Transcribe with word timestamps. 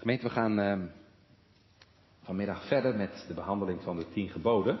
Gemeente, 0.00 0.24
we 0.24 0.30
gaan 0.30 0.60
uh, 0.60 0.78
vanmiddag 2.22 2.66
verder 2.66 2.96
met 2.96 3.24
de 3.28 3.34
behandeling 3.34 3.82
van 3.82 3.96
de 3.96 4.10
tien 4.12 4.28
geboden. 4.28 4.80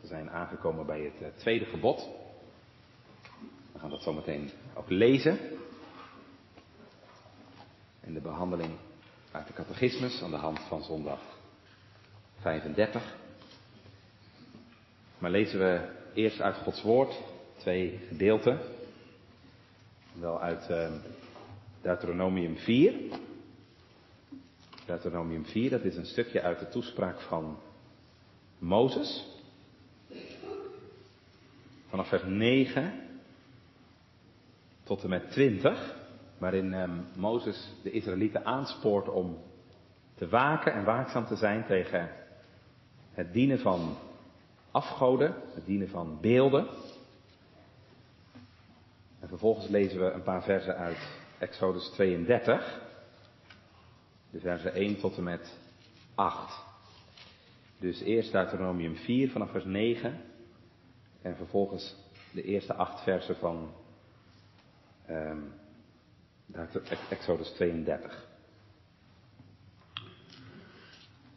We 0.00 0.06
zijn 0.06 0.30
aangekomen 0.30 0.86
bij 0.86 1.00
het 1.00 1.22
uh, 1.22 1.28
tweede 1.36 1.64
gebod. 1.64 2.08
We 3.72 3.78
gaan 3.78 3.90
dat 3.90 4.02
zo 4.02 4.12
meteen 4.12 4.50
ook 4.74 4.90
lezen. 4.90 5.38
En 8.00 8.14
de 8.14 8.20
behandeling 8.20 8.70
uit 9.32 9.46
de 9.46 9.52
catechismus 9.52 10.22
aan 10.22 10.30
de 10.30 10.36
hand 10.36 10.60
van 10.60 10.82
zondag 10.82 11.20
35. 12.40 13.16
Maar 15.18 15.30
lezen 15.30 15.58
we 15.58 15.88
eerst 16.14 16.40
uit 16.40 16.56
Gods 16.56 16.82
woord 16.82 17.20
twee 17.56 18.00
gedeelten. 18.08 18.58
Wel 20.12 20.40
uit 20.40 20.70
uh, 20.70 20.90
Deuteronomium 21.80 22.56
4. 22.56 22.94
Deuteronomium 24.92 25.44
4, 25.44 25.70
dat 25.70 25.84
is 25.84 25.96
een 25.96 26.06
stukje 26.06 26.42
uit 26.42 26.58
de 26.58 26.68
toespraak 26.68 27.20
van 27.20 27.58
Mozes. 28.58 29.26
Vanaf 31.88 32.08
vers 32.08 32.22
9 32.26 32.92
tot 34.82 35.02
en 35.02 35.08
met 35.08 35.30
20, 35.30 35.96
waarin 36.38 36.72
um, 36.72 37.04
Mozes 37.16 37.72
de 37.82 37.90
Israëlieten 37.90 38.44
aanspoort 38.44 39.08
om 39.08 39.38
te 40.14 40.28
waken 40.28 40.72
en 40.72 40.84
waakzaam 40.84 41.26
te 41.26 41.36
zijn 41.36 41.66
tegen 41.66 42.10
het 43.12 43.32
dienen 43.32 43.58
van 43.58 43.96
afgoden, 44.70 45.34
het 45.54 45.66
dienen 45.66 45.88
van 45.88 46.18
beelden. 46.20 46.66
En 49.20 49.28
vervolgens 49.28 49.68
lezen 49.68 50.00
we 50.00 50.10
een 50.10 50.22
paar 50.22 50.42
versen 50.42 50.76
uit 50.76 50.98
Exodus 51.38 51.88
32, 51.88 52.81
de 54.32 54.40
versen 54.40 54.74
1 54.74 55.00
tot 55.00 55.16
en 55.16 55.22
met 55.22 55.58
8. 56.14 56.64
Dus 57.78 58.00
eerst 58.00 58.32
Deuteronomium 58.32 58.96
4 58.96 59.30
vanaf 59.30 59.50
vers 59.50 59.64
9 59.64 60.20
en 61.22 61.36
vervolgens 61.36 61.96
de 62.32 62.42
eerste 62.42 62.74
acht 62.74 63.02
versen 63.02 63.36
van 63.36 63.74
um, 65.10 65.52
Exodus 67.08 67.48
32. 67.48 68.26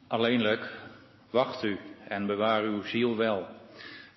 Alleenlijk, 0.07 0.79
wacht 1.29 1.63
u 1.63 1.79
en 2.07 2.25
bewaar 2.25 2.63
uw 2.63 2.81
ziel 2.81 3.17
wel, 3.17 3.47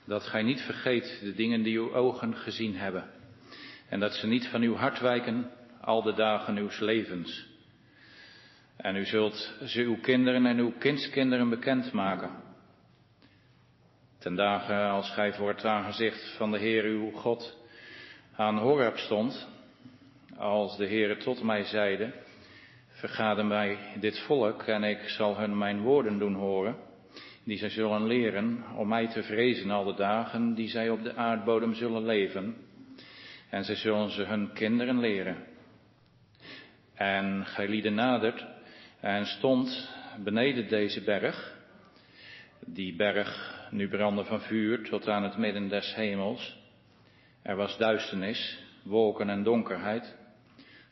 dat 0.04 0.22
gij 0.22 0.42
niet 0.42 0.60
vergeet 0.60 1.18
de 1.22 1.34
dingen 1.34 1.62
die 1.62 1.78
uw 1.78 1.94
ogen 1.94 2.36
gezien 2.36 2.76
hebben, 2.76 3.10
en 3.88 4.00
dat 4.00 4.14
ze 4.14 4.26
niet 4.26 4.46
van 4.48 4.62
uw 4.62 4.74
hart 4.74 5.00
wijken 5.00 5.50
al 5.80 6.02
de 6.02 6.14
dagen 6.14 6.56
uws 6.56 6.78
levens. 6.78 7.46
En 8.78 8.96
u 8.96 9.04
zult 9.04 9.54
ze 9.64 9.82
uw 9.82 10.00
kinderen 10.00 10.46
en 10.46 10.58
uw 10.58 10.72
kindskinderen 10.78 11.48
bekendmaken. 11.48 12.30
Ten 14.18 14.34
dagen 14.34 14.90
als 14.90 15.10
gij 15.10 15.32
voor 15.32 15.48
het 15.48 15.64
aangezicht 15.64 16.36
van 16.36 16.50
de 16.50 16.58
Heer 16.58 16.84
uw 16.84 17.10
God 17.10 17.56
aan 18.36 18.58
Horeb 18.58 18.96
stond, 18.96 19.48
als 20.36 20.76
de 20.76 20.86
Heere 20.86 21.16
tot 21.16 21.42
mij 21.42 21.64
zeide, 21.64 22.12
vergader 22.88 23.46
mij 23.46 23.78
dit 24.00 24.18
volk 24.18 24.62
en 24.62 24.84
ik 24.84 25.08
zal 25.08 25.38
hun 25.38 25.58
mijn 25.58 25.80
woorden 25.80 26.18
doen 26.18 26.34
horen, 26.34 26.76
die 27.44 27.58
zij 27.58 27.70
zullen 27.70 28.06
leren 28.06 28.64
om 28.76 28.88
mij 28.88 29.08
te 29.08 29.22
vrezen 29.22 29.70
al 29.70 29.84
de 29.84 29.94
dagen 29.94 30.54
die 30.54 30.68
zij 30.68 30.90
op 30.90 31.02
de 31.02 31.14
aardbodem 31.14 31.74
zullen 31.74 32.04
leven, 32.04 32.56
en 33.50 33.64
zij 33.64 33.76
zullen 33.76 34.10
ze 34.10 34.22
hun 34.22 34.52
kinderen 34.52 34.98
leren. 34.98 35.36
En 36.94 37.46
gij 37.46 37.68
lieden 37.68 37.94
nadert 37.94 38.56
en 39.00 39.26
stond 39.26 39.90
beneden 40.24 40.68
deze 40.68 41.00
berg, 41.00 41.56
die 42.66 42.96
berg 42.96 43.56
nu 43.70 43.88
brandde 43.88 44.24
van 44.24 44.40
vuur 44.40 44.82
tot 44.88 45.08
aan 45.08 45.22
het 45.22 45.36
midden 45.36 45.68
des 45.68 45.94
hemels. 45.94 46.58
Er 47.42 47.56
was 47.56 47.78
duisternis, 47.78 48.58
wolken 48.82 49.28
en 49.28 49.42
donkerheid. 49.42 50.16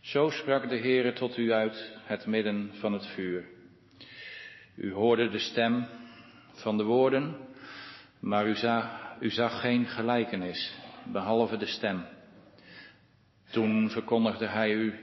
Zo 0.00 0.30
sprak 0.30 0.68
de 0.68 0.78
Heere 0.78 1.12
tot 1.12 1.36
u 1.36 1.52
uit 1.52 1.92
het 2.04 2.26
midden 2.26 2.70
van 2.74 2.92
het 2.92 3.06
vuur. 3.06 3.44
U 4.74 4.92
hoorde 4.92 5.28
de 5.28 5.38
stem 5.38 5.86
van 6.52 6.76
de 6.76 6.84
woorden, 6.84 7.36
maar 8.20 8.46
u 8.46 8.54
zag, 8.54 9.14
u 9.20 9.30
zag 9.30 9.60
geen 9.60 9.86
gelijkenis, 9.86 10.74
behalve 11.04 11.56
de 11.56 11.66
stem. 11.66 12.04
Toen 13.50 13.90
verkondigde 13.90 14.46
hij 14.46 14.72
u 14.72 14.94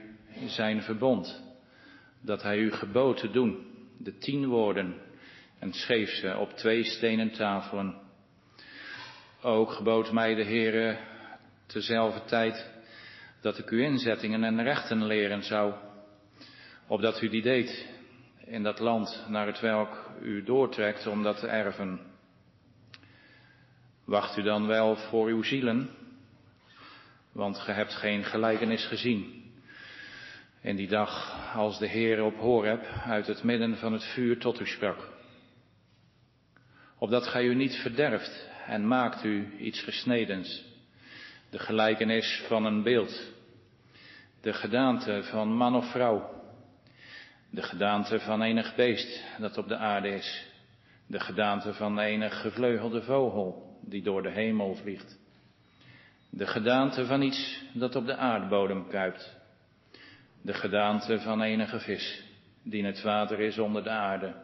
zijn 0.46 0.82
verbond, 0.82 1.43
dat 2.24 2.42
hij 2.42 2.58
u 2.58 2.72
gebood 2.72 3.16
te 3.16 3.30
doen, 3.30 3.66
de 3.98 4.18
tien 4.18 4.46
woorden, 4.46 4.94
en 5.58 5.72
schreef 5.72 6.10
ze 6.10 6.36
op 6.36 6.52
twee 6.52 6.84
stenen 6.84 7.32
tafelen. 7.32 7.94
Ook 9.42 9.72
gebood 9.72 10.12
mij 10.12 10.34
de 10.34 10.44
Heere 10.44 10.98
tezelfde 11.66 12.24
tijd 12.24 12.70
dat 13.40 13.58
ik 13.58 13.70
u 13.70 13.82
inzettingen 13.82 14.44
en 14.44 14.62
rechten 14.62 15.06
leren 15.06 15.42
zou, 15.42 15.74
opdat 16.86 17.22
u 17.22 17.28
die 17.28 17.42
deed 17.42 17.88
in 18.44 18.62
dat 18.62 18.78
land 18.78 19.24
naar 19.28 19.46
het 19.46 19.60
welk 19.60 20.10
u 20.22 20.42
doortrekt 20.42 21.06
om 21.06 21.22
dat 21.22 21.38
te 21.38 21.46
erven. 21.46 22.00
Wacht 24.04 24.36
u 24.36 24.42
dan 24.42 24.66
wel 24.66 24.96
voor 24.96 25.28
uw 25.28 25.42
zielen, 25.42 25.90
want 27.32 27.58
ge 27.58 27.72
hebt 27.72 27.94
geen 27.94 28.24
gelijkenis 28.24 28.86
gezien. 28.86 29.43
In 30.64 30.76
die 30.76 30.88
dag 30.88 31.52
als 31.54 31.78
de 31.78 31.86
Heer 31.86 32.22
op 32.22 32.36
Horeb 32.36 32.84
uit 33.06 33.26
het 33.26 33.42
midden 33.42 33.76
van 33.76 33.92
het 33.92 34.04
vuur 34.04 34.38
tot 34.38 34.60
u 34.60 34.66
sprak. 34.66 35.08
Opdat 36.98 37.26
gij 37.26 37.44
u 37.44 37.54
niet 37.54 37.74
verderft 37.74 38.48
en 38.66 38.86
maakt 38.86 39.24
u 39.24 39.58
iets 39.58 39.82
gesnedens. 39.82 40.64
De 41.50 41.58
gelijkenis 41.58 42.44
van 42.48 42.64
een 42.64 42.82
beeld. 42.82 43.32
De 44.40 44.52
gedaante 44.52 45.22
van 45.22 45.56
man 45.56 45.74
of 45.74 45.90
vrouw. 45.90 46.42
De 47.50 47.62
gedaante 47.62 48.20
van 48.20 48.42
enig 48.42 48.74
beest 48.74 49.24
dat 49.38 49.58
op 49.58 49.68
de 49.68 49.76
aarde 49.76 50.08
is. 50.08 50.46
De 51.06 51.20
gedaante 51.20 51.74
van 51.74 51.98
enig 51.98 52.40
gevleugelde 52.40 53.02
vogel 53.02 53.78
die 53.80 54.02
door 54.02 54.22
de 54.22 54.30
hemel 54.30 54.74
vliegt. 54.74 55.18
De 56.30 56.46
gedaante 56.46 57.06
van 57.06 57.22
iets 57.22 57.62
dat 57.72 57.96
op 57.96 58.06
de 58.06 58.16
aardbodem 58.16 58.88
kruipt. 58.88 59.42
De 60.44 60.54
gedaante 60.54 61.20
van 61.20 61.42
enige 61.42 61.80
vis 61.80 62.24
die 62.62 62.78
in 62.78 62.84
het 62.84 63.02
water 63.02 63.40
is 63.40 63.58
onder 63.58 63.82
de 63.82 63.90
aarde. 63.90 64.34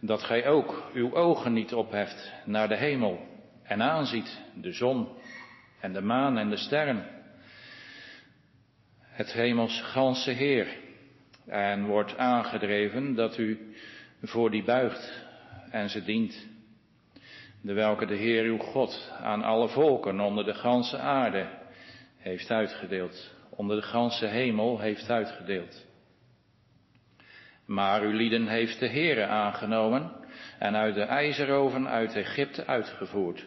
Dat 0.00 0.22
gij 0.22 0.46
ook 0.46 0.90
uw 0.94 1.14
ogen 1.14 1.52
niet 1.52 1.74
opheft 1.74 2.32
naar 2.44 2.68
de 2.68 2.76
hemel 2.76 3.26
en 3.62 3.82
aanziet 3.82 4.40
de 4.54 4.72
zon 4.72 5.08
en 5.80 5.92
de 5.92 6.00
maan 6.00 6.38
en 6.38 6.50
de 6.50 6.56
sterren. 6.56 7.06
Het 9.00 9.32
hemels 9.32 9.82
ganse 9.82 10.30
Heer. 10.30 10.66
En 11.46 11.84
wordt 11.84 12.16
aangedreven 12.16 13.14
dat 13.14 13.38
u 13.38 13.74
voor 14.22 14.50
die 14.50 14.64
buigt 14.64 15.26
en 15.70 15.90
ze 15.90 16.04
dient 16.04 16.46
de 17.60 17.72
welke 17.72 18.06
de 18.06 18.16
Heer 18.16 18.44
uw 18.44 18.58
God 18.58 19.12
aan 19.20 19.42
alle 19.42 19.68
volken 19.68 20.20
onder 20.20 20.44
de 20.44 20.54
ganse 20.54 20.98
aarde 20.98 21.60
heeft 22.18 22.50
uitgedeeld, 22.50 23.31
onder 23.56 23.76
de 23.76 23.86
ganse 23.86 24.26
hemel 24.26 24.80
heeft 24.80 25.10
uitgedeeld. 25.10 25.86
Maar 27.66 28.02
uw 28.02 28.12
lieden 28.12 28.46
heeft 28.46 28.78
de 28.80 28.88
Heere 28.88 29.26
aangenomen 29.26 30.12
en 30.58 30.76
uit 30.76 30.94
de 30.94 31.02
ijzeroven 31.02 31.88
uit 31.88 32.14
Egypte 32.14 32.66
uitgevoerd, 32.66 33.46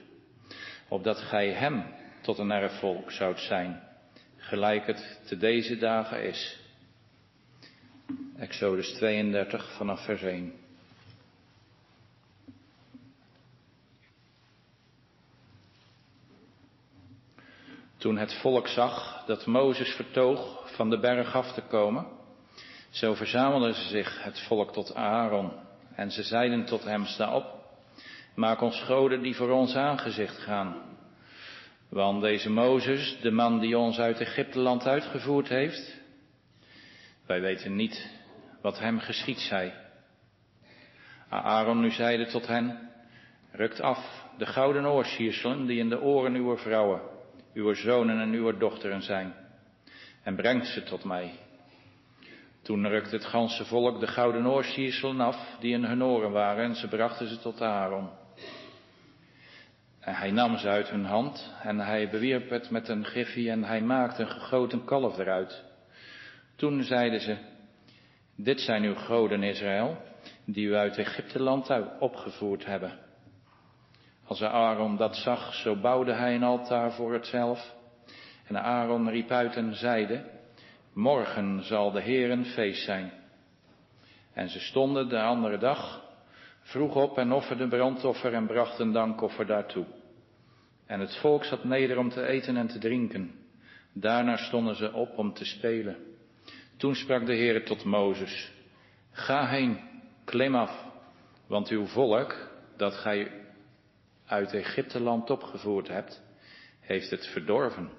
opdat 0.87 1.17
gij 1.17 1.51
hem 1.51 1.83
tot 2.21 2.37
een 2.37 2.51
erfvolk 2.51 3.11
zoudt 3.11 3.39
zijn, 3.39 3.83
gelijk 4.37 4.85
het 4.85 5.21
te 5.27 5.37
deze 5.37 5.77
dagen 5.77 6.23
is. 6.23 6.59
Exodus 8.37 8.93
32 8.93 9.75
vanaf 9.77 10.05
vers 10.05 10.21
1. 10.21 10.64
Toen 18.05 18.17
het 18.17 18.33
volk 18.33 18.67
zag 18.67 19.23
dat 19.25 19.45
Mozes 19.45 19.95
vertoog 19.95 20.71
van 20.75 20.89
de 20.89 20.99
berg 20.99 21.35
af 21.35 21.53
te 21.53 21.61
komen, 21.61 22.07
zo 22.89 23.13
verzamelden 23.13 23.73
ze 23.73 23.87
zich 23.87 24.23
het 24.23 24.39
volk 24.39 24.73
tot 24.73 24.95
Aaron 24.95 25.51
en 25.95 26.11
ze 26.11 26.23
zeiden 26.23 26.65
tot 26.65 26.83
hem, 26.83 27.05
sta 27.05 27.35
op, 27.35 27.45
maak 28.35 28.61
ons 28.61 28.81
goden 28.81 29.21
die 29.21 29.35
voor 29.35 29.49
ons 29.49 29.75
aangezicht 29.75 30.37
gaan. 30.37 30.75
Want 31.89 32.21
deze 32.21 32.49
Mozes, 32.49 33.17
de 33.21 33.31
man 33.31 33.59
die 33.59 33.77
ons 33.77 33.99
uit 33.99 34.19
Egypteland 34.19 34.87
uitgevoerd 34.87 35.47
heeft, 35.47 36.01
wij 37.25 37.41
weten 37.41 37.75
niet 37.75 38.09
wat 38.61 38.79
hem 38.79 38.99
geschied 38.99 39.39
zij. 39.39 39.73
Aaron 41.29 41.79
nu 41.79 41.91
zeide 41.91 42.25
tot 42.25 42.47
hen, 42.47 42.89
rukt 43.51 43.81
af 43.81 44.25
de 44.37 44.45
gouden 44.45 44.85
oorsierselen 44.85 45.65
die 45.65 45.79
in 45.79 45.89
de 45.89 46.01
oren 46.01 46.33
uw 46.33 46.57
vrouwen 46.57 47.13
uw 47.55 47.73
zonen 47.73 48.19
en 48.19 48.31
uw 48.31 48.57
dochteren 48.57 49.01
zijn, 49.01 49.33
en 50.23 50.35
brengt 50.35 50.67
ze 50.67 50.83
tot 50.83 51.03
mij. 51.03 51.33
Toen 52.61 52.87
rukte 52.87 53.15
het 53.15 53.25
ganse 53.25 53.65
volk 53.65 53.99
de 53.99 54.07
gouden 54.07 54.47
oorsierselen 54.47 55.19
af 55.19 55.57
die 55.59 55.73
in 55.73 55.83
hun 55.83 56.03
oren 56.03 56.31
waren 56.31 56.63
en 56.63 56.75
ze 56.75 56.87
brachten 56.87 57.27
ze 57.27 57.39
tot 57.39 57.61
Aaron. 57.61 58.09
En 59.99 60.15
hij 60.15 60.31
nam 60.31 60.57
ze 60.57 60.67
uit 60.67 60.89
hun 60.89 61.05
hand 61.05 61.53
en 61.63 61.79
hij 61.79 62.09
bewierp 62.09 62.49
het 62.49 62.69
met 62.69 62.87
een 62.87 63.05
griffie 63.05 63.49
en 63.49 63.63
hij 63.63 63.81
maakte 63.81 64.21
een 64.21 64.29
gegoten 64.29 64.85
kalf 64.85 65.17
eruit. 65.17 65.63
Toen 66.55 66.83
zeiden 66.83 67.21
ze, 67.21 67.37
dit 68.35 68.61
zijn 68.61 68.83
uw 68.83 68.95
goden 68.95 69.43
Israël, 69.43 69.97
die 70.45 70.67
u 70.67 70.75
uit 70.75 70.97
Egypteland 70.97 71.69
opgevoerd 71.99 72.65
hebben. 72.65 73.04
Als 74.27 74.41
Aaron 74.41 74.97
dat 74.97 75.15
zag, 75.15 75.53
zo 75.53 75.75
bouwde 75.75 76.13
hij 76.13 76.35
een 76.35 76.43
altaar 76.43 76.91
voor 76.91 77.13
het 77.13 77.25
zelf. 77.25 77.73
En 78.47 78.61
Aaron 78.61 79.09
riep 79.09 79.31
uit 79.31 79.55
en 79.55 79.75
zeide, 79.75 80.25
morgen 80.93 81.63
zal 81.63 81.91
de 81.91 82.01
Heer 82.01 82.31
een 82.31 82.45
feest 82.45 82.83
zijn. 82.83 83.11
En 84.33 84.49
ze 84.49 84.59
stonden 84.59 85.09
de 85.09 85.21
andere 85.21 85.57
dag 85.57 86.03
vroeg 86.61 86.95
op 86.95 87.17
en 87.17 87.31
offerden 87.31 87.69
brandoffer 87.69 88.33
en 88.33 88.47
brachten 88.47 88.91
dankoffer 88.91 89.45
daartoe. 89.45 89.85
En 90.85 90.99
het 90.99 91.15
volk 91.15 91.43
zat 91.43 91.63
neder 91.63 91.97
om 91.97 92.09
te 92.09 92.25
eten 92.25 92.57
en 92.57 92.67
te 92.67 92.79
drinken. 92.79 93.31
Daarna 93.93 94.37
stonden 94.37 94.75
ze 94.75 94.93
op 94.93 95.17
om 95.17 95.33
te 95.33 95.45
spelen. 95.45 95.97
Toen 96.77 96.95
sprak 96.95 97.25
de 97.25 97.33
Heer 97.33 97.65
tot 97.65 97.83
Mozes, 97.83 98.51
ga 99.11 99.47
heen, 99.47 99.79
klim 100.23 100.55
af, 100.55 100.85
want 101.47 101.69
uw 101.69 101.85
volk, 101.85 102.49
dat 102.77 102.93
gij 102.93 103.44
uit 104.25 104.53
Egypteland 104.53 105.29
opgevoerd 105.29 105.87
hebt, 105.87 106.23
heeft 106.79 107.09
het 107.09 107.27
verdorven. 107.27 107.89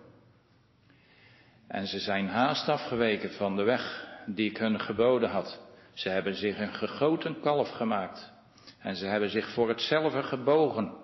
En 1.68 1.86
ze 1.86 1.98
zijn 1.98 2.28
haast 2.28 2.68
afgeweken 2.68 3.32
van 3.32 3.56
de 3.56 3.62
weg 3.62 4.06
die 4.26 4.50
ik 4.50 4.56
hun 4.56 4.80
geboden 4.80 5.30
had. 5.30 5.60
Ze 5.92 6.08
hebben 6.08 6.34
zich 6.34 6.58
een 6.58 6.74
gegoten 6.74 7.40
kalf 7.40 7.70
gemaakt. 7.70 8.32
En 8.78 8.96
ze 8.96 9.06
hebben 9.06 9.30
zich 9.30 9.52
voor 9.52 9.68
hetzelfde 9.68 10.22
gebogen. 10.22 10.94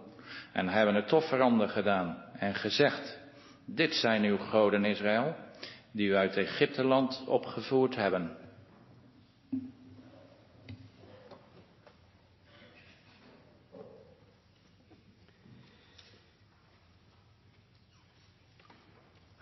En 0.53 0.69
hebben 0.69 0.95
het 0.95 1.13
offeranden 1.13 1.69
gedaan. 1.69 2.25
En 2.39 2.55
gezegd, 2.55 3.19
dit 3.67 3.95
zijn 3.95 4.25
uw 4.25 4.39
goden 4.39 4.85
Israël, 4.85 5.37
die 5.93 6.09
u 6.09 6.15
uit 6.15 6.37
Egypteland 6.37 7.25
opgevoerd 7.27 7.97
hebben. 7.97 8.37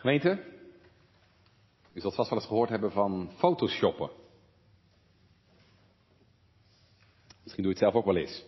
Gemeente, 0.00 0.44
u 1.93 2.00
zult 2.00 2.14
vast 2.14 2.31
wel 2.31 2.38
eens 2.38 2.49
gehoord 2.49 2.69
hebben 2.69 2.93
van 2.93 3.31
photoshoppen. 3.37 4.11
Misschien 7.43 7.62
doe 7.62 7.73
je 7.73 7.79
het 7.79 7.79
zelf 7.79 7.94
ook 7.94 8.05
wel 8.05 8.17
eens. 8.17 8.44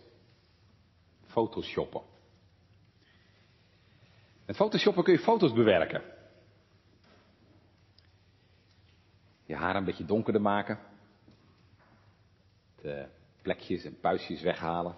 Photoshoppen. 1.24 2.02
Met 4.46 4.56
photoshoppen 4.56 5.04
kun 5.04 5.12
je 5.12 5.18
foto's 5.18 5.52
bewerken. 5.52 6.02
Je 9.44 9.54
haar 9.54 9.76
een 9.76 9.84
beetje 9.84 10.04
donkerder 10.04 10.42
maken. 10.42 10.78
De 12.80 13.08
plekjes 13.42 13.84
en 13.84 14.00
puistjes 14.00 14.42
weghalen. 14.42 14.96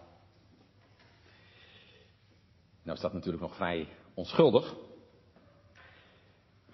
Nou 2.83 2.97
is 2.97 3.03
dat 3.03 3.13
natuurlijk 3.13 3.43
nog 3.43 3.57
vrij 3.57 3.89
onschuldig. 4.15 4.93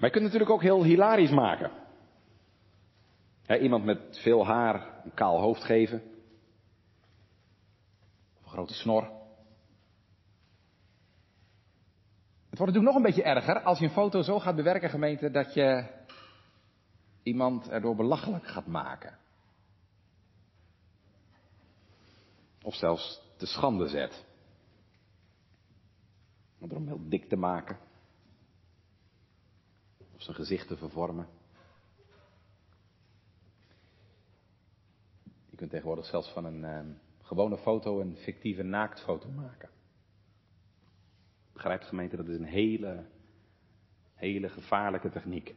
Maar 0.01 0.09
je 0.09 0.15
kunt 0.15 0.33
het 0.33 0.33
natuurlijk 0.33 0.51
ook 0.51 0.63
heel 0.63 0.85
hilarisch 0.85 1.31
maken. 1.31 1.71
iemand 3.61 3.85
met 3.85 4.19
veel 4.23 4.47
haar 4.47 5.05
een 5.05 5.15
kaal 5.15 5.41
hoofd 5.41 5.65
geven. 5.65 6.03
Of 8.39 8.43
een 8.43 8.51
grote 8.51 8.75
snor. 8.75 9.03
Het 12.49 12.59
wordt 12.59 12.73
natuurlijk 12.73 12.85
nog 12.85 12.95
een 12.95 13.03
beetje 13.03 13.23
erger 13.23 13.63
als 13.63 13.79
je 13.79 13.85
een 13.85 13.91
foto 13.91 14.23
zo 14.23 14.39
gaat 14.39 14.57
bewerken, 14.57 14.91
gemeente, 14.91 15.31
dat 15.31 15.55
je 15.55 15.87
iemand 17.23 17.69
erdoor 17.69 17.97
belachelijk 17.97 18.47
gaat 18.47 18.67
maken. 18.67 19.19
Of 22.63 22.75
zelfs 22.75 23.23
te 23.37 23.47
schande 23.47 23.89
zet. 23.89 24.25
Door 26.59 26.79
hem 26.79 26.87
heel 26.87 27.09
dik 27.09 27.29
te 27.29 27.37
maken 27.37 27.89
of 30.21 30.27
zijn 30.27 30.37
gezicht 30.37 30.69
te 30.69 30.77
vervormen. 30.77 31.29
Je 35.51 35.57
kunt 35.57 35.71
tegenwoordig 35.71 36.05
zelfs 36.05 36.33
van 36.33 36.45
een 36.45 36.63
uh, 36.63 36.95
gewone 37.23 37.59
foto 37.59 38.01
een 38.01 38.17
fictieve 38.17 38.63
naaktfoto 38.63 39.29
maken. 39.29 39.71
Begrijpt 41.53 41.85
gemeente, 41.85 42.17
dat 42.17 42.29
is 42.29 42.39
een 42.39 42.45
hele, 42.45 43.07
hele 44.15 44.49
gevaarlijke 44.49 45.11
techniek. 45.11 45.55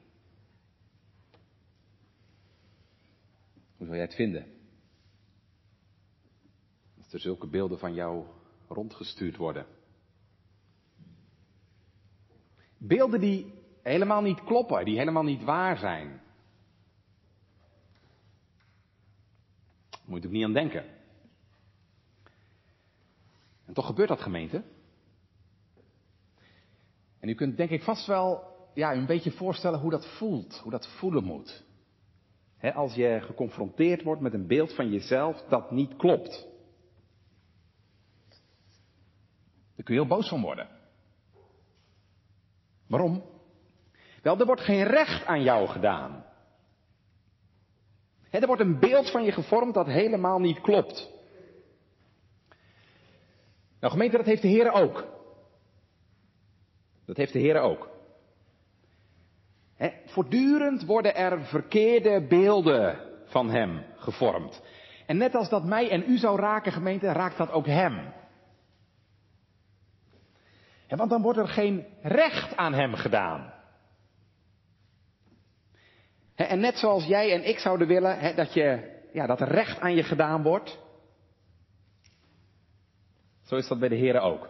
Hoe 3.77 3.86
zou 3.86 3.92
jij 3.95 4.06
het 4.06 4.15
vinden? 4.15 4.45
Als 6.98 7.13
er 7.13 7.19
zulke 7.19 7.48
beelden 7.48 7.80
van 7.80 7.94
jou 7.94 8.25
rondgestuurd 8.68 9.38
worden. 9.38 9.65
Beelden 12.77 13.19
die 13.19 13.62
helemaal 13.83 14.21
niet 14.21 14.44
kloppen, 14.44 14.85
die 14.85 14.97
helemaal 14.97 15.24
niet 15.24 15.44
waar 15.44 15.77
zijn. 15.77 16.21
Moet 20.06 20.25
ook 20.25 20.31
niet 20.31 20.44
aan 20.44 20.53
denken. 20.53 20.85
En 23.65 23.74
toch 23.74 23.85
gebeurt 23.85 24.09
dat 24.09 24.21
gemeente. 24.21 24.63
En 27.19 27.30
u 27.30 27.33
kunt 27.33 27.57
denk 27.57 27.69
ik 27.69 27.83
vast 27.83 28.07
wel 28.07 28.44
ja, 28.74 28.94
een 28.94 29.06
beetje 29.06 29.31
voorstellen 29.31 29.80
hoe 29.80 29.91
dat 29.91 30.18
voelt, 30.18 30.57
hoe 30.57 30.71
dat 30.71 30.88
voelen 30.88 31.24
moet. 31.24 31.63
als 32.74 32.94
je 32.94 33.19
geconfronteerd 33.21 34.03
wordt 34.03 34.21
met 34.21 34.33
een 34.33 34.47
beeld 34.47 34.75
van 34.75 34.89
jezelf 34.89 35.41
dat 35.50 35.71
niet 35.71 35.95
klopt. 35.95 36.47
Daar 39.75 39.86
kun 39.86 39.94
je 39.94 40.01
heel 40.01 40.18
boos 40.18 40.29
van 40.29 40.41
worden. 40.41 40.68
Waarom? 42.88 43.32
Wel, 44.24 44.40
er 44.40 44.46
wordt 44.46 44.62
geen 44.62 44.84
recht 44.84 45.25
aan 45.25 45.44
jou 45.44 45.68
gedaan. 45.68 46.25
er 48.30 48.48
wordt 48.48 48.62
een 48.62 48.80
beeld 48.80 49.12
van 49.12 49.24
je 49.24 49.31
gevormd 49.31 49.74
dat 49.74 49.88
helemaal 49.88 50.39
niet 50.39 50.62
klopt. 50.62 51.12
Nou 53.80 53.92
gemeente, 53.92 54.18
dat 54.18 54.25
heeft 54.25 54.42
de 54.42 54.48
Heer 54.48 54.72
ook. 54.72 55.06
Dat 57.06 57.18
heeft 57.18 57.34
de 57.34 57.39
Heer 57.39 57.60
ook. 57.60 57.89
voortdurend 60.06 60.86
worden 60.86 61.15
er 61.15 61.46
verkeerde 61.46 62.27
beelden 62.27 63.00
van 63.25 63.50
Hem 63.50 63.86
gevormd. 63.96 64.62
En 65.06 65.18
net 65.18 65.36
als 65.36 65.50
dat 65.50 65.65
mij 65.65 65.89
en 65.89 66.03
u 66.08 66.18
zou 66.18 66.39
raken, 66.39 66.72
gemeente, 66.72 67.12
raakt 67.12 67.38
dat 67.38 67.51
ook 67.51 67.65
Hem. 67.65 68.13
want 70.88 71.10
dan 71.10 71.22
wordt 71.22 71.39
er 71.39 71.48
geen 71.48 71.86
recht 72.01 72.56
aan 72.56 72.74
Hem 72.74 72.94
gedaan. 72.94 73.53
En 76.50 76.59
net 76.59 76.77
zoals 76.77 77.05
jij 77.05 77.33
en 77.33 77.47
ik 77.47 77.59
zouden 77.59 77.88
willen 77.88 78.35
dat, 78.35 78.53
je, 78.53 79.00
ja, 79.13 79.25
dat 79.25 79.41
er 79.41 79.47
recht 79.47 79.79
aan 79.79 79.95
je 79.95 80.03
gedaan 80.03 80.43
wordt. 80.43 80.79
Zo 83.43 83.55
is 83.55 83.67
dat 83.67 83.79
bij 83.79 83.89
de 83.89 83.95
Heer 83.95 84.19
ook. 84.19 84.50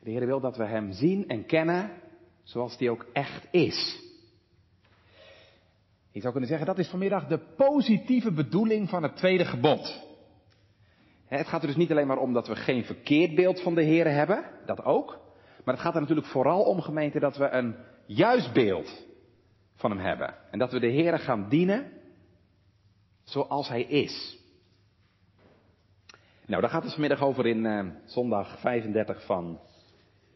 De 0.00 0.10
Heer 0.10 0.26
wil 0.26 0.40
dat 0.40 0.56
we 0.56 0.64
Hem 0.64 0.92
zien 0.92 1.28
en 1.28 1.46
kennen 1.46 1.90
zoals 2.42 2.76
die 2.76 2.90
ook 2.90 3.06
echt 3.12 3.46
is. 3.50 4.06
Je 6.10 6.20
zou 6.20 6.32
kunnen 6.32 6.50
zeggen, 6.50 6.66
dat 6.66 6.78
is 6.78 6.88
vanmiddag 6.88 7.26
de 7.26 7.38
positieve 7.38 8.32
bedoeling 8.32 8.88
van 8.88 9.02
het 9.02 9.16
tweede 9.16 9.44
gebod. 9.44 10.06
Het 11.26 11.46
gaat 11.46 11.60
er 11.60 11.66
dus 11.66 11.76
niet 11.76 11.90
alleen 11.90 12.06
maar 12.06 12.18
om 12.18 12.32
dat 12.32 12.48
we 12.48 12.56
geen 12.56 12.84
verkeerd 12.84 13.34
beeld 13.34 13.62
van 13.62 13.74
de 13.74 13.82
Heer 13.82 14.10
hebben, 14.10 14.44
dat 14.66 14.84
ook. 14.84 15.18
Maar 15.64 15.74
het 15.74 15.82
gaat 15.82 15.94
er 15.94 16.00
natuurlijk 16.00 16.26
vooral 16.26 16.62
om, 16.62 16.80
gemeente, 16.80 17.18
dat 17.18 17.36
we 17.36 17.48
een 17.48 17.76
juist 18.06 18.52
beeld 18.52 19.06
van 19.78 19.90
hem 19.90 20.00
hebben. 20.00 20.34
En 20.50 20.58
dat 20.58 20.72
we 20.72 20.80
de 20.80 20.86
Heer 20.86 21.18
gaan 21.18 21.48
dienen 21.48 21.92
zoals 23.24 23.68
hij 23.68 23.82
is. 23.82 24.38
Nou, 26.46 26.60
daar 26.60 26.70
gaat 26.70 26.82
het 26.82 26.92
vanmiddag 26.92 27.22
over 27.22 27.46
in 27.46 27.64
uh, 27.64 27.86
zondag 28.04 28.60
35 28.60 29.24
van 29.24 29.60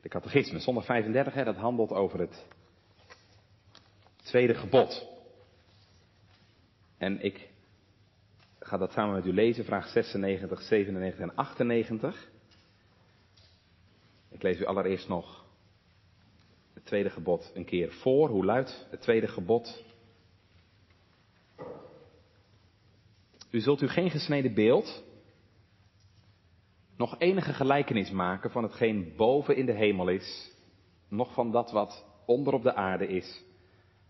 de 0.01 0.09
catechisme. 0.09 0.59
Zondag 0.59 0.85
35, 0.85 1.35
hè, 1.35 1.45
dat 1.45 1.57
handelt 1.57 1.91
over 1.91 2.21
het 2.21 2.47
tweede 4.23 4.55
gebod. 4.55 5.09
En 6.99 7.25
ik 7.25 7.49
ga 8.59 8.77
dat 8.77 8.93
samen 8.93 9.15
met 9.15 9.27
u 9.27 9.33
lezen, 9.33 9.65
vraag 9.65 9.89
96, 9.89 10.63
97 10.63 11.21
en 11.21 11.35
98. 11.35 12.29
Ik 14.31 14.43
lees 14.43 14.61
u 14.61 14.65
allereerst 14.65 15.09
nog 15.09 15.42
tweede 16.83 17.11
gebod 17.11 17.51
een 17.55 17.65
keer 17.65 17.93
voor. 17.93 18.29
Hoe 18.29 18.45
luidt 18.45 18.87
het 18.91 19.01
tweede 19.01 19.29
gebod? 19.29 19.85
U 23.51 23.61
zult 23.61 23.83
u 23.83 23.89
geen 23.89 24.11
gesneden 24.11 24.55
beeld, 24.55 25.05
nog 26.97 27.19
enige 27.19 27.53
gelijkenis 27.53 28.11
maken 28.11 28.51
van 28.51 28.62
hetgeen 28.62 29.12
boven 29.17 29.57
in 29.57 29.67
de 29.67 29.73
hemel 29.73 30.09
is, 30.09 30.53
nog 31.09 31.35
van 31.35 31.51
dat 31.51 31.71
wat 31.71 32.07
onder 32.27 32.55
op 32.55 32.62
de 32.62 32.75
aarde 32.75 33.07
is, 33.07 33.45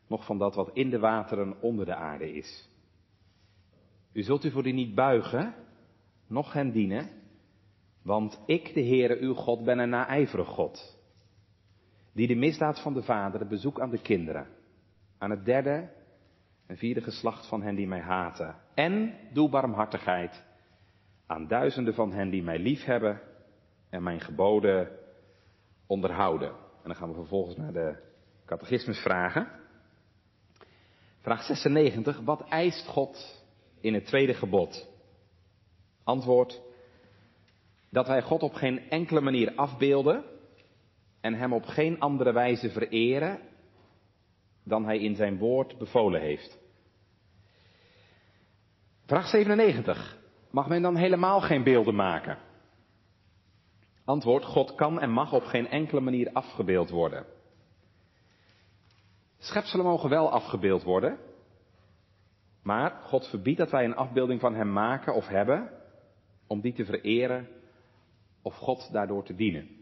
nog 0.07 0.25
van 0.25 0.39
dat 0.39 0.55
wat 0.55 0.71
in 0.73 0.91
de 0.91 0.99
wateren 0.99 1.61
onder 1.61 1.85
de 1.85 1.95
aarde 1.95 2.33
is. 2.33 2.69
U 4.13 4.23
zult 4.23 4.45
u 4.45 4.51
voor 4.51 4.63
die 4.63 4.73
niet 4.73 4.95
buigen, 4.95 5.55
noch 6.27 6.53
hen 6.53 6.73
dienen, 6.73 7.11
want 8.03 8.41
ik, 8.47 8.75
de 8.75 8.83
Heere, 8.85 9.19
uw 9.19 9.35
God, 9.35 9.65
ben 9.65 9.79
een 9.79 9.89
naijverig 9.89 10.49
God, 10.49 10.99
die 12.13 12.27
de 12.27 12.35
misdaad 12.35 12.81
van 12.81 12.95
de 12.95 13.03
vaderen 13.03 13.49
bezoek 13.49 13.81
aan 13.81 13.91
de 13.91 14.03
kinderen, 14.03 14.47
aan 15.19 15.31
het 15.31 15.45
derde 15.45 15.91
en 16.67 16.77
vierde 16.77 17.01
geslacht 17.01 17.49
van 17.49 17.63
hen 17.63 17.75
die 17.75 17.87
mij 17.87 18.01
haten, 18.01 18.57
en 18.75 19.15
doe 19.33 19.49
barmhartigheid 19.49 20.45
aan 21.27 21.47
duizenden 21.47 21.95
van 21.95 22.13
hen 22.13 22.31
die 22.31 22.43
mij 22.43 22.59
liefhebben 22.59 23.21
en 23.91 24.03
mijn 24.03 24.21
geboden 24.21 24.89
onderhouden. 25.87 26.49
En 26.49 26.89
dan 26.89 26.95
gaan 26.95 27.09
we 27.09 27.15
vervolgens 27.15 27.57
naar 27.57 27.73
de 27.73 27.97
catechismus 28.47 28.99
vragen. 28.99 29.49
Vraag 31.21 31.43
96. 31.43 32.21
Wat 32.21 32.49
eist 32.49 32.87
God 32.87 33.45
in 33.81 33.95
het 33.95 34.07
tweede 34.07 34.35
gebod? 34.35 34.89
Antwoord. 36.05 36.61
Dat 37.91 38.07
wij 38.07 38.23
God 38.23 38.43
op 38.43 38.55
geen 38.55 38.91
enkele 38.91 39.21
manier 39.21 39.55
afbeelden 39.55 40.25
en 41.23 41.35
Hem 41.35 41.53
op 41.53 41.65
geen 41.65 42.01
andere 42.01 42.33
wijze 42.33 42.71
vereren 42.71 43.39
dan 44.65 44.85
Hij 44.85 44.99
in 44.99 45.15
Zijn 45.15 45.39
woord 45.39 45.79
bevolen 45.79 46.21
heeft. 46.21 46.59
Vraag 49.07 49.27
97. 49.27 50.19
Mag 50.51 50.69
men 50.69 50.83
dan 50.83 50.97
helemaal 50.97 51.41
geen 51.41 51.63
beelden 51.63 51.95
maken? 51.95 52.39
Antwoord, 54.05 54.45
God 54.45 54.75
kan 54.75 55.01
en 55.01 55.11
mag 55.11 55.33
op 55.33 55.45
geen 55.45 55.69
enkele 55.69 56.01
manier 56.01 56.31
afgebeeld 56.33 56.91
worden. 56.91 57.27
Schepselen 59.39 59.85
mogen 59.85 60.11
wel 60.11 60.31
afgebeeld 60.31 60.83
worden, 60.83 61.19
maar 62.63 62.91
God 62.91 63.29
verbiedt 63.29 63.59
dat 63.59 63.71
wij 63.71 63.85
een 63.85 63.97
afbeelding 63.97 64.41
van 64.41 64.55
Hem 64.55 64.73
maken 64.73 65.15
of 65.15 65.29
hebben 65.29 65.71
om 66.47 66.61
die 66.61 66.73
te 66.73 66.85
vereren 66.85 67.49
of 68.43 68.57
God 68.57 68.93
daardoor 68.93 69.25
te 69.25 69.35
dienen. 69.35 69.82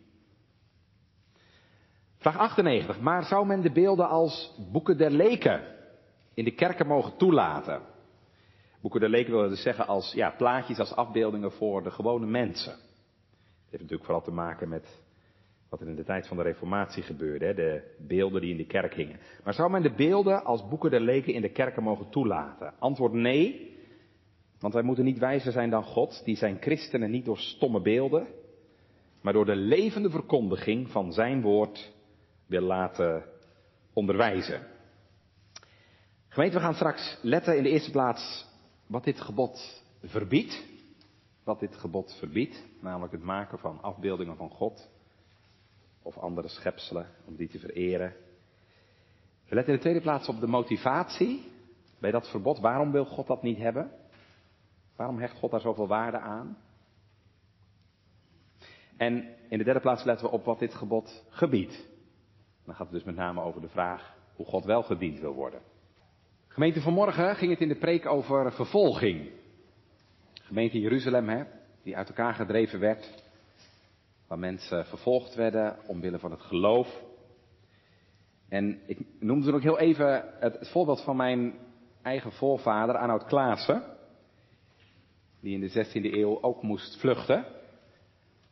Vraag 2.20 2.36
98. 2.36 3.00
Maar 3.00 3.24
zou 3.24 3.46
men 3.46 3.60
de 3.60 3.72
beelden 3.72 4.08
als 4.08 4.54
boeken 4.72 4.98
der 4.98 5.10
leken 5.10 5.62
in 6.34 6.44
de 6.44 6.54
kerken 6.54 6.86
mogen 6.86 7.16
toelaten? 7.16 7.80
Boeken 8.80 9.00
der 9.00 9.08
leken 9.08 9.32
willen 9.32 9.48
dus 9.48 9.62
zeggen 9.62 9.86
als 9.86 10.12
ja, 10.12 10.30
plaatjes, 10.30 10.78
als 10.78 10.94
afbeeldingen 10.94 11.52
voor 11.52 11.82
de 11.82 11.90
gewone 11.90 12.26
mensen. 12.26 12.72
Het 12.72 13.70
heeft 13.70 13.82
natuurlijk 13.82 14.04
vooral 14.04 14.22
te 14.22 14.30
maken 14.30 14.68
met 14.68 15.02
wat 15.68 15.80
er 15.80 15.88
in 15.88 15.96
de 15.96 16.04
tijd 16.04 16.26
van 16.26 16.36
de 16.36 16.42
Reformatie 16.42 17.02
gebeurde, 17.02 17.44
hè, 17.44 17.54
de 17.54 17.94
beelden 17.98 18.40
die 18.40 18.50
in 18.50 18.56
de 18.56 18.66
kerk 18.66 18.94
hingen. 18.94 19.20
Maar 19.44 19.54
zou 19.54 19.70
men 19.70 19.82
de 19.82 19.94
beelden 19.94 20.44
als 20.44 20.68
boeken 20.68 20.90
der 20.90 21.00
leken 21.00 21.34
in 21.34 21.42
de 21.42 21.52
kerken 21.52 21.82
mogen 21.82 22.10
toelaten? 22.10 22.74
Antwoord 22.78 23.12
nee, 23.12 23.76
want 24.58 24.74
wij 24.74 24.82
moeten 24.82 25.04
niet 25.04 25.18
wijzer 25.18 25.52
zijn 25.52 25.70
dan 25.70 25.84
God, 25.84 26.22
die 26.24 26.36
zijn 26.36 26.56
christenen 26.60 27.10
niet 27.10 27.24
door 27.24 27.38
stomme 27.38 27.80
beelden, 27.80 28.26
maar 29.20 29.32
door 29.32 29.46
de 29.46 29.56
levende 29.56 30.10
verkondiging 30.10 30.90
van 30.90 31.12
zijn 31.12 31.42
woord 31.42 31.98
wil 32.50 32.62
laten 32.62 33.24
onderwijzen. 33.92 34.66
Gemeente, 36.28 36.56
we 36.56 36.62
gaan 36.62 36.74
straks 36.74 37.18
letten 37.22 37.56
in 37.56 37.62
de 37.62 37.68
eerste 37.68 37.90
plaats 37.90 38.46
wat 38.86 39.04
dit 39.04 39.20
gebod 39.20 39.82
verbiedt. 40.02 40.62
Wat 41.44 41.60
dit 41.60 41.76
gebod 41.76 42.16
verbiedt, 42.18 42.62
namelijk 42.80 43.12
het 43.12 43.22
maken 43.22 43.58
van 43.58 43.82
afbeeldingen 43.82 44.36
van 44.36 44.50
God 44.50 44.88
of 46.02 46.18
andere 46.18 46.48
schepselen 46.48 47.06
om 47.24 47.36
die 47.36 47.48
te 47.48 47.58
vereren. 47.58 48.14
We 49.48 49.54
letten 49.54 49.72
in 49.72 49.78
de 49.78 49.84
tweede 49.84 50.00
plaats 50.00 50.28
op 50.28 50.40
de 50.40 50.46
motivatie 50.46 51.52
bij 51.98 52.10
dat 52.10 52.30
verbod. 52.30 52.58
Waarom 52.58 52.92
wil 52.92 53.04
God 53.04 53.26
dat 53.26 53.42
niet 53.42 53.58
hebben? 53.58 53.90
Waarom 54.96 55.18
hecht 55.18 55.38
God 55.38 55.50
daar 55.50 55.60
zoveel 55.60 55.88
waarde 55.88 56.18
aan? 56.18 56.58
En 58.96 59.36
in 59.48 59.58
de 59.58 59.64
derde 59.64 59.80
plaats 59.80 60.04
letten 60.04 60.26
we 60.26 60.32
op 60.32 60.44
wat 60.44 60.58
dit 60.58 60.74
gebod 60.74 61.24
gebiedt. 61.28 61.88
Dan 62.70 62.78
gaat 62.78 62.88
het 62.88 62.96
dus 62.96 63.14
met 63.14 63.24
name 63.24 63.40
over 63.40 63.60
de 63.60 63.68
vraag 63.68 64.14
hoe 64.36 64.46
God 64.46 64.64
wel 64.64 64.82
gediend 64.82 65.20
wil 65.20 65.32
worden. 65.32 65.60
Gemeente 66.48 66.80
vanmorgen 66.80 67.36
ging 67.36 67.50
het 67.50 67.60
in 67.60 67.68
de 67.68 67.78
preek 67.78 68.06
over 68.06 68.52
vervolging. 68.52 69.30
Gemeente 70.32 70.80
Jeruzalem, 70.80 71.28
hè, 71.28 71.44
die 71.82 71.96
uit 71.96 72.08
elkaar 72.08 72.34
gedreven 72.34 72.80
werd. 72.80 73.24
Waar 74.26 74.38
mensen 74.38 74.86
vervolgd 74.86 75.34
werden 75.34 75.78
omwille 75.86 76.18
van 76.18 76.30
het 76.30 76.40
geloof. 76.40 77.02
En 78.48 78.80
ik 78.86 78.98
noemde 79.18 79.44
toen 79.44 79.54
ook 79.54 79.62
heel 79.62 79.78
even 79.78 80.34
het, 80.38 80.58
het 80.58 80.70
voorbeeld 80.70 81.04
van 81.04 81.16
mijn 81.16 81.58
eigen 82.02 82.32
voorvader, 82.32 82.96
Arnoud 82.96 83.24
Klaassen. 83.24 83.82
Die 85.40 85.54
in 85.54 85.60
de 85.60 85.86
16e 85.86 86.14
eeuw 86.14 86.42
ook 86.42 86.62
moest 86.62 87.00
vluchten. 87.00 87.44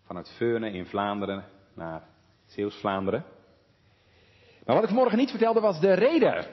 Vanuit 0.02 0.28
Veurne 0.36 0.70
in 0.70 0.86
Vlaanderen 0.86 1.44
naar 1.74 2.02
Zeeuws-Vlaanderen. 2.46 3.36
Maar 4.68 4.76
wat 4.76 4.86
ik 4.86 4.92
vanmorgen 4.92 5.18
niet 5.18 5.30
vertelde 5.30 5.60
was 5.60 5.80
de 5.80 5.92
reden 5.92 6.46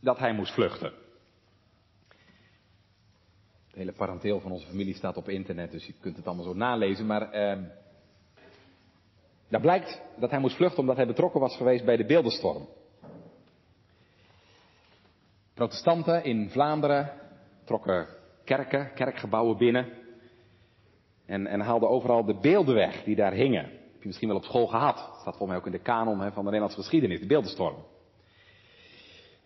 dat 0.00 0.18
hij 0.18 0.32
moest 0.32 0.54
vluchten. 0.54 0.92
Het 3.66 3.74
hele 3.74 3.92
parenteel 3.92 4.40
van 4.40 4.50
onze 4.50 4.66
familie 4.66 4.94
staat 4.94 5.16
op 5.16 5.28
internet, 5.28 5.70
dus 5.70 5.86
je 5.86 5.94
kunt 6.00 6.16
het 6.16 6.26
allemaal 6.26 6.44
zo 6.44 6.54
nalezen. 6.54 7.06
Maar 7.06 7.30
eh, 7.30 7.58
daar 9.48 9.60
blijkt 9.60 10.02
dat 10.16 10.30
hij 10.30 10.38
moest 10.38 10.56
vluchten 10.56 10.78
omdat 10.78 10.96
hij 10.96 11.06
betrokken 11.06 11.40
was 11.40 11.56
geweest 11.56 11.84
bij 11.84 11.96
de 11.96 12.06
beeldenstorm. 12.06 12.68
Protestanten 15.54 16.24
in 16.24 16.50
Vlaanderen 16.50 17.12
trokken 17.64 18.06
kerken, 18.44 18.94
kerkgebouwen 18.94 19.56
binnen. 19.56 19.88
En, 21.26 21.46
en 21.46 21.60
haalden 21.60 21.88
overal 21.88 22.24
de 22.24 22.38
beelden 22.40 22.74
weg 22.74 23.04
die 23.04 23.16
daar 23.16 23.32
hingen. 23.32 23.83
Misschien 24.04 24.28
wel 24.28 24.36
op 24.36 24.44
school 24.44 24.66
gehad. 24.66 24.96
Dat 24.96 25.20
staat 25.20 25.36
volgens 25.36 25.48
mij 25.48 25.56
ook 25.56 25.66
in 25.66 25.72
de 25.72 25.78
kanon 25.78 26.20
hè, 26.20 26.26
van 26.26 26.44
de 26.44 26.50
Nederlandse 26.50 26.80
geschiedenis, 26.80 27.20
de 27.20 27.26
beeldenstorm. 27.26 27.76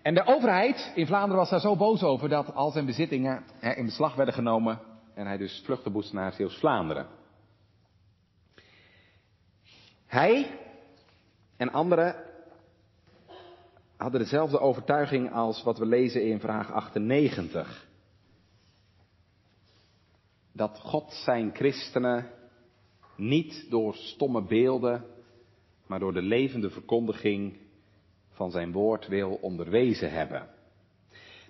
En 0.02 0.14
de 0.14 0.26
overheid 0.26 0.92
in 0.94 1.06
Vlaanderen 1.06 1.36
was 1.36 1.50
daar 1.50 1.60
zo 1.60 1.76
boos 1.76 2.02
over 2.02 2.28
dat 2.28 2.54
al 2.54 2.70
zijn 2.70 2.86
bezittingen 2.86 3.44
hè, 3.58 3.72
in 3.72 3.84
beslag 3.84 4.14
werden 4.14 4.34
genomen 4.34 4.80
en 5.14 5.26
hij 5.26 5.36
dus 5.36 5.62
vluchtte 5.64 5.90
moest 5.90 6.12
naar 6.12 6.32
Zeeuws-Vlaanderen. 6.32 7.06
Hij 10.06 10.58
en 11.56 11.72
anderen 11.72 12.16
hadden 13.96 14.20
dezelfde 14.20 14.60
overtuiging 14.60 15.32
als 15.32 15.62
wat 15.62 15.78
we 15.78 15.86
lezen 15.86 16.26
in 16.26 16.40
vraag 16.40 16.72
98. 16.72 17.86
Dat 20.52 20.78
God 20.78 21.12
zijn 21.12 21.54
christenen 21.54 22.30
niet 23.18 23.66
door 23.70 23.94
stomme 23.94 24.42
beelden, 24.42 25.04
maar 25.86 25.98
door 25.98 26.12
de 26.12 26.22
levende 26.22 26.70
verkondiging 26.70 27.56
van 28.30 28.50
zijn 28.50 28.72
woord 28.72 29.08
wil 29.08 29.38
onderwezen 29.40 30.10
hebben. 30.10 30.48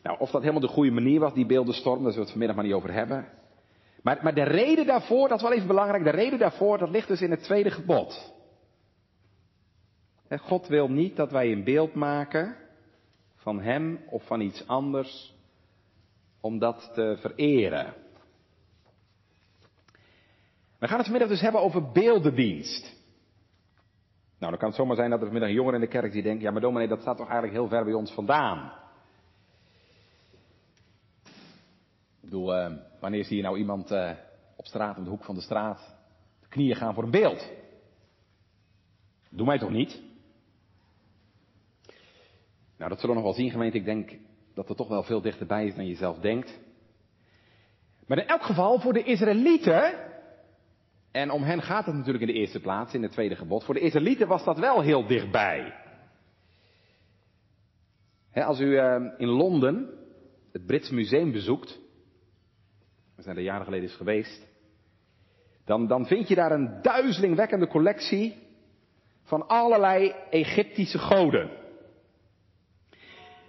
Nou, 0.03 0.19
of 0.19 0.31
dat 0.31 0.41
helemaal 0.41 0.61
de 0.61 0.69
goede 0.69 0.91
manier 0.91 1.21
was, 1.21 1.35
die 1.35 1.47
beeldenstorm, 1.47 2.03
daar 2.03 2.13
zullen 2.13 2.15
we 2.15 2.21
het 2.21 2.31
vanmiddag 2.31 2.57
maar 2.57 2.65
niet 2.65 2.75
over 2.75 2.93
hebben. 2.93 3.29
Maar, 4.03 4.19
maar 4.23 4.35
de 4.35 4.43
reden 4.43 4.87
daarvoor, 4.87 5.29
dat 5.29 5.37
is 5.37 5.43
wel 5.43 5.53
even 5.53 5.67
belangrijk, 5.67 6.05
de 6.05 6.11
reden 6.11 6.39
daarvoor, 6.39 6.79
dat 6.79 6.91
ligt 6.91 7.09
dus 7.09 7.23
in 7.23 7.31
het 7.31 7.43
tweede 7.43 7.71
gebod. 7.71 8.33
God 10.37 10.67
wil 10.67 10.89
niet 10.89 11.17
dat 11.17 11.31
wij 11.31 11.53
een 11.53 11.65
beeld 11.65 11.95
maken 11.95 12.57
van 13.37 13.61
Hem 13.61 14.01
of 14.11 14.27
van 14.27 14.41
iets 14.41 14.67
anders 14.67 15.35
om 16.41 16.59
dat 16.59 16.91
te 16.95 17.17
vereren. 17.21 17.95
We 20.79 20.87
gaan 20.87 20.97
het 20.97 21.07
vanmiddag 21.07 21.29
dus 21.29 21.41
hebben 21.41 21.61
over 21.61 21.93
beeldendienst. 21.93 22.97
Nou, 24.39 24.51
dan 24.51 24.59
kan 24.59 24.69
het 24.69 24.77
zomaar 24.77 24.97
zijn 24.97 25.11
dat 25.11 25.19
er 25.19 25.25
vanmiddag 25.25 25.51
jongen 25.51 25.75
in 25.75 25.81
de 25.81 25.87
kerk 25.87 26.13
die 26.13 26.23
denkt, 26.23 26.43
ja 26.43 26.51
maar 26.51 26.61
dominee, 26.61 26.89
dat 26.89 27.01
staat 27.01 27.17
toch 27.17 27.29
eigenlijk 27.29 27.59
heel 27.59 27.69
ver 27.69 27.85
bij 27.85 27.93
ons 27.93 28.13
vandaan. 28.13 28.73
Ik 32.21 32.35
bedoel, 32.35 32.57
uh, 32.57 32.73
wanneer 33.01 33.25
zie 33.25 33.37
je 33.37 33.43
nou 33.43 33.59
iemand 33.59 33.91
uh, 33.91 34.11
op 34.57 34.67
straat, 34.67 34.99
op 34.99 35.05
de 35.05 35.11
hoek 35.11 35.25
van 35.25 35.35
de 35.35 35.41
straat, 35.41 35.95
de 36.41 36.49
knieën 36.49 36.77
gaan 36.77 36.95
voor 36.95 37.03
een 37.03 37.11
beeld? 37.11 37.51
Doe 39.31 39.47
mij 39.47 39.59
toch 39.59 39.71
niet? 39.71 40.03
Nou, 42.77 42.91
dat 42.91 43.01
zullen 43.01 43.17
we 43.17 43.23
nog 43.23 43.31
wel 43.31 43.43
zien, 43.43 43.51
gemeente. 43.51 43.77
Ik 43.77 43.85
denk 43.85 44.19
dat 44.55 44.69
er 44.69 44.77
toch 44.77 44.89
wel 44.89 45.03
veel 45.03 45.21
dichterbij 45.21 45.67
is 45.67 45.75
dan 45.75 45.87
je 45.87 45.95
zelf 45.95 46.19
denkt. 46.19 46.59
Maar 48.07 48.19
in 48.19 48.27
elk 48.27 48.43
geval, 48.43 48.81
voor 48.81 48.93
de 48.93 49.03
Israëlieten, 49.03 50.07
en 51.11 51.31
om 51.31 51.43
hen 51.43 51.63
gaat 51.63 51.87
het 51.87 51.95
natuurlijk 51.95 52.25
in 52.25 52.33
de 52.33 52.41
eerste 52.41 52.61
plaats, 52.61 52.95
in 52.95 53.03
het 53.03 53.13
tweede 53.13 53.37
gebod, 53.37 53.65
voor 53.65 53.75
de 53.75 53.81
Israëlieten 53.81 54.29
was 54.29 54.45
dat 54.45 54.59
wel 54.59 54.81
heel 54.81 55.07
dichtbij. 55.07 55.75
als 58.33 58.61
u 58.61 58.67
uh, 58.67 58.97
in 59.17 59.29
Londen 59.29 59.91
het 60.53 60.67
Britse 60.67 60.95
museum 60.95 61.33
bezoekt, 61.33 61.79
we 63.17 63.23
zijn 63.23 63.37
er 63.37 63.43
jaren 63.43 63.65
geleden 63.65 63.89
eens 63.89 63.97
geweest, 63.97 64.47
dan, 65.65 65.87
dan 65.87 66.07
vind 66.07 66.29
je 66.29 66.35
daar 66.35 66.53
een 66.53 66.83
duizelingwekkende 66.83 67.67
collectie 67.67 68.37
van 69.23 69.49
allerlei 69.49 70.15
Egyptische 70.31 70.99
goden. 70.99 71.51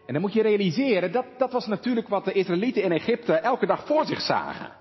En 0.05 0.13
dan 0.13 0.21
moet 0.21 0.33
je 0.33 0.41
realiseren, 0.41 1.11
dat, 1.11 1.25
dat 1.37 1.51
was 1.51 1.67
natuurlijk 1.67 2.07
wat 2.07 2.25
de 2.25 2.31
Israëlieten 2.31 2.83
in 2.83 2.91
Egypte 2.91 3.33
elke 3.33 3.65
dag 3.65 3.85
voor 3.85 4.05
zich 4.05 4.21
zagen. 4.21 4.78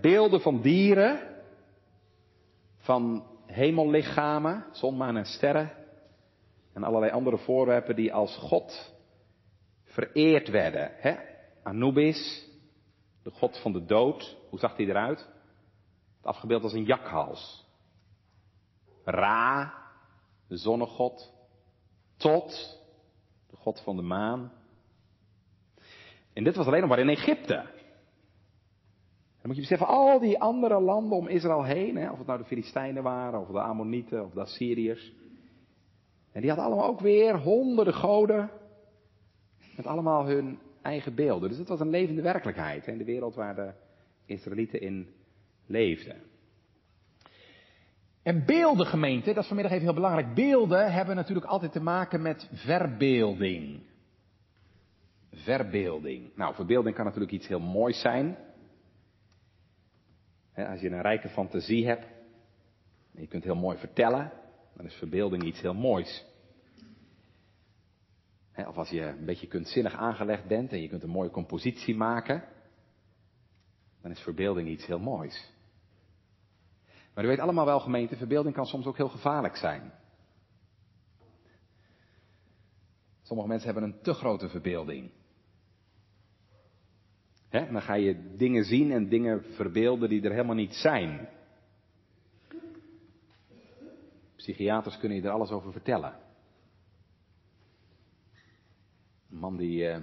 Beelden 0.00 0.40
van 0.40 0.60
dieren, 0.60 1.20
van 2.76 3.26
hemellichamen, 3.46 4.64
zon, 4.72 4.96
maan 4.96 5.16
en 5.16 5.24
sterren. 5.24 5.72
En 6.72 6.82
allerlei 6.82 7.12
andere 7.12 7.38
voorwerpen 7.38 7.96
die 7.96 8.12
als 8.12 8.36
God 8.36 8.94
vereerd 9.84 10.48
werden. 10.48 10.90
Anubis, 11.62 12.48
de 13.22 13.30
god 13.30 13.58
van 13.58 13.72
de 13.72 13.84
dood. 13.84 14.36
Hoe 14.50 14.58
zag 14.58 14.76
hij 14.76 14.86
eruit? 14.86 15.28
Afgebeeld 16.22 16.62
als 16.62 16.72
een 16.72 16.84
jakhals. 16.84 17.64
Ra, 19.04 19.74
de 20.48 20.56
zonnegod. 20.56 21.32
Tot, 22.16 22.80
de 23.50 23.56
god 23.56 23.80
van 23.80 23.96
de 23.96 24.02
maan. 24.02 24.52
En 26.32 26.44
dit 26.44 26.56
was 26.56 26.66
alleen 26.66 26.80
nog 26.80 26.88
maar 26.88 26.98
in 26.98 27.08
Egypte. 27.08 27.66
Dan 29.42 29.50
moet 29.50 29.54
je 29.54 29.68
beseffen, 29.68 29.86
al 29.86 30.20
die 30.20 30.40
andere 30.40 30.80
landen 30.80 31.18
om 31.18 31.28
Israël 31.28 31.64
heen, 31.64 31.96
hè, 31.96 32.10
of 32.10 32.18
het 32.18 32.26
nou 32.26 32.38
de 32.38 32.44
Filistijnen 32.44 33.02
waren, 33.02 33.40
of 33.40 33.48
de 33.48 33.60
Ammonieten, 33.60 34.24
of 34.24 34.32
de 34.32 34.40
Assyriërs. 34.40 35.12
En 36.32 36.40
die 36.40 36.50
hadden 36.50 36.66
allemaal 36.66 36.88
ook 36.88 37.00
weer 37.00 37.38
honderden 37.38 37.94
goden, 37.94 38.50
met 39.76 39.86
allemaal 39.86 40.26
hun 40.26 40.58
eigen 40.82 41.14
beelden. 41.14 41.48
Dus 41.48 41.58
het 41.58 41.68
was 41.68 41.80
een 41.80 41.90
levende 41.90 42.22
werkelijkheid 42.22 42.86
in 42.86 42.98
de 42.98 43.04
wereld 43.04 43.34
waar 43.34 43.54
de 43.54 43.72
Israëlieten 44.26 44.80
in 44.80 45.08
leefden. 45.66 46.16
En 48.22 48.44
beelden, 48.46 48.86
gemeente, 48.86 49.32
dat 49.32 49.42
is 49.42 49.46
vanmiddag 49.46 49.72
even 49.72 49.84
heel 49.84 49.94
belangrijk. 49.94 50.34
Beelden 50.34 50.92
hebben 50.92 51.16
natuurlijk 51.16 51.46
altijd 51.46 51.72
te 51.72 51.82
maken 51.82 52.22
met 52.22 52.48
verbeelding. 52.52 53.82
Verbeelding. 55.32 56.36
Nou, 56.36 56.54
verbeelding 56.54 56.94
kan 56.94 57.04
natuurlijk 57.04 57.32
iets 57.32 57.48
heel 57.48 57.60
moois 57.60 58.00
zijn. 58.00 58.36
Als 60.54 60.80
je 60.80 60.90
een 60.90 61.02
rijke 61.02 61.28
fantasie 61.28 61.86
hebt, 61.86 62.04
en 63.14 63.20
je 63.20 63.26
kunt 63.26 63.44
heel 63.44 63.54
mooi 63.54 63.78
vertellen, 63.78 64.32
dan 64.76 64.86
is 64.86 64.94
verbeelding 64.94 65.42
iets 65.42 65.60
heel 65.60 65.74
moois. 65.74 66.24
Of 68.56 68.76
als 68.76 68.88
je 68.88 69.02
een 69.02 69.24
beetje 69.24 69.46
kunstzinnig 69.46 69.94
aangelegd 69.94 70.46
bent 70.46 70.72
en 70.72 70.80
je 70.80 70.88
kunt 70.88 71.02
een 71.02 71.10
mooie 71.10 71.30
compositie 71.30 71.96
maken, 71.96 72.44
dan 74.02 74.10
is 74.10 74.20
verbeelding 74.20 74.68
iets 74.68 74.86
heel 74.86 74.98
moois. 74.98 75.52
Maar 77.14 77.24
u 77.24 77.26
weet 77.26 77.38
allemaal 77.38 77.64
wel, 77.64 77.80
gemeente, 77.80 78.16
verbeelding 78.16 78.54
kan 78.54 78.66
soms 78.66 78.86
ook 78.86 78.96
heel 78.96 79.08
gevaarlijk 79.08 79.56
zijn. 79.56 79.92
Sommige 83.22 83.48
mensen 83.48 83.72
hebben 83.72 83.90
een 83.90 84.02
te 84.02 84.12
grote 84.12 84.48
verbeelding. 84.48 85.10
Dan 87.52 87.82
ga 87.82 87.94
je 87.94 88.36
dingen 88.36 88.64
zien 88.64 88.92
en 88.92 89.08
dingen 89.08 89.44
verbeelden 89.54 90.08
die 90.08 90.22
er 90.22 90.30
helemaal 90.30 90.54
niet 90.54 90.74
zijn. 90.74 91.28
Psychiaters 94.36 94.98
kunnen 94.98 95.18
je 95.18 95.24
er 95.24 95.30
alles 95.30 95.50
over 95.50 95.72
vertellen. 95.72 96.18
Een 99.30 99.38
man 99.38 99.56
die 99.56 99.88
uh, 99.88 99.96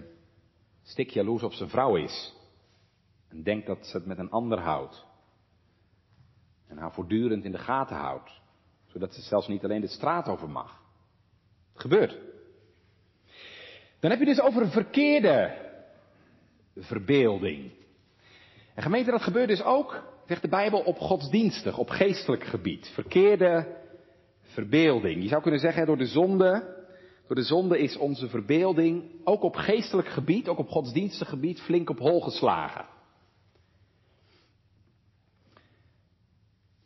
stik 0.84 1.10
jaloers 1.10 1.44
op 1.44 1.54
zijn 1.54 1.70
vrouw 1.70 1.96
is. 1.96 2.34
En 3.28 3.44
denkt 3.44 3.68
dat 3.68 3.86
ze 3.86 3.98
het 3.98 4.06
met 4.06 4.18
een 4.18 4.32
ander 4.32 4.60
houdt. 4.60 5.06
En 6.68 6.78
haar 6.78 6.94
voortdurend 6.94 7.46
in 7.46 7.52
de 7.52 7.58
gaten 7.58 7.96
houdt. 7.96 8.42
Zodat 8.86 9.14
ze 9.14 9.22
zelfs 9.22 9.48
niet 9.48 9.64
alleen 9.64 9.82
de 9.82 9.88
straat 9.88 10.28
over 10.28 10.50
mag. 10.50 10.82
Het 11.72 11.82
gebeurt. 11.82 12.18
Dan 14.00 14.10
heb 14.10 14.20
je 14.20 14.26
dus 14.26 14.42
over 14.42 14.62
een 14.62 14.72
verbeelding. 16.80 17.72
En 18.76 18.84
gemeente, 18.84 19.12
dat 19.12 19.22
gebeurt 19.22 19.48
dus 19.48 19.64
ook, 19.64 20.04
zegt 20.28 20.42
de 20.42 20.48
Bijbel, 20.48 20.80
op 20.80 20.98
godsdienstig, 20.98 21.78
op 21.78 21.90
geestelijk 21.90 22.44
gebied. 22.44 22.92
Verkeerde 22.94 23.78
verbeelding. 24.42 25.22
Je 25.22 25.28
zou 25.28 25.42
kunnen 25.42 25.60
zeggen, 25.60 25.86
door 25.86 25.98
de 25.98 26.06
zonde, 26.06 26.78
door 27.28 27.36
de 27.36 27.44
zonde 27.44 27.80
is 27.80 27.98
onze 27.98 28.30
verbeelding 28.30 29.04
ook 29.24 29.44
op 29.44 29.56
geestelijk 29.56 30.08
gebied, 30.08 30.48
ook 30.48 30.58
op 30.58 30.70
godsdienstig 30.70 31.30
gebied, 31.30 31.62
flink 31.62 31.90
op 31.90 32.00
hol 32.00 32.22
geslagen. 32.22 32.86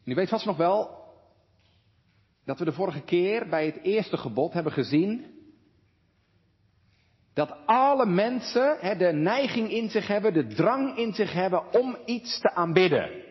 Nu 0.03 0.15
weet 0.15 0.29
vast 0.29 0.45
nog 0.45 0.57
wel 0.57 1.01
dat 2.45 2.59
we 2.59 2.65
de 2.65 2.73
vorige 2.73 3.01
keer 3.01 3.49
bij 3.49 3.65
het 3.65 3.79
eerste 3.83 4.17
gebod 4.17 4.53
hebben 4.53 4.71
gezien 4.71 5.32
dat 7.33 7.57
alle 7.65 8.05
mensen 8.05 8.97
de 8.97 9.11
neiging 9.13 9.69
in 9.69 9.89
zich 9.89 10.07
hebben, 10.07 10.33
de 10.33 10.47
drang 10.47 10.97
in 10.97 11.13
zich 11.13 11.33
hebben 11.33 11.73
om 11.73 11.97
iets 12.05 12.39
te 12.39 12.53
aanbidden. 12.53 13.21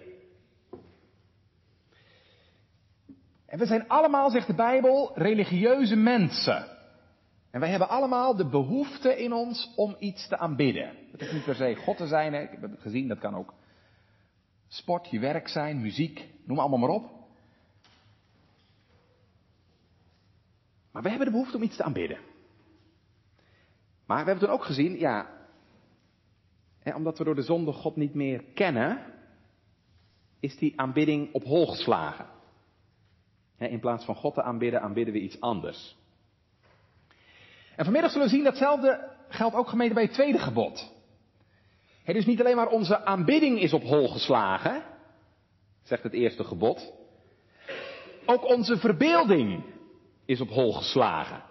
En 3.46 3.58
we 3.58 3.66
zijn 3.66 3.88
allemaal, 3.88 4.30
zegt 4.30 4.46
de 4.46 4.54
Bijbel, 4.54 5.10
religieuze 5.14 5.96
mensen. 5.96 6.66
En 7.50 7.60
wij 7.60 7.70
hebben 7.70 7.88
allemaal 7.88 8.36
de 8.36 8.48
behoefte 8.48 9.22
in 9.22 9.32
ons 9.32 9.72
om 9.76 9.96
iets 9.98 10.28
te 10.28 10.38
aanbidden. 10.38 10.96
Het 11.12 11.20
is 11.20 11.32
niet 11.32 11.44
per 11.44 11.54
se 11.54 11.74
God 11.74 11.96
te 11.96 12.06
zijn, 12.06 12.32
hè. 12.32 12.40
ik 12.40 12.50
heb 12.50 12.62
het 12.62 12.80
gezien, 12.80 13.08
dat 13.08 13.18
kan 13.18 13.34
ook 13.34 13.54
sport, 14.68 15.10
je 15.10 15.18
werk 15.18 15.48
zijn, 15.48 15.80
muziek, 15.80 16.28
noem 16.46 16.58
allemaal 16.58 16.78
maar 16.78 16.88
op. 16.88 17.10
Maar 20.92 21.02
we 21.02 21.08
hebben 21.08 21.26
de 21.26 21.32
behoefte 21.32 21.56
om 21.56 21.62
iets 21.62 21.76
te 21.76 21.82
aanbidden. 21.82 22.18
Maar 24.12 24.24
we 24.24 24.30
hebben 24.30 24.48
toen 24.48 24.58
ook 24.58 24.64
gezien, 24.64 24.98
ja, 24.98 25.26
hè, 26.78 26.94
omdat 26.94 27.18
we 27.18 27.24
door 27.24 27.34
de 27.34 27.42
zonde 27.42 27.72
God 27.72 27.96
niet 27.96 28.14
meer 28.14 28.44
kennen, 28.54 29.04
is 30.40 30.56
die 30.56 30.80
aanbidding 30.80 31.32
op 31.32 31.44
hol 31.44 31.66
geslagen. 31.66 32.26
Hè, 33.56 33.66
in 33.66 33.80
plaats 33.80 34.04
van 34.04 34.14
God 34.14 34.34
te 34.34 34.42
aanbidden, 34.42 34.80
aanbidden 34.80 35.14
we 35.14 35.20
iets 35.20 35.40
anders. 35.40 35.96
En 37.76 37.84
vanmiddag 37.84 38.10
zullen 38.10 38.26
we 38.26 38.34
zien 38.34 38.44
datzelfde 38.44 39.10
geldt 39.28 39.56
ook 39.56 39.68
gemeten 39.68 39.94
bij 39.94 40.04
het 40.04 40.12
tweede 40.12 40.38
gebod. 40.38 40.92
Dus 42.04 42.26
niet 42.26 42.40
alleen 42.40 42.56
maar 42.56 42.68
onze 42.68 43.04
aanbidding 43.04 43.60
is 43.60 43.72
op 43.72 43.82
hol 43.82 44.08
geslagen, 44.08 44.82
zegt 45.82 46.02
het 46.02 46.12
eerste 46.12 46.44
gebod. 46.44 46.92
Ook 48.26 48.44
onze 48.44 48.76
verbeelding 48.76 49.64
is 50.24 50.40
op 50.40 50.48
hol 50.48 50.72
geslagen 50.72 51.50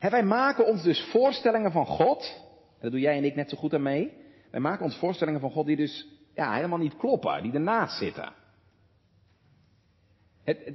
wij 0.00 0.22
maken 0.22 0.66
ons 0.66 0.82
dus 0.82 1.08
voorstellingen 1.10 1.72
van 1.72 1.86
God. 1.86 2.46
Dat 2.80 2.90
doe 2.90 3.00
jij 3.00 3.16
en 3.16 3.24
ik 3.24 3.34
net 3.34 3.50
zo 3.50 3.56
goed 3.56 3.74
aan 3.74 3.82
mee. 3.82 4.12
Wij 4.50 4.60
maken 4.60 4.84
ons 4.84 4.96
voorstellingen 4.96 5.40
van 5.40 5.50
God 5.50 5.66
die 5.66 5.76
dus 5.76 6.06
ja, 6.34 6.54
helemaal 6.54 6.78
niet 6.78 6.96
kloppen, 6.96 7.42
die 7.42 7.52
ernaast 7.52 7.98
zitten. 7.98 8.32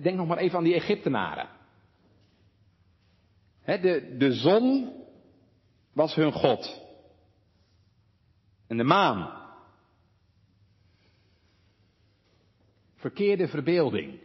Denk 0.02 0.18
nog 0.18 0.28
maar 0.28 0.38
even 0.38 0.58
aan 0.58 0.64
die 0.64 0.74
Egyptenaren. 0.74 1.50
de, 3.66 4.16
de 4.18 4.34
zon 4.34 4.94
was 5.94 6.16
hun 6.16 6.32
God. 6.32 6.82
En 8.68 8.78
de 8.78 8.84
maan. 8.84 9.42
Verkeerde 12.96 13.48
verbeelding. 13.48 14.20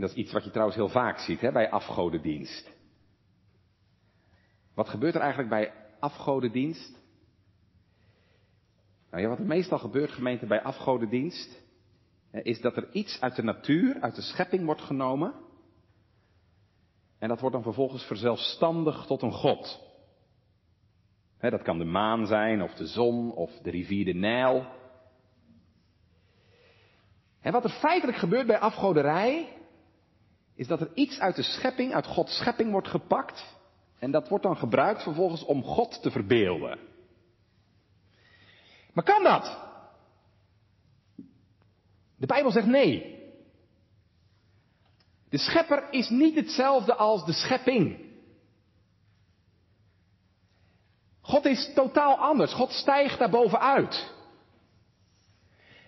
Dat 0.00 0.10
is 0.10 0.16
iets 0.16 0.32
wat 0.32 0.44
je 0.44 0.50
trouwens 0.50 0.76
heel 0.76 0.88
vaak 0.88 1.18
ziet 1.18 1.40
hè, 1.40 1.52
bij 1.52 1.70
afgodendienst. 1.70 2.70
Wat 4.74 4.88
gebeurt 4.88 5.14
er 5.14 5.20
eigenlijk 5.20 5.50
bij 5.50 5.72
afgodendienst? 6.00 6.98
Nou 9.10 9.22
ja, 9.22 9.28
wat 9.28 9.38
er 9.38 9.44
meestal 9.44 9.78
gebeurt, 9.78 10.10
gemeente, 10.10 10.46
bij 10.46 10.62
afgodendienst, 10.62 11.62
is 12.30 12.60
dat 12.60 12.76
er 12.76 12.92
iets 12.92 13.20
uit 13.20 13.36
de 13.36 13.42
natuur, 13.42 14.00
uit 14.00 14.14
de 14.14 14.22
schepping 14.22 14.64
wordt 14.64 14.80
genomen. 14.80 15.34
En 17.18 17.28
dat 17.28 17.40
wordt 17.40 17.54
dan 17.54 17.64
vervolgens 17.64 18.04
verzelfstandig 18.04 19.04
tot 19.06 19.22
een 19.22 19.32
god. 19.32 19.86
dat 21.38 21.62
kan 21.62 21.78
de 21.78 21.84
maan 21.84 22.26
zijn, 22.26 22.62
of 22.62 22.74
de 22.74 22.86
zon, 22.86 23.32
of 23.32 23.50
de 23.62 23.70
rivier 23.70 24.04
de 24.04 24.14
Nijl. 24.14 24.66
En 27.40 27.52
wat 27.52 27.64
er 27.64 27.70
feitelijk 27.70 28.18
gebeurt 28.18 28.46
bij 28.46 28.58
afgoderij, 28.58 29.57
is 30.58 30.66
dat 30.66 30.80
er 30.80 30.90
iets 30.94 31.18
uit 31.18 31.36
de 31.36 31.42
schepping, 31.42 31.94
uit 31.94 32.06
Gods 32.06 32.36
schepping 32.36 32.70
wordt 32.70 32.88
gepakt. 32.88 33.44
En 33.98 34.10
dat 34.10 34.28
wordt 34.28 34.44
dan 34.44 34.56
gebruikt 34.56 35.02
vervolgens 35.02 35.44
om 35.44 35.62
God 35.62 36.02
te 36.02 36.10
verbeelden. 36.10 36.78
Maar 38.92 39.04
kan 39.04 39.22
dat? 39.22 39.58
De 42.16 42.26
Bijbel 42.26 42.50
zegt 42.50 42.66
nee. 42.66 43.22
De 45.28 45.38
schepper 45.38 45.92
is 45.92 46.08
niet 46.08 46.34
hetzelfde 46.34 46.94
als 46.94 47.24
de 47.24 47.32
schepping. 47.32 48.06
God 51.20 51.44
is 51.44 51.72
totaal 51.74 52.16
anders. 52.16 52.52
God 52.52 52.70
stijgt 52.70 53.18
daar 53.18 53.30
bovenuit. 53.30 54.12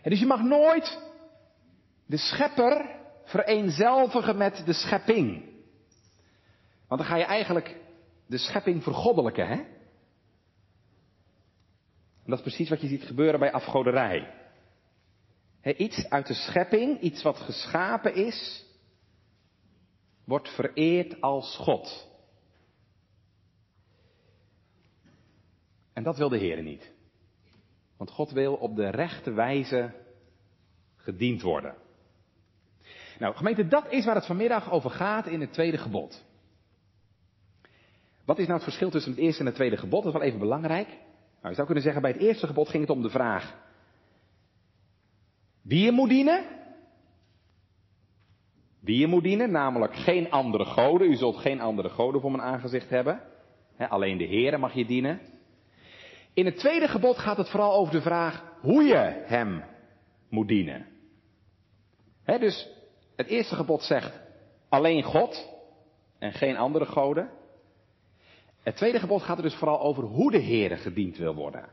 En 0.03 0.11
dus 0.11 0.21
je 0.21 0.27
mag 0.27 0.43
nooit 0.43 0.99
de 2.07 2.17
schepper 2.17 3.00
vereenzelvigen 3.31 4.37
met 4.37 4.63
de 4.67 4.73
schepping. 4.73 5.49
Want 6.89 7.01
dan 7.01 7.11
ga 7.11 7.17
je 7.17 7.25
eigenlijk 7.25 7.81
de 8.27 8.39
schepping 8.39 8.83
vergoddelijken, 8.83 9.49
hè? 9.49 9.55
En 12.25 12.37
dat 12.37 12.39
is 12.39 12.45
precies 12.45 12.69
wat 12.69 12.81
je 12.81 12.89
ziet 12.89 13.05
gebeuren 13.05 13.41
bij 13.41 13.53
afgoderij. 13.53 14.35
iets 15.63 16.09
uit 16.09 16.27
de 16.27 16.35
schepping, 16.35 17.01
iets 17.01 17.23
wat 17.23 17.37
geschapen 17.37 18.15
is, 18.15 18.65
wordt 20.25 20.49
vereerd 20.49 21.21
als 21.21 21.57
God. 21.57 22.09
En 25.93 26.03
dat 26.03 26.17
wil 26.17 26.29
de 26.29 26.39
Heer 26.39 26.63
niet. 26.63 26.93
Want 27.97 28.11
God 28.11 28.31
wil 28.31 28.55
op 28.55 28.77
de 28.77 28.89
rechte 28.89 29.33
wijze 29.33 29.95
gediend 30.97 31.43
worden. 31.43 31.75
Nou, 33.21 33.35
gemeente, 33.35 33.69
dat 33.69 33.93
is 33.93 34.05
waar 34.05 34.15
het 34.15 34.27
vanmiddag 34.27 34.71
over 34.71 34.91
gaat 34.91 35.27
in 35.27 35.41
het 35.41 35.53
tweede 35.53 35.79
gebod. 35.79 36.25
Wat 38.25 38.39
is 38.39 38.45
nou 38.45 38.55
het 38.55 38.65
verschil 38.65 38.91
tussen 38.91 39.13
het 39.13 39.21
eerste 39.21 39.41
en 39.41 39.47
het 39.47 39.55
tweede 39.55 39.77
gebod? 39.77 40.03
Dat 40.03 40.13
is 40.13 40.19
wel 40.19 40.29
even 40.29 40.39
belangrijk. 40.39 40.89
Nou, 40.89 41.49
je 41.49 41.55
zou 41.55 41.65
kunnen 41.65 41.83
zeggen, 41.83 42.03
bij 42.03 42.11
het 42.11 42.21
eerste 42.21 42.47
gebod 42.47 42.69
ging 42.69 42.83
het 42.83 42.97
om 42.97 43.03
de 43.03 43.11
vraag 43.11 43.55
wie 45.63 45.85
je 45.85 45.93
moet 45.93 46.09
dienen. 46.09 46.45
Wie 48.81 48.99
je 48.99 49.07
moet 49.07 49.23
dienen, 49.23 49.51
namelijk 49.51 49.95
geen 49.95 50.31
andere 50.31 50.65
goden. 50.65 51.11
U 51.11 51.17
zult 51.17 51.37
geen 51.37 51.61
andere 51.61 51.89
goden 51.89 52.21
voor 52.21 52.31
mijn 52.31 52.43
aangezicht 52.43 52.91
hebben. 52.91 53.21
alleen 53.77 54.19
de 54.19 54.27
Heere 54.27 54.59
mag 54.59 54.73
je 54.73 54.87
dienen. 54.87 55.21
In 56.35 56.45
het 56.45 56.57
tweede 56.57 56.89
gebod 56.89 57.19
gaat 57.19 57.37
het 57.37 57.51
vooral 57.51 57.75
over 57.75 57.93
de 57.93 58.01
vraag 58.01 58.45
hoe 58.61 58.83
je 58.83 59.23
hem 59.27 59.65
moet 60.29 60.49
dienen. 60.49 60.87
dus 62.25 62.80
het 63.21 63.29
eerste 63.29 63.55
gebod 63.55 63.83
zegt 63.83 64.21
alleen 64.69 65.03
God 65.03 65.49
en 66.19 66.33
geen 66.33 66.57
andere 66.57 66.87
goden. 66.87 67.31
Het 68.63 68.77
tweede 68.77 68.99
gebod 68.99 69.23
gaat 69.23 69.37
er 69.37 69.43
dus 69.43 69.55
vooral 69.55 69.81
over 69.81 70.03
hoe 70.03 70.31
de 70.31 70.43
Heere 70.43 70.77
gediend 70.77 71.17
wil 71.17 71.35
worden. 71.35 71.69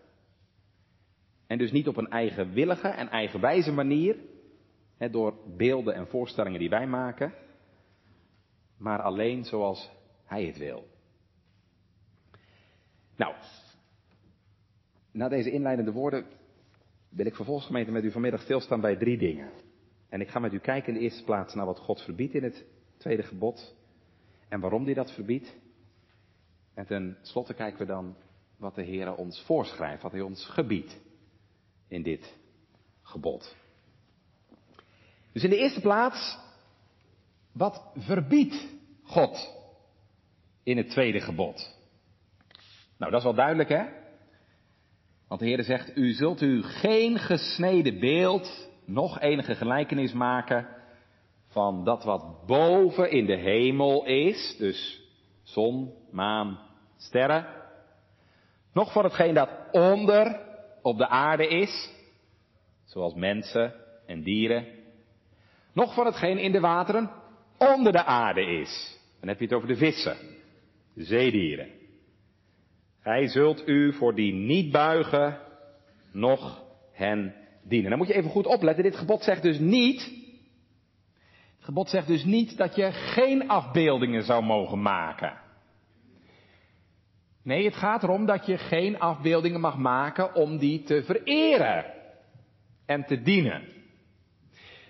En 1.47 1.57
dus 1.57 1.71
niet 1.71 1.87
op 1.87 1.97
een 1.97 2.09
eigenwillige 2.09 2.87
en 2.87 3.09
eigenwijze 3.09 3.71
manier, 3.71 4.15
door 5.11 5.33
beelden 5.57 5.93
en 5.93 6.07
voorstellingen 6.07 6.59
die 6.59 6.69
wij 6.69 6.87
maken, 6.87 7.33
maar 8.77 9.01
alleen 9.01 9.43
zoals 9.43 9.91
Hij 10.25 10.45
het 10.45 10.57
wil. 10.57 10.87
Nou, 13.15 13.33
na 15.11 15.27
deze 15.27 15.51
inleidende 15.51 15.91
woorden 15.91 16.25
wil 17.09 17.25
ik 17.25 17.35
vervolgens 17.35 17.65
gemeente 17.65 17.91
met 17.91 18.03
u 18.03 18.11
vanmiddag 18.11 18.41
stilstaan 18.41 18.81
bij 18.81 18.95
drie 18.95 19.17
dingen. 19.17 19.49
En 20.09 20.21
ik 20.21 20.29
ga 20.29 20.39
met 20.39 20.53
u 20.53 20.59
kijken 20.59 20.93
in 20.93 20.99
de 20.99 21.05
eerste 21.05 21.23
plaats 21.23 21.53
naar 21.53 21.65
wat 21.65 21.79
God 21.79 22.01
verbiedt 22.01 22.33
in 22.33 22.43
het 22.43 22.65
tweede 22.97 23.23
gebod 23.23 23.75
en 24.49 24.59
waarom 24.59 24.85
hij 24.85 24.93
dat 24.93 25.11
verbiedt. 25.11 25.55
En 26.73 26.85
ten 26.85 27.17
slotte 27.21 27.53
kijken 27.53 27.79
we 27.79 27.85
dan 27.85 28.15
wat 28.57 28.75
de 28.75 28.83
Heer 28.83 29.15
ons 29.15 29.41
voorschrijft, 29.41 30.01
wat 30.01 30.11
hij 30.11 30.21
ons 30.21 30.45
gebiedt 30.45 30.99
in 31.87 32.03
dit 32.03 32.35
gebod. 33.01 33.55
Dus 35.31 35.43
in 35.43 35.49
de 35.49 35.57
eerste 35.57 35.81
plaats, 35.81 36.37
wat 37.51 37.83
verbiedt 37.95 38.67
God 39.03 39.53
in 40.63 40.77
het 40.77 40.89
tweede 40.89 41.19
gebod? 41.19 41.75
Nou, 42.97 43.11
dat 43.11 43.19
is 43.19 43.25
wel 43.25 43.35
duidelijk, 43.35 43.69
hè? 43.69 43.85
Want 45.27 45.39
de 45.39 45.47
Heer 45.47 45.63
zegt, 45.63 45.97
u 45.97 46.13
zult 46.13 46.41
u 46.41 46.63
geen 46.63 47.19
gesneden 47.19 47.99
beeld, 47.99 48.66
nog 48.87 49.19
enige 49.19 49.55
gelijkenis 49.55 50.13
maken 50.13 50.67
van 51.47 51.83
dat 51.83 52.03
wat 52.03 52.45
boven 52.45 53.11
in 53.11 53.25
de 53.25 53.35
hemel 53.35 54.05
is, 54.05 54.55
dus 54.57 55.01
zon, 55.43 55.93
maan, 56.11 56.59
sterren, 56.97 57.45
nog 58.73 58.91
van 58.91 59.03
hetgeen 59.03 59.33
dat 59.33 59.49
onder 59.71 60.39
op 60.81 60.97
de 60.97 61.07
aarde 61.07 61.47
is, 61.47 61.89
zoals 62.85 63.13
mensen 63.13 63.73
en 64.05 64.23
dieren, 64.23 64.65
nog 65.73 65.93
van 65.93 66.05
hetgeen 66.05 66.37
in 66.37 66.51
de 66.51 66.59
wateren 66.59 67.11
onder 67.57 67.91
de 67.91 68.03
aarde 68.03 68.45
is. 68.45 68.99
Dan 69.19 69.29
heb 69.29 69.39
je 69.39 69.45
het 69.45 69.53
over 69.53 69.67
de 69.67 69.75
vissen, 69.75 70.17
de 70.93 71.03
zeedieren. 71.03 71.69
Gij 72.99 73.27
zult 73.27 73.67
u 73.67 73.93
voor 73.93 74.15
die 74.15 74.33
niet 74.33 74.71
buigen, 74.71 75.39
nog 76.11 76.63
hen 76.91 77.46
dienen. 77.67 77.89
Dan 77.89 77.99
moet 77.99 78.07
je 78.07 78.13
even 78.13 78.29
goed 78.29 78.45
opletten. 78.45 78.83
Dit 78.83 78.95
gebod 78.95 79.23
zegt 79.23 79.41
dus 79.41 79.59
niet. 79.59 80.01
Het 81.55 81.65
gebod 81.65 81.89
zegt 81.89 82.07
dus 82.07 82.23
niet 82.23 82.57
dat 82.57 82.75
je 82.75 82.91
geen 82.91 83.49
afbeeldingen 83.49 84.23
zou 84.23 84.43
mogen 84.43 84.81
maken. 84.81 85.45
Nee, 87.43 87.65
het 87.65 87.75
gaat 87.75 88.03
erom 88.03 88.25
dat 88.25 88.45
je 88.45 88.57
geen 88.57 88.99
afbeeldingen 88.99 89.59
mag 89.59 89.77
maken 89.77 90.35
om 90.35 90.57
die 90.57 90.83
te 90.83 91.03
vereren 91.03 91.85
en 92.85 93.05
te 93.05 93.21
dienen. 93.21 93.61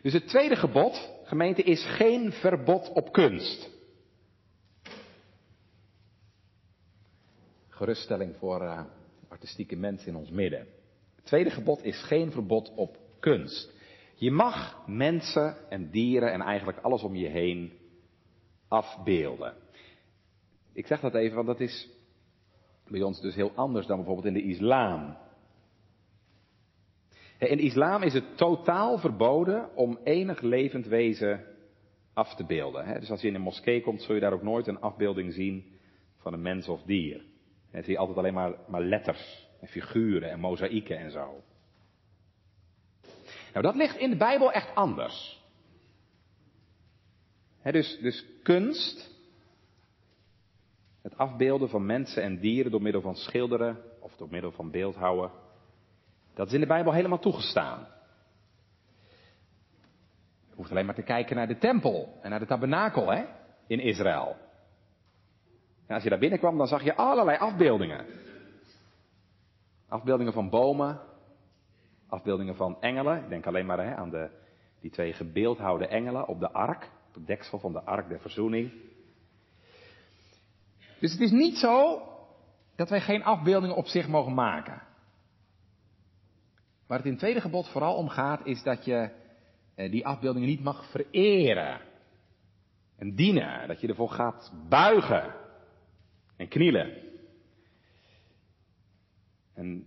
Dus 0.01 0.13
het 0.13 0.27
tweede 0.27 0.55
gebod, 0.55 1.11
gemeente, 1.23 1.63
is 1.63 1.85
geen 1.85 2.31
verbod 2.31 2.89
op 2.89 3.11
kunst. 3.11 3.69
Geruststelling 7.69 8.35
voor 8.35 8.61
uh, 8.61 8.81
artistieke 9.27 9.75
mensen 9.75 10.07
in 10.07 10.15
ons 10.15 10.29
midden. 10.29 10.67
Tweede 11.27 11.49
gebod 11.49 11.83
is 11.83 12.03
geen 12.03 12.31
verbod 12.31 12.73
op 12.75 12.97
kunst. 13.19 13.73
Je 14.15 14.31
mag 14.31 14.87
mensen 14.87 15.69
en 15.69 15.89
dieren 15.89 16.31
en 16.31 16.41
eigenlijk 16.41 16.77
alles 16.77 17.01
om 17.01 17.15
je 17.15 17.27
heen 17.27 17.71
afbeelden. 18.67 19.53
Ik 20.73 20.87
zeg 20.87 20.99
dat 20.99 21.13
even, 21.13 21.35
want 21.35 21.47
dat 21.47 21.59
is 21.59 21.89
bij 22.87 23.01
ons 23.01 23.21
dus 23.21 23.35
heel 23.35 23.51
anders 23.55 23.85
dan 23.85 23.97
bijvoorbeeld 23.97 24.27
in 24.27 24.33
de 24.33 24.43
islam. 24.43 25.17
In 27.39 27.57
de 27.57 27.63
islam 27.63 28.03
is 28.03 28.13
het 28.13 28.37
totaal 28.37 28.97
verboden 28.97 29.75
om 29.75 29.99
enig 30.03 30.41
levend 30.41 30.85
wezen 30.85 31.45
af 32.13 32.35
te 32.35 32.45
beelden. 32.45 32.99
Dus 32.99 33.11
als 33.11 33.21
je 33.21 33.27
in 33.27 33.35
een 33.35 33.41
moskee 33.41 33.81
komt, 33.81 34.01
zul 34.01 34.15
je 34.15 34.21
daar 34.21 34.33
ook 34.33 34.43
nooit 34.43 34.67
een 34.67 34.81
afbeelding 34.81 35.33
zien 35.33 35.65
van 36.17 36.33
een 36.33 36.41
mens 36.41 36.67
of 36.67 36.81
dier. 36.81 37.25
Dan 37.71 37.83
zie 37.83 37.91
je 37.91 37.97
altijd 37.97 38.17
alleen 38.17 38.33
maar, 38.33 38.55
maar 38.67 38.81
letters 38.81 39.46
en 39.59 39.67
figuren 39.67 40.29
en 40.29 40.39
mozaïeken 40.39 40.97
en 40.97 41.11
zo. 41.11 41.43
Nou, 43.53 43.65
dat 43.65 43.75
ligt 43.75 43.97
in 43.97 44.09
de 44.09 44.17
Bijbel 44.17 44.51
echt 44.51 44.75
anders. 44.75 45.45
dus, 47.63 47.97
dus 48.01 48.25
kunst 48.43 49.15
het 51.01 51.17
afbeelden 51.17 51.69
van 51.69 51.85
mensen 51.85 52.23
en 52.23 52.39
dieren 52.39 52.71
door 52.71 52.81
middel 52.81 53.01
van 53.01 53.15
schilderen 53.15 53.77
of 53.99 54.15
door 54.15 54.27
middel 54.29 54.51
van 54.51 54.71
beeldhouwen. 54.71 55.31
Dat 56.33 56.47
is 56.47 56.53
in 56.53 56.59
de 56.59 56.67
Bijbel 56.67 56.93
helemaal 56.93 57.19
toegestaan. 57.19 57.87
Je 60.49 60.55
hoeft 60.55 60.71
alleen 60.71 60.85
maar 60.85 60.95
te 60.95 61.01
kijken 61.01 61.35
naar 61.35 61.47
de 61.47 61.57
tempel 61.57 62.17
en 62.21 62.29
naar 62.29 62.39
de 62.39 62.45
tabernakel 62.45 63.13
in 63.67 63.79
Israël. 63.79 64.35
En 65.87 65.95
als 65.95 66.03
je 66.03 66.09
daar 66.09 66.19
binnenkwam, 66.19 66.57
dan 66.57 66.67
zag 66.67 66.83
je 66.83 66.95
allerlei 66.95 67.37
afbeeldingen. 67.37 68.05
Afbeeldingen 69.87 70.33
van 70.33 70.49
bomen, 70.49 70.99
afbeeldingen 72.07 72.55
van 72.55 72.81
engelen. 72.81 73.23
Ik 73.23 73.29
denk 73.29 73.45
alleen 73.45 73.65
maar 73.65 73.85
hè, 73.85 73.95
aan 73.95 74.09
de, 74.09 74.29
die 74.81 74.91
twee 74.91 75.13
gebeeldhouwde 75.13 75.87
engelen 75.87 76.27
op 76.27 76.39
de 76.39 76.51
ark, 76.51 76.91
op 77.07 77.13
het 77.13 77.27
deksel 77.27 77.59
van 77.59 77.71
de 77.71 77.81
ark 77.81 78.09
der 78.09 78.19
verzoening. 78.19 78.71
Dus 80.99 81.11
het 81.11 81.21
is 81.21 81.31
niet 81.31 81.57
zo 81.57 82.01
dat 82.75 82.89
wij 82.89 83.01
geen 83.01 83.23
afbeeldingen 83.23 83.75
op 83.75 83.85
zich 83.85 84.07
mogen 84.07 84.33
maken. 84.33 84.81
Waar 86.87 86.97
het 86.97 87.05
in 87.05 87.11
het 87.11 87.21
tweede 87.21 87.41
gebod 87.41 87.69
vooral 87.69 87.95
om 87.95 88.09
gaat, 88.09 88.45
is 88.45 88.63
dat 88.63 88.85
je 88.85 89.09
eh, 89.75 89.91
die 89.91 90.05
afbeeldingen 90.05 90.47
niet 90.47 90.63
mag 90.63 90.89
vereren 90.89 91.81
en 92.97 93.15
dienen. 93.15 93.67
Dat 93.67 93.81
je 93.81 93.87
ervoor 93.87 94.09
gaat 94.09 94.53
buigen 94.69 95.33
en 96.37 96.47
knielen. 96.47 97.06
En 99.57 99.85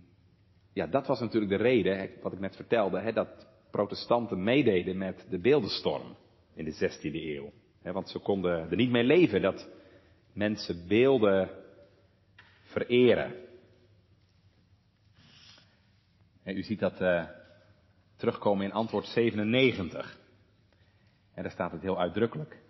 ja, 0.73 0.87
dat 0.87 1.07
was 1.07 1.19
natuurlijk 1.19 1.51
de 1.51 1.57
reden, 1.57 2.09
wat 2.21 2.33
ik 2.33 2.39
net 2.39 2.55
vertelde, 2.55 2.99
hè, 2.99 3.13
dat 3.13 3.47
protestanten 3.71 4.43
meededen 4.43 4.97
met 4.97 5.25
de 5.29 5.39
beeldenstorm 5.39 6.15
in 6.53 6.65
de 6.65 6.73
16e 6.73 7.13
eeuw. 7.13 7.51
want 7.93 8.09
ze 8.09 8.19
konden 8.19 8.69
er 8.69 8.75
niet 8.75 8.91
mee 8.91 9.03
leven 9.03 9.41
dat 9.41 9.69
mensen 10.33 10.87
beelden 10.87 11.49
vereren. 12.63 13.33
En 16.43 16.57
u 16.57 16.63
ziet 16.63 16.79
dat 16.79 17.01
uh, 17.01 17.25
terugkomen 18.15 18.65
in 18.65 18.71
antwoord 18.71 19.05
97. 19.05 20.19
En 21.33 21.43
daar 21.43 21.51
staat 21.51 21.71
het 21.71 21.81
heel 21.81 21.99
uitdrukkelijk, 21.99 22.61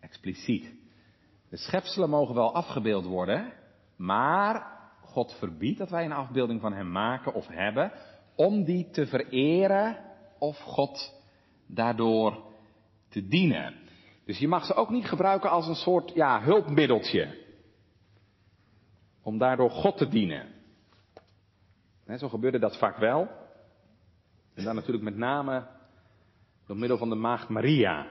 expliciet. 0.00 0.74
De 1.48 1.56
schepselen 1.56 2.10
mogen 2.10 2.34
wel 2.34 2.54
afgebeeld 2.54 3.04
worden, 3.04 3.52
maar 3.96 4.71
God 5.12 5.32
verbiedt 5.38 5.78
dat 5.78 5.90
wij 5.90 6.04
een 6.04 6.12
afbeelding 6.12 6.60
van 6.60 6.72
Hem 6.72 6.90
maken 6.90 7.34
of 7.34 7.46
hebben, 7.46 7.92
om 8.34 8.64
die 8.64 8.90
te 8.90 9.06
vereren 9.06 9.96
of 10.38 10.58
God 10.58 11.14
daardoor 11.66 12.42
te 13.08 13.26
dienen. 13.28 13.74
Dus 14.24 14.38
je 14.38 14.48
mag 14.48 14.64
ze 14.64 14.74
ook 14.74 14.90
niet 14.90 15.04
gebruiken 15.04 15.50
als 15.50 15.66
een 15.66 15.74
soort 15.74 16.14
ja, 16.14 16.42
hulpmiddeltje. 16.42 17.40
Om 19.22 19.38
daardoor 19.38 19.70
God 19.70 19.96
te 19.96 20.08
dienen. 20.08 20.48
zo 22.18 22.28
gebeurde 22.28 22.58
dat 22.58 22.78
vaak 22.78 22.96
wel. 22.96 23.28
En 24.54 24.64
dan 24.64 24.74
natuurlijk 24.74 25.04
met 25.04 25.16
name 25.16 25.66
door 26.66 26.76
middel 26.76 26.98
van 26.98 27.08
de 27.08 27.14
maagd 27.14 27.48
Maria. 27.48 28.06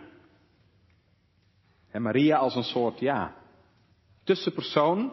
En 1.92 2.02
Maria 2.02 2.38
als 2.38 2.56
een 2.56 2.64
soort, 2.64 3.00
ja, 3.00 3.36
tussenpersoon 4.24 5.12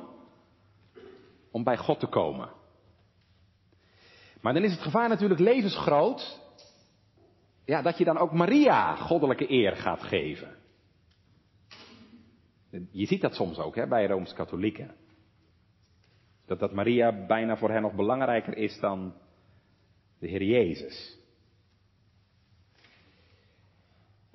om 1.51 1.65
bij 1.65 1.77
God 1.77 2.01
te 2.01 2.07
komen. 2.07 2.51
Maar 4.41 4.55
dan 4.55 4.65
is 4.65 4.73
het 4.73 4.81
gevaar 4.81 5.09
natuurlijk 5.09 5.41
levensgroot, 5.41 6.41
ja, 7.65 7.83
dat 7.83 7.99
je 7.99 8.05
dan 8.05 8.19
ook 8.19 8.33
Maria 8.33 8.97
goddelijke 8.97 9.51
eer 9.51 9.77
gaat 9.77 10.03
geven. 10.03 10.57
Je 12.91 13.07
ziet 13.07 13.21
dat 13.21 13.35
soms 13.35 13.59
ook 13.59 13.75
hè, 13.75 13.87
bij 13.87 14.07
Rooms-Katholieken. 14.07 14.95
Dat 16.47 16.59
dat 16.59 16.73
Maria 16.73 17.27
bijna 17.27 17.57
voor 17.57 17.71
hen 17.71 17.83
nog 17.83 17.95
belangrijker 17.95 18.57
is 18.57 18.81
dan 18.81 19.15
de 20.19 20.29
Heer 20.29 20.43
Jezus. 20.43 21.19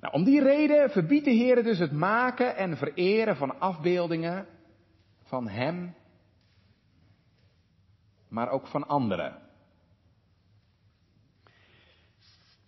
Nou, 0.00 0.14
om 0.14 0.24
die 0.24 0.42
reden 0.42 0.90
verbiedt 0.90 1.24
de 1.24 1.30
Heer 1.30 1.62
dus 1.62 1.78
het 1.78 1.92
maken 1.92 2.56
en 2.56 2.76
vereren 2.76 3.36
van 3.36 3.60
afbeeldingen 3.60 4.46
van 5.22 5.48
Hem, 5.48 5.94
maar 8.34 8.50
ook 8.50 8.66
van 8.66 8.86
anderen. 8.86 9.42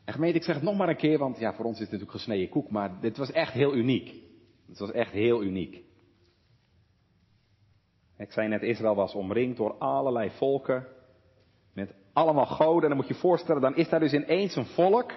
En 0.05 0.13
gemeente, 0.13 0.39
ik 0.39 0.45
zeg 0.45 0.55
het 0.55 0.65
nog 0.65 0.77
maar 0.77 0.89
een 0.89 0.97
keer, 0.97 1.19
want 1.19 1.39
ja, 1.39 1.55
voor 1.55 1.65
ons 1.65 1.75
is 1.75 1.81
het 1.81 1.91
natuurlijk 1.91 2.19
gesneden 2.19 2.49
koek, 2.49 2.71
maar 2.71 3.01
dit 3.01 3.17
was 3.17 3.33
echt 3.33 3.53
heel 3.53 3.75
uniek. 3.75 4.15
Het 4.67 4.79
was 4.79 4.91
echt 4.91 5.13
heel 5.13 5.43
uniek. 5.43 5.85
Ik 8.19 8.33
zei 8.33 8.49
net, 8.49 8.63
Israël 8.63 8.95
was 8.95 9.15
omringd 9.15 9.57
door 9.57 9.79
allerlei 9.79 10.31
volken, 10.31 10.87
met 11.73 11.95
allemaal 12.13 12.47
goden. 12.47 12.83
En 12.83 12.89
dan 12.89 12.97
moet 12.97 13.09
je 13.09 13.15
je 13.15 13.21
voorstellen, 13.21 13.63
dan 13.63 13.77
is 13.77 13.89
daar 13.89 14.01
dus 14.01 14.13
ineens 14.13 14.57
een 14.57 14.67
volk 14.67 15.13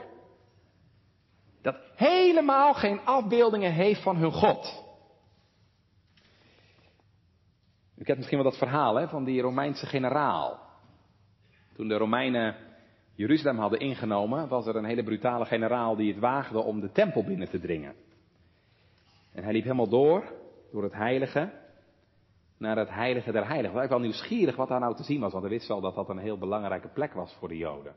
dat 1.62 1.76
helemaal 1.96 2.74
geen 2.74 3.00
afbeeldingen 3.00 3.74
heeft 3.74 4.02
van 4.02 4.16
hun 4.16 4.32
God. 4.32 4.88
U 8.00 8.04
kent 8.04 8.18
misschien 8.18 8.42
wel 8.42 8.50
dat 8.50 8.60
verhaal 8.60 8.96
hè, 8.96 9.08
van 9.08 9.24
die 9.24 9.42
Romeinse 9.42 9.86
generaal. 9.86 10.60
Toen 11.74 11.88
de 11.88 11.98
Romeinen 11.98 12.56
Jeruzalem 13.16 13.58
hadden 13.58 13.80
ingenomen, 13.80 14.48
was 14.48 14.68
er 14.68 14.76
een 14.76 14.86
hele 14.86 15.04
brutale 15.04 15.46
generaal 15.46 15.96
die 15.96 16.12
het 16.12 16.22
waagde 16.22 16.60
om 16.60 16.80
de 16.80 16.92
tempel 16.92 17.24
binnen 17.24 17.50
te 17.50 17.60
dringen. 17.60 17.96
En 19.32 19.44
hij 19.44 19.54
liep 19.54 19.64
helemaal 19.64 19.90
door, 19.90 20.34
door 20.72 20.84
het 20.84 20.94
heilige, 20.94 21.52
naar 22.58 22.78
het 22.78 22.90
heilige 22.90 23.32
der 23.32 23.48
heiligen. 23.48 23.76
Ik 23.76 23.82
was 23.82 23.90
wel 23.90 24.00
nieuwsgierig 24.00 24.56
wat 24.56 24.68
daar 24.68 24.80
nou 24.80 24.96
te 24.96 25.04
zien 25.04 25.20
was, 25.20 25.32
want 25.32 25.44
hij 25.44 25.54
wist 25.54 25.68
wel 25.68 25.82
dat 25.82 25.96
dat 25.96 26.10
een 26.10 26.18
heel 26.18 26.38
belangrijke 26.38 26.88
plek 26.88 27.14
was 27.14 27.34
voor 27.34 27.48
de 27.48 27.58
Joden. 27.58 27.96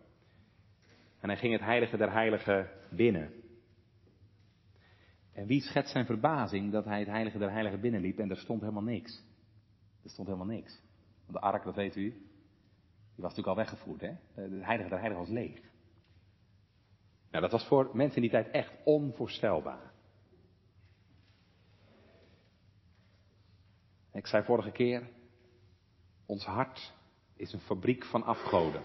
En 1.21 1.29
hij 1.29 1.39
ging 1.39 1.53
het 1.53 1.63
heilige 1.63 1.97
der 1.97 2.13
heiligen 2.13 2.69
binnen. 2.91 3.33
En 5.33 5.47
wie 5.47 5.61
schetst 5.61 5.93
zijn 5.93 6.07
verbazing 6.07 6.73
dat 6.73 6.85
hij 6.85 6.99
het 6.99 7.09
heilige 7.09 7.39
der 7.39 7.51
heiligen 7.51 7.81
binnenliep 7.81 8.19
en 8.19 8.31
er 8.31 8.37
stond 8.37 8.61
helemaal 8.61 8.83
niks. 8.83 9.31
Er 10.03 10.11
stond 10.11 10.29
helemaal 10.29 10.55
niks. 10.55 10.81
Want 11.27 11.33
de 11.33 11.41
ark, 11.41 11.65
dat 11.65 11.75
weet 11.75 11.97
u, 11.97 12.11
die 13.15 13.23
was 13.23 13.35
natuurlijk 13.35 13.49
al 13.49 13.65
weggevoerd, 13.65 14.01
hè? 14.01 14.13
Het 14.43 14.65
heilige 14.65 14.95
heiligen 14.95 15.25
was 15.25 15.29
leeg. 15.29 15.61
Nou, 17.31 17.43
dat 17.43 17.51
was 17.51 17.67
voor 17.67 17.91
mensen 17.93 18.17
in 18.17 18.23
die 18.23 18.31
tijd 18.31 18.51
echt 18.51 18.73
onvoorstelbaar. 18.85 19.93
Ik 24.13 24.27
zei 24.27 24.45
vorige 24.45 24.71
keer, 24.71 25.09
ons 26.27 26.45
hart 26.45 26.93
is 27.37 27.53
een 27.53 27.61
fabriek 27.61 28.05
van 28.05 28.25
afgoden. 28.25 28.83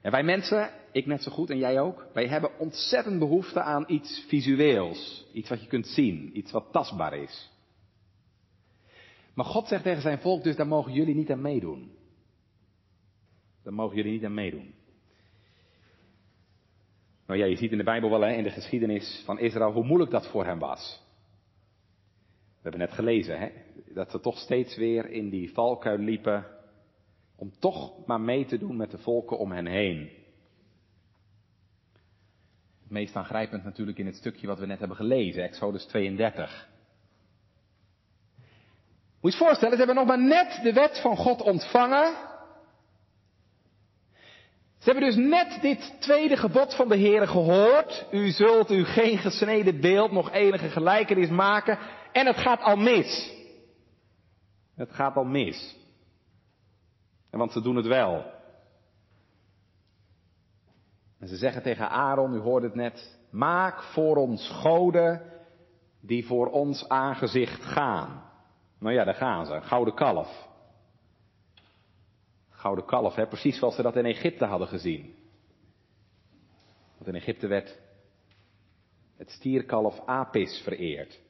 En 0.00 0.10
wij 0.10 0.22
mensen, 0.22 0.70
ik 0.92 1.06
net 1.06 1.22
zo 1.22 1.30
goed 1.30 1.50
en 1.50 1.58
jij 1.58 1.80
ook, 1.80 2.06
wij 2.12 2.28
hebben 2.28 2.58
ontzettend 2.58 3.18
behoefte 3.18 3.60
aan 3.62 3.84
iets 3.86 4.24
visueels. 4.28 5.26
Iets 5.32 5.48
wat 5.48 5.60
je 5.60 5.66
kunt 5.66 5.86
zien, 5.86 6.38
iets 6.38 6.52
wat 6.52 6.72
tastbaar 6.72 7.14
is. 7.14 7.50
Maar 9.36 9.44
God 9.44 9.68
zegt 9.68 9.82
tegen 9.82 10.02
zijn 10.02 10.18
volk, 10.18 10.42
dus 10.42 10.56
daar 10.56 10.66
mogen 10.66 10.92
jullie 10.92 11.14
niet 11.14 11.30
aan 11.30 11.40
meedoen. 11.40 11.90
Daar 13.62 13.72
mogen 13.72 13.96
jullie 13.96 14.12
niet 14.12 14.24
aan 14.24 14.34
meedoen. 14.34 14.74
Nou 17.26 17.40
ja, 17.40 17.46
je 17.46 17.56
ziet 17.56 17.72
in 17.72 17.78
de 17.78 17.84
Bijbel 17.84 18.10
wel, 18.10 18.20
hè, 18.20 18.32
in 18.32 18.42
de 18.42 18.50
geschiedenis 18.50 19.22
van 19.24 19.38
Israël, 19.38 19.72
hoe 19.72 19.84
moeilijk 19.84 20.10
dat 20.10 20.30
voor 20.30 20.44
hem 20.44 20.58
was. 20.58 21.02
We 22.48 22.62
hebben 22.62 22.80
net 22.80 22.92
gelezen, 22.92 23.38
hè, 23.38 23.48
dat 23.94 24.10
ze 24.10 24.20
toch 24.20 24.38
steeds 24.38 24.76
weer 24.76 25.10
in 25.10 25.28
die 25.30 25.52
valkuil 25.52 25.98
liepen 25.98 26.46
om 27.34 27.58
toch 27.58 28.06
maar 28.06 28.20
mee 28.20 28.44
te 28.44 28.58
doen 28.58 28.76
met 28.76 28.90
de 28.90 28.98
volken 28.98 29.38
om 29.38 29.52
hen 29.52 29.66
heen. 29.66 29.98
Het 32.82 32.90
meest 32.90 33.16
aangrijpend 33.16 33.64
natuurlijk 33.64 33.98
in 33.98 34.06
het 34.06 34.16
stukje 34.16 34.46
wat 34.46 34.58
we 34.58 34.66
net 34.66 34.78
hebben 34.78 34.96
gelezen, 34.96 35.42
Exodus 35.42 35.86
32. 35.86 36.74
Moet 39.26 39.34
je 39.34 39.44
voorstellen, 39.44 39.78
ze 39.78 39.84
hebben 39.84 40.06
nog 40.06 40.16
maar 40.16 40.26
net 40.26 40.60
de 40.62 40.72
wet 40.72 41.00
van 41.00 41.16
God 41.16 41.42
ontvangen. 41.42 42.12
Ze 44.78 44.90
hebben 44.90 45.04
dus 45.04 45.16
net 45.16 45.58
dit 45.60 45.96
tweede 46.00 46.36
gebod 46.36 46.74
van 46.74 46.88
de 46.88 46.96
Heer 46.96 47.28
gehoord. 47.28 48.06
U 48.10 48.30
zult 48.30 48.70
u 48.70 48.84
geen 48.84 49.18
gesneden 49.18 49.80
beeld 49.80 50.12
nog 50.12 50.32
enige 50.32 50.68
gelijkenis 50.68 51.28
maken. 51.28 51.78
En 52.12 52.26
het 52.26 52.36
gaat 52.36 52.60
al 52.60 52.76
mis. 52.76 53.32
Het 54.76 54.92
gaat 54.92 55.16
al 55.16 55.24
mis. 55.24 55.76
En 57.30 57.38
want 57.38 57.52
ze 57.52 57.60
doen 57.60 57.76
het 57.76 57.86
wel. 57.86 58.24
En 61.18 61.28
ze 61.28 61.36
zeggen 61.36 61.62
tegen 61.62 61.90
Aaron, 61.90 62.34
u 62.34 62.38
hoorde 62.38 62.66
het 62.66 62.76
net, 62.76 63.18
maak 63.30 63.82
voor 63.82 64.16
ons 64.16 64.48
goden 64.48 65.22
die 66.00 66.26
voor 66.26 66.50
ons 66.50 66.88
aangezicht 66.88 67.62
gaan. 67.62 68.25
Nou 68.78 68.94
ja, 68.94 69.04
daar 69.04 69.14
gaan 69.14 69.46
ze. 69.46 69.60
Gouden 69.60 69.94
kalf. 69.94 70.48
Gouden 72.48 72.84
kalf, 72.84 73.14
hè? 73.14 73.26
precies 73.26 73.58
zoals 73.58 73.74
ze 73.74 73.82
dat 73.82 73.96
in 73.96 74.04
Egypte 74.04 74.44
hadden 74.44 74.68
gezien. 74.68 75.14
Want 76.96 77.08
in 77.08 77.14
Egypte 77.14 77.46
werd 77.46 77.80
het 79.16 79.30
stierkalf 79.30 80.00
Apis 80.06 80.60
vereerd. 80.64 81.20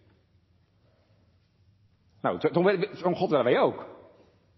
Nou, 2.20 2.38
zo'n 2.92 3.16
God 3.16 3.30
willen 3.30 3.44
wij 3.44 3.58
ook. 3.58 3.86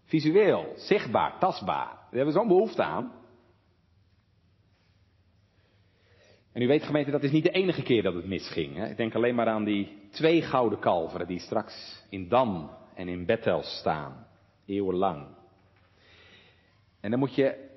Visueel, 0.03 0.73
zichtbaar, 0.75 1.39
tastbaar. 1.39 1.85
Daar 1.85 2.07
hebben 2.09 2.33
we 2.33 2.39
zo'n 2.39 2.47
behoefte 2.47 2.83
aan. 2.83 3.11
En 6.51 6.61
u 6.61 6.67
weet 6.67 6.83
gemeente, 6.83 7.11
dat 7.11 7.23
is 7.23 7.31
niet 7.31 7.43
de 7.43 7.51
enige 7.51 7.81
keer 7.81 8.03
dat 8.03 8.13
het 8.13 8.25
misging. 8.25 8.75
Hè? 8.75 8.89
Ik 8.89 8.97
denk 8.97 9.15
alleen 9.15 9.35
maar 9.35 9.47
aan 9.47 9.63
die 9.63 10.07
twee 10.11 10.41
gouden 10.41 10.79
kalveren 10.79 11.27
die 11.27 11.39
straks 11.39 12.03
in 12.09 12.27
Dan 12.27 12.77
en 12.99 13.07
in 13.07 13.25
Bethel 13.25 13.63
staan. 13.63 14.27
Eeuwenlang. 14.65 15.27
En 16.99 17.09
dan 17.09 17.19
moet 17.19 17.35
je, 17.35 17.69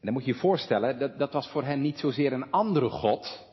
dan 0.00 0.12
moet 0.12 0.24
je 0.24 0.32
je 0.32 0.38
voorstellen, 0.38 0.98
dat, 0.98 1.18
dat 1.18 1.32
was 1.32 1.48
voor 1.48 1.62
hen 1.62 1.80
niet 1.80 1.98
zozeer 1.98 2.32
een 2.32 2.50
andere 2.50 2.88
God. 2.88 3.46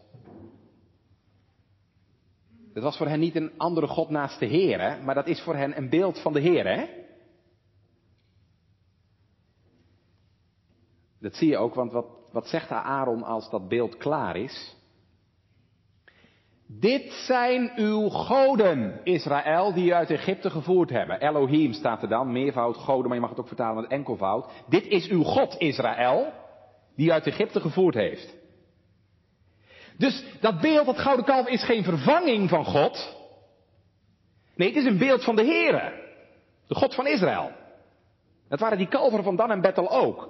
Dat 2.73 2.83
was 2.83 2.97
voor 2.97 3.07
hen 3.07 3.19
niet 3.19 3.35
een 3.35 3.51
andere 3.57 3.87
God 3.87 4.09
naast 4.09 4.39
de 4.39 4.45
Heer, 4.45 4.99
maar 5.03 5.15
dat 5.15 5.27
is 5.27 5.41
voor 5.41 5.55
hen 5.55 5.77
een 5.77 5.89
beeld 5.89 6.21
van 6.21 6.33
de 6.33 6.39
Heer. 6.39 6.67
Hè? 6.67 6.85
Dat 11.19 11.35
zie 11.35 11.47
je 11.47 11.57
ook, 11.57 11.73
want 11.73 11.91
wat, 11.91 12.07
wat 12.31 12.47
zegt 12.47 12.71
Aaron 12.71 13.23
als 13.23 13.49
dat 13.49 13.67
beeld 13.67 13.97
klaar 13.97 14.35
is? 14.35 14.75
Dit 16.71 17.11
zijn 17.11 17.71
uw 17.75 18.09
goden, 18.09 18.99
Israël, 19.03 19.73
die 19.73 19.85
u 19.85 19.93
uit 19.93 20.09
Egypte 20.09 20.49
gevoerd 20.49 20.89
hebben. 20.89 21.19
Elohim 21.19 21.73
staat 21.73 22.01
er 22.01 22.09
dan, 22.09 22.31
meervoud 22.31 22.77
goden, 22.77 23.05
maar 23.05 23.13
je 23.13 23.21
mag 23.21 23.29
het 23.29 23.39
ook 23.39 23.47
vertalen 23.47 23.81
met 23.81 23.91
enkelvoud. 23.91 24.49
Dit 24.67 24.87
is 24.87 25.07
uw 25.07 25.23
God, 25.23 25.55
Israël, 25.57 26.33
die 26.95 27.07
u 27.07 27.11
uit 27.11 27.27
Egypte 27.27 27.59
gevoerd 27.59 27.95
heeft. 27.95 28.37
Dus 29.97 30.25
dat 30.39 30.61
beeld, 30.61 30.85
dat 30.85 30.99
gouden 30.99 31.25
kalf, 31.25 31.47
is 31.47 31.63
geen 31.63 31.83
vervanging 31.83 32.49
van 32.49 32.65
God. 32.65 33.17
Nee, 34.55 34.67
het 34.67 34.77
is 34.77 34.85
een 34.85 34.97
beeld 34.97 35.23
van 35.23 35.35
de 35.35 35.45
Heere. 35.45 35.93
De 36.67 36.75
God 36.75 36.95
van 36.95 37.07
Israël. 37.07 37.51
Dat 38.49 38.59
waren 38.59 38.77
die 38.77 38.87
kalveren 38.87 39.23
van 39.23 39.35
Dan 39.35 39.51
en 39.51 39.61
Bethel 39.61 39.89
ook. 39.89 40.29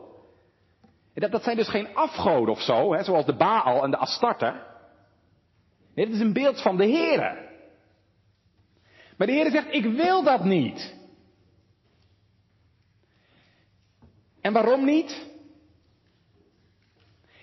Dat, 1.13 1.31
dat 1.31 1.43
zijn 1.43 1.55
dus 1.55 1.69
geen 1.69 1.95
afgoden 1.95 2.53
of 2.53 2.61
zo, 2.61 2.93
hè, 2.93 3.03
zoals 3.03 3.25
de 3.25 3.35
Baal 3.35 3.83
en 3.83 3.91
de 3.91 3.97
Astarte. 3.97 4.67
Nee, 5.99 6.07
is 6.07 6.19
een 6.19 6.33
beeld 6.33 6.61
van 6.61 6.77
de 6.77 6.87
Heere. 6.87 7.47
Maar 9.17 9.27
de 9.27 9.33
Heer 9.33 9.51
zegt, 9.51 9.73
ik 9.73 9.83
wil 9.83 10.23
dat 10.23 10.43
niet. 10.43 10.95
En 14.41 14.53
waarom 14.53 14.85
niet? 14.85 15.27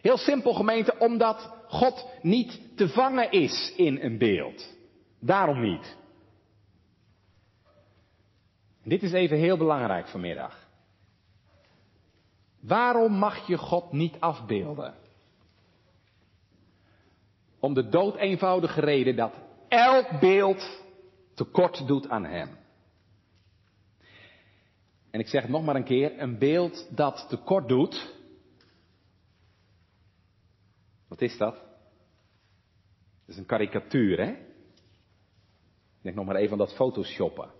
Heel 0.00 0.16
simpel 0.16 0.54
gemeente, 0.54 0.98
omdat 0.98 1.54
God 1.68 2.06
niet 2.22 2.76
te 2.76 2.88
vangen 2.88 3.30
is 3.30 3.72
in 3.76 4.00
een 4.00 4.18
beeld. 4.18 4.76
Daarom 5.20 5.60
niet. 5.60 5.96
Dit 8.84 9.02
is 9.02 9.12
even 9.12 9.38
heel 9.38 9.56
belangrijk 9.56 10.08
vanmiddag. 10.08 10.68
Waarom 12.60 13.12
mag 13.12 13.46
je 13.46 13.58
God 13.58 13.92
niet 13.92 14.20
afbeelden? 14.20 15.05
Om 17.60 17.74
de 17.74 17.88
dood 17.88 18.16
eenvoudige 18.16 18.80
reden 18.80 19.16
dat 19.16 19.34
elk 19.68 20.20
beeld 20.20 20.82
tekort 21.34 21.86
doet 21.86 22.08
aan 22.08 22.24
Hem. 22.24 22.56
En 25.10 25.20
ik 25.20 25.28
zeg 25.28 25.42
het 25.42 25.50
nog 25.50 25.64
maar 25.64 25.76
een 25.76 25.84
keer, 25.84 26.20
een 26.20 26.38
beeld 26.38 26.96
dat 26.96 27.26
tekort 27.28 27.68
doet. 27.68 28.14
Wat 31.08 31.20
is 31.20 31.38
dat? 31.38 31.54
Dat 31.54 33.34
is 33.34 33.36
een 33.36 33.46
karikatuur, 33.46 34.18
hè? 34.18 34.34
Denk 36.02 36.16
nog 36.16 36.26
maar 36.26 36.36
even 36.36 36.52
aan 36.52 36.58
dat 36.58 36.74
photoshoppen. 36.74 37.50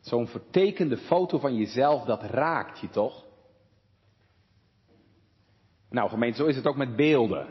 Zo'n 0.00 0.26
vertekende 0.26 0.96
foto 0.96 1.38
van 1.38 1.56
jezelf, 1.56 2.04
dat 2.04 2.22
raakt 2.22 2.78
je 2.78 2.88
toch? 2.88 3.25
Nou, 5.96 6.08
gemeente, 6.08 6.36
zo 6.36 6.46
is 6.46 6.56
het 6.56 6.66
ook 6.66 6.76
met 6.76 6.96
beelden. 6.96 7.46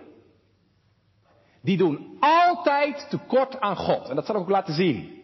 Die 1.62 1.78
doen 1.78 2.18
altijd 2.20 3.10
tekort 3.10 3.60
aan 3.60 3.76
God. 3.76 4.10
En 4.10 4.16
dat 4.16 4.26
zal 4.26 4.36
ik 4.36 4.42
ook 4.42 4.50
laten 4.50 4.74
zien. 4.74 5.24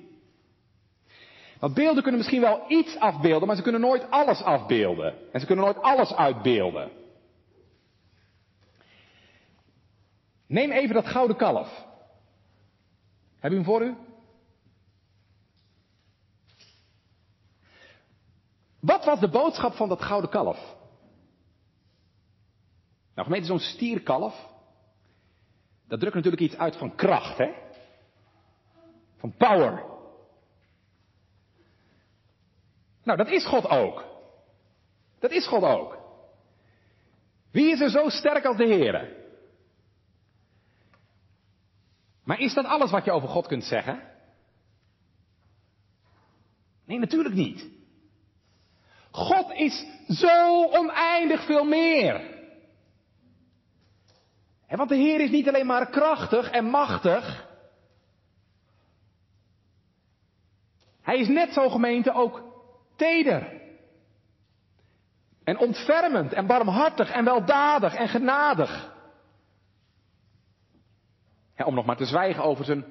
Want 1.60 1.74
beelden 1.74 2.02
kunnen 2.02 2.20
misschien 2.20 2.42
wel 2.42 2.64
iets 2.68 2.98
afbeelden, 2.98 3.48
maar 3.48 3.56
ze 3.56 3.62
kunnen 3.62 3.82
nooit 3.82 4.12
alles 4.12 4.44
afbeelden. 4.44 5.34
En 5.34 5.40
ze 5.40 5.46
kunnen 5.46 5.66
nooit 5.66 5.82
alles 5.82 6.14
uitbeelden. 6.14 6.92
Neem 10.48 10.72
even 10.72 10.96
dat 10.96 11.08
gouden 11.08 11.36
kalf. 11.36 11.86
Heb 13.40 13.52
u 13.52 13.56
hem 13.56 13.64
voor 13.64 13.82
u? 13.82 13.96
Wat 18.80 19.06
was 19.06 19.20
de 19.20 19.30
boodschap 19.30 19.74
van 19.74 19.90
dat 19.90 20.02
gouden 20.02 20.30
kalf? 20.30 20.80
Nou, 23.16 23.28
gemeente, 23.28 23.48
zo'n 23.48 23.60
stierkalf, 23.60 24.50
dat 25.88 26.00
drukt 26.00 26.16
natuurlijk 26.16 26.42
iets 26.42 26.58
uit 26.58 26.76
van 26.76 26.96
kracht, 26.96 27.38
hè? 27.38 27.52
Van 29.18 29.34
power. 29.38 29.84
Nou, 33.04 33.18
dat 33.18 33.28
is 33.28 33.46
God 33.46 33.68
ook. 33.68 34.06
Dat 35.20 35.32
is 35.32 35.48
God 35.48 35.64
ook. 35.64 35.98
Wie 37.52 37.72
is 37.72 37.82
er 37.82 37.90
zo 37.90 38.10
sterk 38.10 38.46
als 38.46 38.58
de 38.58 38.66
Heer? 38.66 39.20
Maar 42.24 42.40
is 42.40 42.54
dat 42.54 42.66
alles 42.66 42.92
wat 42.92 43.06
je 43.06 43.12
over 43.12 43.30
God 43.30 43.48
kunt 43.48 43.64
zeggen? 43.64 44.10
Nee, 46.86 47.00
natuurlijk 47.00 47.36
niet. 47.36 47.70
God 49.12 49.52
is 49.52 49.86
zo 50.08 50.66
oneindig 50.66 51.46
veel 51.46 51.64
meer. 51.64 52.31
Want 54.78 54.90
de 54.90 54.96
Heer 54.96 55.20
is 55.20 55.30
niet 55.30 55.48
alleen 55.48 55.66
maar 55.66 55.90
krachtig 55.90 56.50
en 56.50 56.66
machtig. 56.66 57.50
Hij 61.02 61.18
is 61.18 61.28
net 61.28 61.54
zo 61.54 61.70
gemeente 61.70 62.14
ook 62.14 62.44
teder. 62.96 63.62
En 65.44 65.58
ontfermend 65.58 66.34
en 66.34 66.46
barmhartig 66.46 67.12
en 67.12 67.26
weldadig 67.26 67.94
en 67.94 68.08
genadig. 68.08 68.90
om 71.66 71.74
nog 71.74 71.86
maar 71.86 71.98
te 71.98 72.06
zwijgen 72.06 72.44
over 72.44 72.66
zijn 72.66 72.86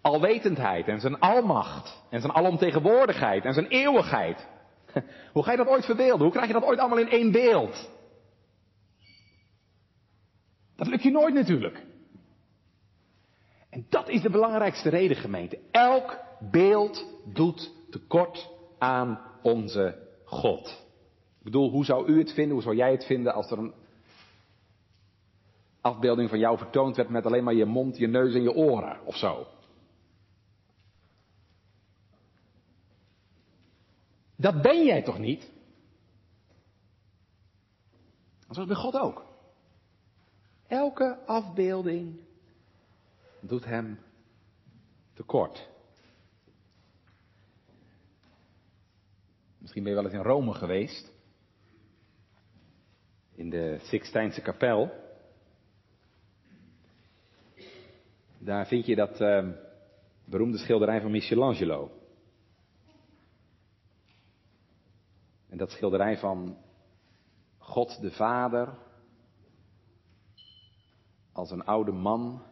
alwetendheid 0.00 0.88
en 0.88 1.00
zijn 1.00 1.18
almacht 1.18 2.02
en 2.10 2.20
zijn 2.20 2.32
alomtegenwoordigheid 2.32 3.44
en 3.44 3.52
zijn 3.52 3.66
eeuwigheid. 3.66 4.48
Hoe 5.32 5.42
ga 5.42 5.50
je 5.50 5.56
dat 5.56 5.66
ooit 5.66 5.84
verbeelden? 5.84 6.22
Hoe 6.22 6.30
krijg 6.30 6.46
je 6.46 6.52
dat 6.52 6.64
ooit 6.64 6.78
allemaal 6.78 6.98
in 6.98 7.10
één 7.10 7.32
beeld? 7.32 7.90
Dat 10.82 10.90
lukt 10.90 11.02
je 11.02 11.10
nooit 11.10 11.34
natuurlijk. 11.34 11.86
En 13.70 13.86
dat 13.88 14.08
is 14.08 14.22
de 14.22 14.30
belangrijkste 14.30 14.88
reden, 14.88 15.16
gemeente. 15.16 15.58
Elk 15.70 16.18
beeld 16.50 17.06
doet 17.24 17.72
tekort 17.90 18.50
aan 18.78 19.20
onze 19.42 20.08
God. 20.24 20.84
Ik 21.38 21.44
bedoel, 21.44 21.70
hoe 21.70 21.84
zou 21.84 22.06
u 22.06 22.18
het 22.18 22.32
vinden, 22.32 22.52
hoe 22.52 22.62
zou 22.62 22.76
jij 22.76 22.90
het 22.90 23.04
vinden 23.04 23.34
als 23.34 23.50
er 23.50 23.58
een 23.58 23.74
afbeelding 25.80 26.28
van 26.28 26.38
jou 26.38 26.58
vertoond 26.58 26.96
werd 26.96 27.08
met 27.08 27.26
alleen 27.26 27.44
maar 27.44 27.54
je 27.54 27.64
mond, 27.64 27.96
je 27.96 28.08
neus 28.08 28.34
en 28.34 28.42
je 28.42 28.52
oren 28.52 29.06
of 29.06 29.16
zo? 29.16 29.46
Dat 34.36 34.62
ben 34.62 34.84
jij 34.84 35.02
toch 35.02 35.18
niet? 35.18 35.52
Dat 38.46 38.56
is 38.56 38.66
bij 38.66 38.76
God 38.76 38.98
ook. 38.98 39.31
Elke 40.72 41.18
afbeelding 41.26 42.20
doet 43.40 43.64
hem 43.64 43.98
tekort. 45.14 45.68
Misschien 49.58 49.82
ben 49.82 49.92
je 49.92 49.98
wel 49.98 50.10
eens 50.10 50.18
in 50.18 50.28
Rome 50.28 50.54
geweest. 50.54 51.12
In 53.34 53.50
de 53.50 53.78
Sixtijnse 53.82 54.40
kapel. 54.40 54.90
Daar 58.38 58.66
vind 58.66 58.86
je 58.86 58.94
dat 58.94 59.20
uh, 59.20 59.48
beroemde 60.24 60.58
schilderij 60.58 61.00
van 61.00 61.10
Michelangelo. 61.10 61.90
En 65.48 65.56
dat 65.56 65.70
schilderij 65.70 66.18
van 66.18 66.58
God 67.58 68.00
de 68.00 68.10
Vader 68.10 68.90
als 71.32 71.50
een 71.50 71.64
oude 71.64 71.92
man 71.92 72.42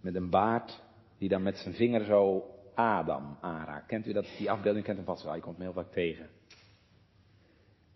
met 0.00 0.14
een 0.14 0.30
baard 0.30 0.82
die 1.18 1.28
dan 1.28 1.42
met 1.42 1.56
zijn 1.56 1.74
vinger 1.74 2.04
zo 2.04 2.50
Adam 2.74 3.36
aanraakt. 3.40 3.86
Kent 3.86 4.06
u 4.06 4.12
dat? 4.12 4.26
Die 4.38 4.50
afbeelding 4.50 4.84
kent 4.84 4.96
hem 4.96 5.06
vast 5.06 5.22
wel, 5.22 5.34
je 5.34 5.40
komt 5.40 5.56
hem 5.56 5.64
heel 5.64 5.82
vaak 5.82 5.92
tegen. 5.92 6.28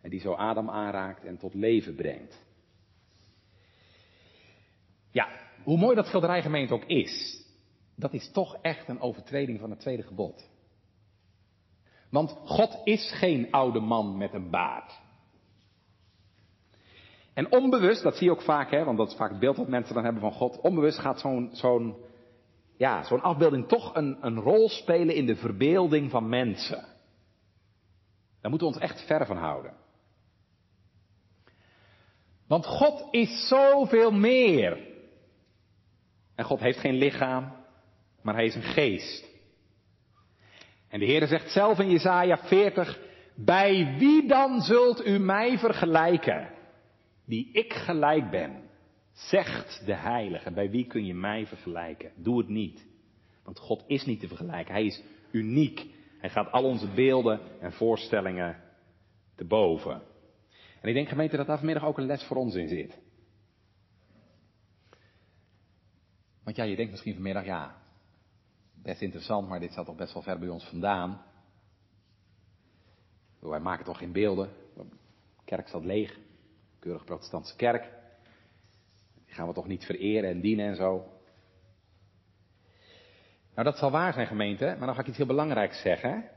En 0.00 0.10
die 0.10 0.20
zo 0.20 0.32
Adam 0.32 0.70
aanraakt 0.70 1.24
en 1.24 1.38
tot 1.38 1.54
leven 1.54 1.94
brengt. 1.94 2.46
Ja, 5.10 5.28
hoe 5.64 5.78
mooi 5.78 5.96
dat 5.96 6.06
schilderijgemeente 6.06 6.74
ook 6.74 6.84
is, 6.84 7.44
dat 7.94 8.12
is 8.12 8.30
toch 8.32 8.56
echt 8.62 8.88
een 8.88 9.00
overtreding 9.00 9.60
van 9.60 9.70
het 9.70 9.80
tweede 9.80 10.02
gebod. 10.02 10.48
Want 12.10 12.30
God 12.30 12.80
is 12.84 13.12
geen 13.12 13.50
oude 13.50 13.80
man 13.80 14.16
met 14.16 14.34
een 14.34 14.50
baard. 14.50 15.00
En 17.38 17.52
onbewust, 17.52 18.02
dat 18.02 18.16
zie 18.16 18.26
je 18.26 18.32
ook 18.32 18.42
vaak, 18.42 18.70
hè, 18.70 18.84
want 18.84 18.98
dat 18.98 19.08
is 19.10 19.16
vaak 19.16 19.30
het 19.30 19.38
beeld 19.38 19.56
dat 19.56 19.68
mensen 19.68 19.94
dan 19.94 20.04
hebben 20.04 20.22
van 20.22 20.32
God. 20.32 20.60
Onbewust 20.60 20.98
gaat 20.98 21.20
zo'n 21.52 21.96
ja, 22.76 23.00
afbeelding 23.00 23.68
toch 23.68 23.94
een, 23.94 24.18
een 24.20 24.40
rol 24.40 24.68
spelen 24.68 25.14
in 25.14 25.26
de 25.26 25.36
verbeelding 25.36 26.10
van 26.10 26.28
mensen. 26.28 26.84
Daar 28.40 28.50
moeten 28.50 28.68
we 28.68 28.74
ons 28.74 28.82
echt 28.82 29.06
ver 29.06 29.26
van 29.26 29.36
houden. 29.36 29.72
Want 32.46 32.66
God 32.66 33.08
is 33.10 33.48
zoveel 33.48 34.10
meer. 34.10 34.86
En 36.34 36.44
God 36.44 36.60
heeft 36.60 36.78
geen 36.78 36.98
lichaam, 36.98 37.52
maar 38.22 38.34
hij 38.34 38.46
is 38.46 38.54
een 38.54 38.62
geest. 38.62 39.28
En 40.88 40.98
de 40.98 41.06
Heer 41.06 41.26
zegt 41.26 41.50
zelf 41.50 41.78
in 41.78 41.90
Jesaja 41.90 42.38
40, 42.38 42.98
bij 43.34 43.94
wie 43.98 44.28
dan 44.28 44.60
zult 44.60 45.06
u 45.06 45.18
mij 45.18 45.58
vergelijken, 45.58 46.56
die 47.28 47.50
ik 47.52 47.72
gelijk 47.72 48.30
ben? 48.30 48.62
Zegt 49.12 49.86
de 49.86 49.94
Heilige, 49.94 50.50
bij 50.50 50.70
wie 50.70 50.86
kun 50.86 51.04
je 51.04 51.14
mij 51.14 51.46
vergelijken? 51.46 52.12
Doe 52.16 52.38
het 52.38 52.48
niet. 52.48 52.86
Want 53.44 53.58
God 53.58 53.84
is 53.86 54.04
niet 54.04 54.20
te 54.20 54.28
vergelijken. 54.28 54.74
Hij 54.74 54.84
is 54.84 55.02
uniek. 55.30 55.86
Hij 56.18 56.30
gaat 56.30 56.52
al 56.52 56.64
onze 56.64 56.88
beelden 56.94 57.40
en 57.60 57.72
voorstellingen 57.72 58.62
te 59.34 59.44
boven. 59.44 60.02
En 60.80 60.88
ik 60.88 60.94
denk 60.94 61.08
gemeente 61.08 61.36
dat 61.36 61.46
daar 61.46 61.56
vanmiddag 61.56 61.84
ook 61.84 61.98
een 61.98 62.06
les 62.06 62.24
voor 62.24 62.36
ons 62.36 62.54
in 62.54 62.68
zit. 62.68 62.98
Want 66.44 66.56
ja, 66.56 66.64
je 66.64 66.76
denkt 66.76 66.90
misschien 66.90 67.14
vanmiddag, 67.14 67.44
ja, 67.44 67.82
best 68.82 69.02
interessant, 69.02 69.48
maar 69.48 69.60
dit 69.60 69.72
staat 69.72 69.86
toch 69.86 69.96
best 69.96 70.12
wel 70.12 70.22
ver 70.22 70.38
bij 70.38 70.48
ons 70.48 70.64
vandaan. 70.64 71.22
Wij 73.40 73.60
maken 73.60 73.84
toch 73.84 73.98
geen 73.98 74.12
beelden. 74.12 74.50
De 74.74 74.84
kerk 75.44 75.68
staat 75.68 75.84
leeg. 75.84 76.18
Keurig 76.78 77.04
protestantse 77.04 77.56
kerk. 77.56 77.82
Die 79.24 79.34
gaan 79.34 79.46
we 79.46 79.52
toch 79.52 79.66
niet 79.66 79.84
vereren 79.84 80.30
en 80.30 80.40
dienen 80.40 80.66
en 80.66 80.76
zo. 80.76 81.12
Nou, 83.54 83.70
dat 83.70 83.78
zal 83.78 83.90
waar 83.90 84.12
zijn, 84.12 84.26
gemeente, 84.26 84.64
maar 84.64 84.86
dan 84.86 84.94
ga 84.94 85.00
ik 85.00 85.06
iets 85.06 85.16
heel 85.16 85.26
belangrijks 85.26 85.80
zeggen. 85.80 86.30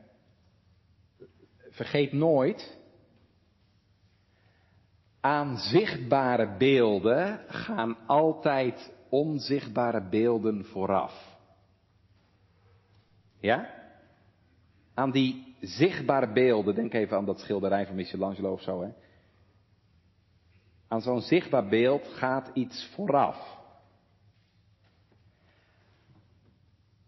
vergeet 1.70 2.12
nooit, 2.12 2.78
aan 5.20 5.58
zichtbare 5.58 6.58
beelden 6.58 7.40
gaan 7.48 7.98
altijd 8.08 8.94
onzichtbare 9.10 10.02
beelden 10.02 10.66
vooraf. 10.66 11.38
Ja? 13.40 13.70
Aan 14.94 15.12
die 15.12 15.56
zichtbare 15.60 16.32
beelden, 16.32 16.76
denk 16.76 16.94
even 16.94 17.18
aan 17.18 17.26
dat 17.26 17.40
schilderij 17.40 17.86
van 17.86 17.96
Michelangelo 17.96 18.52
of 18.52 18.62
zo, 18.62 18.82
hè? 18.82 18.90
Aan 20.92 21.02
zo'n 21.02 21.22
zichtbaar 21.22 21.68
beeld 21.68 22.08
gaat 22.08 22.52
iets 22.54 22.90
vooraf. 22.96 23.58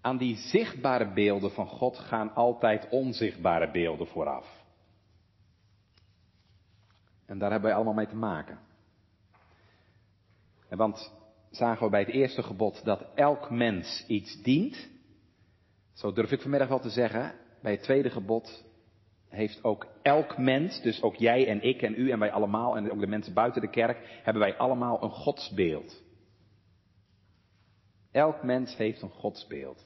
Aan 0.02 0.18
die 0.18 0.36
zichtbare 0.36 1.14
beelden 1.14 1.52
van 1.52 1.68
God 1.68 1.98
gaan 1.98 2.34
altijd 2.34 2.90
onzichtbare 2.90 3.72
beelden 3.72 4.08
vooraf. 4.08 4.64
En 7.26 7.38
daar 7.38 7.52
hebben 7.52 7.70
wij 7.70 7.78
allemaal 7.78 7.94
mee 7.94 8.08
te 8.08 8.16
maken. 8.16 8.60
Want 10.70 11.14
zagen 11.52 11.84
we 11.84 11.90
bij 11.90 12.00
het 12.00 12.14
eerste 12.14 12.44
gebod 12.44 12.86
dat 12.86 13.06
elk 13.16 13.50
mens 13.50 14.06
iets 14.08 14.42
dient. 14.42 14.90
Zo 15.94 16.14
durf 16.14 16.32
ik 16.32 16.42
vanmiddag 16.42 16.68
wel 16.68 16.80
te 16.80 16.90
zeggen. 16.90 17.36
Bij 17.62 17.72
het 17.72 17.84
tweede 17.84 18.10
gebod 18.10 18.64
heeft 19.34 19.64
ook 19.64 19.88
elk 20.02 20.38
mens, 20.38 20.82
dus 20.82 21.02
ook 21.02 21.16
jij 21.16 21.48
en 21.48 21.62
ik 21.62 21.82
en 21.82 22.00
u 22.00 22.12
en 22.12 22.20
wij 22.20 22.32
allemaal 22.32 22.78
en 22.78 22.92
ook 22.92 23.00
de 23.00 23.08
mensen 23.08 23.34
buiten 23.34 23.62
de 23.62 23.70
kerk, 23.70 24.20
hebben 24.24 24.42
wij 24.42 24.58
allemaal 24.58 25.04
een 25.04 25.12
godsbeeld. 25.12 26.02
Elk 28.12 28.44
mens 28.44 28.78
heeft 28.78 29.02
een 29.02 29.10
godsbeeld. 29.10 29.86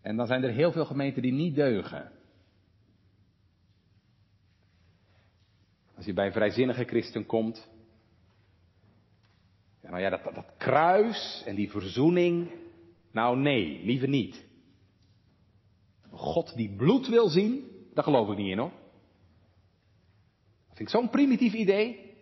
En 0.00 0.16
dan 0.16 0.26
zijn 0.26 0.42
er 0.42 0.50
heel 0.50 0.72
veel 0.72 0.84
gemeenten 0.84 1.22
die 1.22 1.32
niet 1.32 1.54
deugen. 1.54 2.12
Als 5.96 6.04
je 6.04 6.12
bij 6.12 6.26
een 6.26 6.32
vrijzinnige 6.32 6.84
christen 6.84 7.26
komt. 7.26 7.68
Ja, 9.80 9.90
nou 9.90 10.02
ja, 10.02 10.10
dat, 10.10 10.24
dat, 10.24 10.34
dat 10.34 10.52
kruis 10.56 11.42
en 11.46 11.54
die 11.54 11.70
verzoening. 11.70 12.50
Nou 13.10 13.38
nee, 13.38 13.84
liever 13.84 14.08
niet. 14.08 14.44
God 16.14 16.56
die 16.56 16.76
bloed 16.76 17.08
wil 17.08 17.28
zien, 17.28 17.70
daar 17.94 18.04
geloof 18.04 18.30
ik 18.30 18.36
niet 18.36 18.50
in 18.50 18.58
hoor. 18.58 18.72
Dat 20.68 20.76
vind 20.76 20.88
ik 20.88 20.88
zo'n 20.88 21.10
primitief 21.10 21.52
idee. 21.52 22.12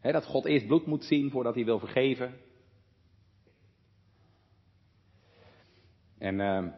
Hè, 0.00 0.12
dat 0.12 0.24
God 0.24 0.44
eerst 0.44 0.66
bloed 0.66 0.86
moet 0.86 1.04
zien 1.04 1.30
voordat 1.30 1.54
hij 1.54 1.64
wil 1.64 1.78
vergeven. 1.78 2.34
En 6.18 6.40
uh, 6.40 6.72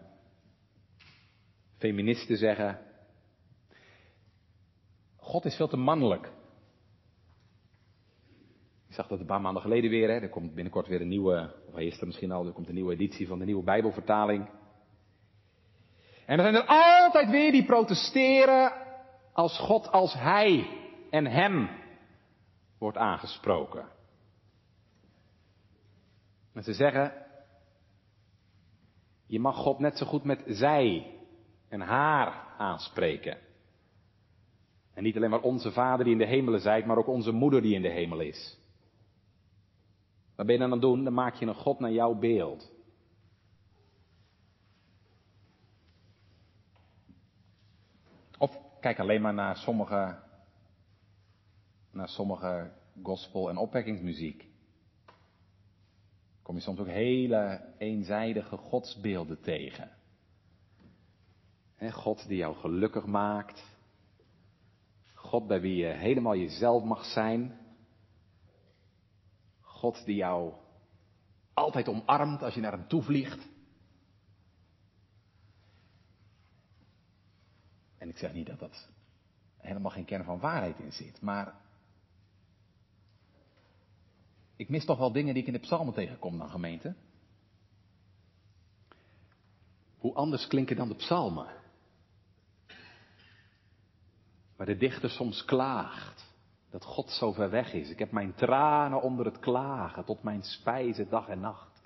feministen 1.79 2.37
zeggen, 2.37 2.81
God 5.17 5.45
is 5.45 5.57
veel 5.57 5.69
te 5.69 5.77
mannelijk. 5.77 6.33
Ik 8.89 8.95
zag 8.95 9.07
dat 9.07 9.21
een 9.21 9.27
paar 9.27 9.41
maanden 9.41 9.63
geleden 9.63 9.91
weer, 9.91 10.09
hè, 10.09 10.15
er 10.15 10.29
komt 10.29 10.55
binnenkort 10.55 10.87
weer 10.87 11.01
een 11.01 11.09
nieuwe, 11.09 11.55
of 11.67 11.75
hij 11.75 11.87
is 11.87 12.01
er 12.01 12.07
misschien 12.07 12.33
al, 12.33 12.47
er 12.47 12.53
komt 12.53 12.69
een 12.69 12.75
nieuwe 12.75 12.93
editie 12.93 13.27
van 13.27 13.39
de 13.39 13.45
nieuwe 13.45 13.65
Bijbelvertaling. 13.65 14.49
En 16.27 16.39
er 16.39 16.43
zijn 16.43 16.55
er 16.55 16.67
altijd 16.67 17.31
weer 17.31 17.53
die 17.53 17.65
protesteren 17.65 18.73
als 19.33 19.59
God 19.59 19.93
als 19.93 20.15
Hij 20.15 20.69
en 21.11 21.27
Hem 21.27 21.69
wordt 22.79 22.97
aangesproken. 22.97 23.89
En 26.53 26.63
ze 26.63 26.73
zeggen, 26.73 27.13
je 29.27 29.41
mag 29.41 29.57
God 29.57 29.79
net 29.79 29.99
zo 29.99 30.07
goed 30.07 30.25
met 30.25 30.43
zij 30.47 31.15
en 31.69 31.81
haar 31.81 32.55
aanspreken. 32.59 33.39
En 34.95 35.03
niet 35.03 35.17
alleen 35.17 35.31
maar 35.31 35.41
onze 35.41 35.73
vader 35.73 36.05
die 36.05 36.13
in 36.13 36.21
de 36.21 36.27
hemelen 36.27 36.61
zijt, 36.61 36.87
maar 36.87 36.97
ook 36.97 37.07
onze 37.07 37.33
moeder 37.33 37.63
die 37.63 37.75
in 37.75 37.83
de 37.83 37.91
hemel 37.91 38.21
is. 38.21 38.59
Wat 40.37 40.47
ben 40.47 40.55
je 40.55 40.61
dan 40.61 40.71
aan 40.71 40.79
het 40.79 40.89
doen? 40.89 41.05
Dan 41.05 41.15
maak 41.15 41.35
je 41.35 41.47
een 41.47 41.55
God 41.55 41.79
naar 41.79 41.93
jouw 41.93 42.15
beeld. 42.15 42.73
Of 48.39 48.59
kijk 48.87 48.99
alleen 48.99 49.21
maar 49.23 49.35
naar 49.35 49.57
sommige, 49.57 50.19
naar 51.91 52.09
sommige 52.09 52.73
gospel- 53.03 53.49
en 53.49 53.57
opwekkingsmuziek. 53.57 54.49
Kom 56.43 56.55
je 56.55 56.61
soms 56.61 56.79
ook 56.79 56.87
hele 56.87 57.73
eenzijdige 57.79 58.57
godsbeelden 58.57 59.41
tegen. 59.41 59.91
God 61.91 62.29
die 62.29 62.37
jou 62.37 62.57
gelukkig 62.57 63.07
maakt. 63.07 63.65
God 65.15 65.47
bij 65.47 65.61
wie 65.61 65.77
je 65.77 65.93
helemaal 65.93 66.37
jezelf 66.37 66.85
mag 66.85 67.05
zijn. 67.05 67.59
God 69.61 70.05
die 70.05 70.17
jou 70.17 70.53
altijd 71.55 71.89
omarmt 71.89 72.43
als 72.43 72.55
je 72.55 72.61
naar 72.61 72.73
hem 72.73 72.89
toe 72.89 73.03
vliegt. 73.03 73.49
En 78.07 78.13
ik 78.13 78.19
zeg 78.19 78.33
niet 78.33 78.47
dat 78.47 78.59
dat 78.59 78.89
helemaal 79.57 79.91
geen 79.91 80.05
kern 80.05 80.25
van 80.25 80.39
waarheid 80.39 80.79
in 80.79 80.93
zit, 80.93 81.21
maar 81.21 81.55
ik 84.57 84.69
mis 84.69 84.85
toch 84.85 84.99
wel 84.99 85.13
dingen 85.13 85.35
die 85.35 85.43
ik 85.43 85.49
in 85.49 85.55
de 85.55 85.67
psalmen 85.67 85.95
tegenkom 85.95 86.39
dan 86.39 86.51
gemeente. 86.51 86.95
Hoe 89.99 90.15
anders 90.15 90.47
klinken 90.47 90.77
dan 90.77 90.89
de 90.89 90.95
psalmen? 90.95 91.47
Waar 94.57 94.67
de 94.67 94.77
dichter 94.77 95.11
soms 95.11 95.45
klaagt 95.45 96.35
dat 96.71 96.85
God 96.85 97.11
zo 97.11 97.33
ver 97.33 97.51
weg 97.51 97.73
is. 97.73 97.91
Ik 97.91 97.99
heb 97.99 98.11
mijn 98.11 98.35
tranen 98.35 99.03
onder 99.03 99.25
het 99.25 99.39
klagen 99.39 100.05
tot 100.05 100.23
mijn 100.23 100.43
spijze 100.43 101.09
dag 101.09 101.29
en 101.29 101.41
nacht. 101.41 101.83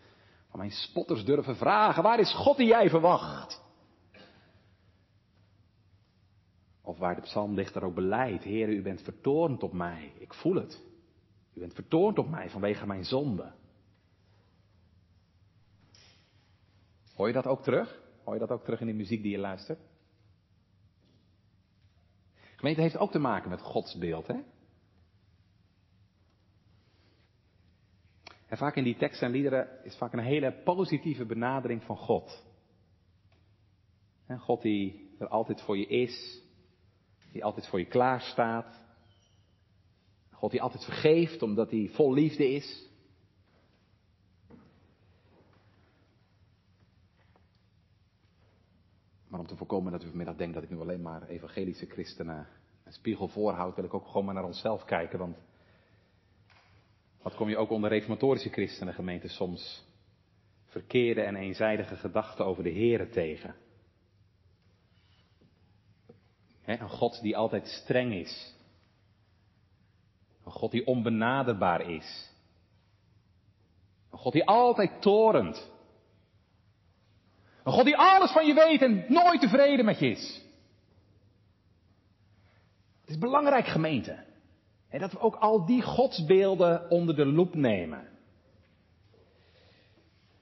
Maar 0.48 0.58
mijn 0.58 0.70
spotters 0.70 1.24
durven 1.24 1.56
vragen, 1.56 2.02
waar 2.02 2.18
is 2.18 2.34
God 2.34 2.56
die 2.56 2.66
jij 2.66 2.90
verwacht? 2.90 3.68
Of 6.83 6.99
waar 6.99 7.14
de 7.14 7.20
psalmdichter 7.20 7.85
ook 7.85 7.95
beleidt, 7.95 8.45
Heer, 8.45 8.68
u 8.68 8.83
bent 8.83 9.03
vertoornd 9.03 9.62
op 9.62 9.72
mij. 9.72 10.12
Ik 10.18 10.35
voel 10.35 10.55
het. 10.55 10.83
U 11.55 11.61
bent 11.61 11.74
vertoornd 11.74 12.18
op 12.18 12.28
mij 12.28 12.51
vanwege 12.51 12.87
mijn 12.87 13.05
zonde. 13.05 13.53
Hoor 17.14 17.26
je 17.26 17.35
dat 17.35 17.47
ook 17.47 17.62
terug? 17.62 18.03
Hoor 18.24 18.35
je 18.35 18.41
dat 18.41 18.51
ook 18.51 18.64
terug 18.64 18.81
in 18.81 18.87
de 18.87 18.93
muziek 18.93 19.22
die 19.22 19.31
je 19.33 19.39
luistert? 19.39 19.81
Gemeente 22.57 22.81
heeft 22.81 22.99
ook 22.99 23.11
te 23.11 23.18
maken 23.18 23.51
met 23.51 23.61
Gods 23.61 23.99
beeld, 23.99 24.26
hè? 24.26 24.41
En 28.47 28.57
vaak 28.57 28.76
in 28.76 28.85
die 28.85 28.97
teksten 28.97 29.26
en 29.26 29.33
liederen 29.33 29.85
is 29.85 29.97
vaak 29.97 30.12
een 30.12 30.18
hele 30.18 30.53
positieve 30.64 31.24
benadering 31.24 31.83
van 31.83 31.97
God. 31.97 32.45
God 34.39 34.62
die 34.62 35.14
er 35.18 35.28
altijd 35.28 35.62
voor 35.62 35.78
je 35.78 35.87
is, 35.87 36.43
die 37.33 37.45
altijd 37.45 37.66
voor 37.66 37.78
je 37.78 37.87
klaar 37.87 38.20
staat. 38.20 38.85
God 40.31 40.51
die 40.51 40.62
altijd 40.62 40.85
vergeeft 40.85 41.43
omdat 41.43 41.70
hij 41.70 41.91
vol 41.93 42.12
liefde 42.12 42.51
is. 42.51 42.89
Maar 49.28 49.41
om 49.41 49.47
te 49.47 49.57
voorkomen 49.57 49.93
dat 49.93 50.03
u 50.03 50.09
vanmiddag 50.09 50.37
denkt 50.37 50.55
dat 50.55 50.62
ik 50.62 50.70
nu 50.70 50.81
alleen 50.81 51.03
maar 51.03 51.28
evangelische 51.28 51.87
christenen 51.87 52.47
een 52.85 52.93
spiegel 52.93 53.28
voorhoud, 53.28 53.74
wil 53.74 53.85
ik 53.85 53.95
ook 53.95 54.07
gewoon 54.07 54.24
maar 54.24 54.35
naar 54.35 54.45
onszelf 54.45 54.85
kijken. 54.85 55.18
Want 55.18 55.37
wat 57.22 57.35
kom 57.35 57.49
je 57.49 57.57
ook 57.57 57.70
onder 57.70 57.91
reformatorische 57.91 58.49
christenen 58.49 58.95
gemeenten 58.95 59.28
soms 59.28 59.89
verkeerde 60.64 61.22
en 61.22 61.37
eenzijdige 61.37 61.97
gedachten 61.97 62.45
over 62.45 62.62
de 62.62 62.72
Here 62.72 63.09
tegen. 63.09 63.55
Een 66.78 66.88
God 66.88 67.20
die 67.22 67.36
altijd 67.36 67.66
streng 67.66 68.12
is. 68.12 68.54
Een 70.44 70.52
God 70.52 70.70
die 70.70 70.86
onbenaderbaar 70.86 71.90
is. 71.90 72.30
Een 74.10 74.18
God 74.18 74.32
die 74.32 74.46
altijd 74.46 75.02
torent. 75.02 75.70
Een 77.64 77.72
God 77.72 77.84
die 77.84 77.96
alles 77.96 78.30
van 78.30 78.46
je 78.46 78.54
weet 78.54 78.82
en 78.82 79.04
nooit 79.08 79.40
tevreden 79.40 79.84
met 79.84 79.98
je 79.98 80.10
is. 80.10 80.42
Het 83.00 83.10
is 83.10 83.18
belangrijk 83.18 83.66
gemeente. 83.66 84.24
Dat 84.90 85.12
we 85.12 85.20
ook 85.20 85.36
al 85.36 85.66
die 85.66 85.82
godsbeelden 85.82 86.90
onder 86.90 87.16
de 87.16 87.26
loep 87.26 87.54
nemen. 87.54 88.08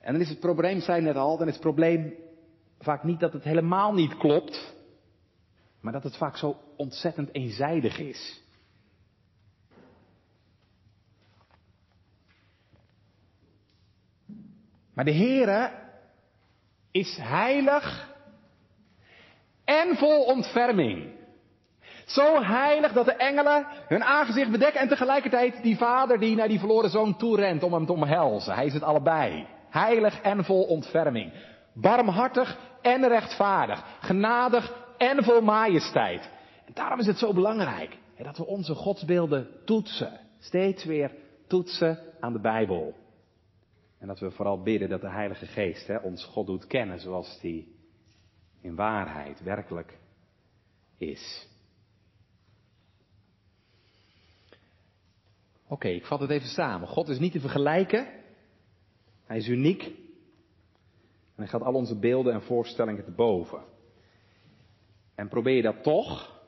En 0.01 0.13
dan 0.13 0.23
is 0.23 0.29
het 0.29 0.41
probleem, 0.41 0.81
zei 0.81 1.03
net 1.03 1.17
al, 1.17 1.37
dan 1.37 1.47
is 1.47 1.53
het 1.53 1.63
probleem 1.63 2.15
vaak 2.79 3.05
niet 3.05 3.21
dat 3.21 3.33
het 3.33 3.45
helemaal 3.45 3.93
niet 3.95 4.17
klopt. 4.17 4.77
Maar 5.81 5.93
dat 5.93 6.03
het 6.03 6.17
vaak 6.17 6.37
zo 6.37 6.57
ontzettend 6.77 7.35
eenzijdig 7.35 7.99
is. 7.99 8.43
Maar 14.95 15.05
de 15.05 15.13
Heere 15.15 15.71
is 16.91 17.17
heilig 17.21 18.15
en 19.65 19.97
vol 19.97 20.25
ontferming. 20.25 21.17
Zo 22.07 22.43
heilig 22.43 22.93
dat 22.93 23.05
de 23.05 23.13
engelen 23.13 23.67
hun 23.89 24.05
aangezicht 24.05 24.51
bedekken 24.51 24.81
en 24.81 24.89
tegelijkertijd 24.89 25.63
die 25.63 25.77
vader 25.77 26.19
die 26.19 26.37
naar 26.37 26.49
die 26.49 26.59
verloren 26.59 26.91
zoon 26.91 27.17
toe 27.17 27.37
rent 27.37 27.63
om 27.63 27.73
hem 27.73 27.87
te 27.87 27.93
omhelzen. 27.93 28.55
Hij 28.55 28.67
is 28.67 28.73
het 28.73 28.83
allebei. 28.83 29.47
Heilig 29.71 30.21
en 30.21 30.45
vol 30.45 30.63
ontferming. 30.63 31.33
Barmhartig 31.73 32.59
en 32.83 33.09
rechtvaardig. 33.09 33.85
Genadig 34.01 34.88
en 34.99 35.25
vol 35.25 35.41
majesteit. 35.41 36.31
En 36.65 36.73
daarom 36.75 36.99
is 36.99 37.07
het 37.07 37.19
zo 37.19 37.33
belangrijk 37.33 37.99
hè, 38.15 38.25
dat 38.25 38.37
we 38.37 38.47
onze 38.47 38.75
godsbeelden 38.75 39.49
toetsen. 39.65 40.21
Steeds 40.39 40.85
weer 40.85 41.15
toetsen 41.47 41.99
aan 42.21 42.33
de 42.33 42.41
Bijbel. 42.41 42.95
En 43.99 44.07
dat 44.07 44.21
we 44.21 44.31
vooral 44.31 44.63
bidden 44.63 44.89
dat 44.89 45.01
de 45.01 45.11
Heilige 45.11 45.47
Geest 45.47 45.87
hè, 45.87 45.97
ons 45.97 46.25
God 46.25 46.47
doet 46.47 46.67
kennen 46.67 47.01
zoals 47.01 47.39
die 47.41 47.77
in 48.61 48.75
waarheid 48.75 49.43
werkelijk 49.43 49.99
is. 50.99 51.49
Oké, 55.69 55.89
ik 55.89 56.07
vat 56.07 56.21
het 56.21 56.31
even 56.31 56.49
samen. 56.49 56.89
God 56.89 57.09
is 57.09 57.19
niet 57.19 57.33
te 57.33 57.41
vergelijken. 57.41 58.09
Hij 59.25 59.37
is 59.37 59.49
uniek. 59.49 59.83
En 59.83 61.45
hij 61.45 61.47
gaat 61.47 61.63
al 61.63 61.75
onze 61.75 61.99
beelden 61.99 62.33
en 62.33 62.43
voorstellingen 62.43 63.05
te 63.05 63.11
boven. 63.11 63.63
En 65.19 65.29
probeer 65.29 65.57
je 65.57 65.63
dat 65.63 65.83
toch, 65.83 66.41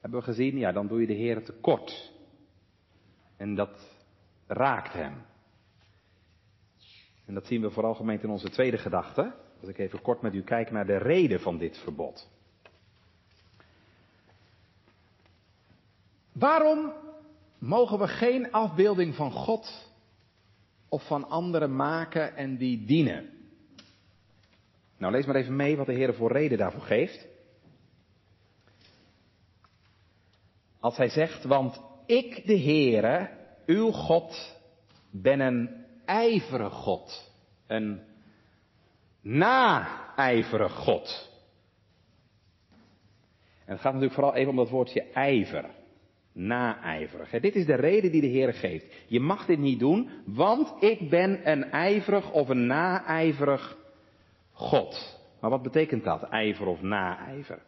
hebben 0.00 0.18
we 0.18 0.24
gezien, 0.24 0.58
ja, 0.58 0.72
dan 0.72 0.86
doe 0.86 1.00
je 1.00 1.06
de 1.06 1.12
Heer 1.12 1.44
tekort. 1.44 2.12
En 3.36 3.54
dat 3.54 4.02
raakt 4.46 4.92
hem. 4.92 5.22
En 7.26 7.34
dat 7.34 7.46
zien 7.46 7.60
we 7.60 7.70
vooral 7.70 7.94
gemeend 7.94 8.22
in 8.22 8.30
onze 8.30 8.50
tweede 8.50 8.78
gedachte. 8.78 9.34
Als 9.60 9.68
ik 9.68 9.78
even 9.78 10.02
kort 10.02 10.22
met 10.22 10.34
u 10.34 10.42
kijk 10.42 10.70
naar 10.70 10.86
de 10.86 10.96
reden 10.96 11.40
van 11.40 11.58
dit 11.58 11.78
verbod. 11.78 12.30
Waarom 16.32 16.92
mogen 17.58 17.98
we 17.98 18.08
geen 18.08 18.52
afbeelding 18.52 19.14
van 19.14 19.32
God 19.32 19.92
of 20.88 21.06
van 21.06 21.28
anderen 21.28 21.76
maken 21.76 22.36
en 22.36 22.56
die 22.56 22.84
dienen? 22.84 23.30
Nou, 24.96 25.12
lees 25.12 25.26
maar 25.26 25.36
even 25.36 25.56
mee 25.56 25.76
wat 25.76 25.86
de 25.86 25.92
Heer 25.92 26.14
voor 26.14 26.32
reden 26.32 26.58
daarvoor 26.58 26.82
geeft. 26.82 27.32
Als 30.84 30.96
hij 30.96 31.08
zegt, 31.08 31.44
want 31.44 31.80
ik 32.06 32.46
de 32.46 32.58
Heere, 32.58 33.30
uw 33.66 33.90
God, 33.90 34.58
ben 35.10 35.40
een 35.40 35.84
ijverige 36.04 36.70
God. 36.70 37.32
Een 37.66 38.00
naijverige 39.20 40.76
God. 40.76 41.30
En 43.64 43.72
het 43.72 43.80
gaat 43.80 43.92
natuurlijk 43.92 44.14
vooral 44.14 44.34
even 44.34 44.50
om 44.50 44.56
dat 44.56 44.70
woordje 44.70 45.02
ijver. 45.12 45.70
Naijverig. 46.32 47.30
Dit 47.30 47.54
is 47.54 47.66
de 47.66 47.74
reden 47.74 48.10
die 48.10 48.20
de 48.20 48.26
Heer 48.26 48.54
geeft. 48.54 48.86
Je 49.06 49.20
mag 49.20 49.46
dit 49.46 49.58
niet 49.58 49.78
doen, 49.78 50.10
want 50.26 50.82
ik 50.82 51.10
ben 51.10 51.50
een 51.50 51.64
ijverig 51.70 52.32
of 52.32 52.48
een 52.48 52.66
naijverig 52.66 53.76
God. 54.52 55.20
Maar 55.40 55.50
wat 55.50 55.62
betekent 55.62 56.04
dat, 56.04 56.22
ijver 56.22 56.66
of 56.66 56.82
naijver? 56.82 57.62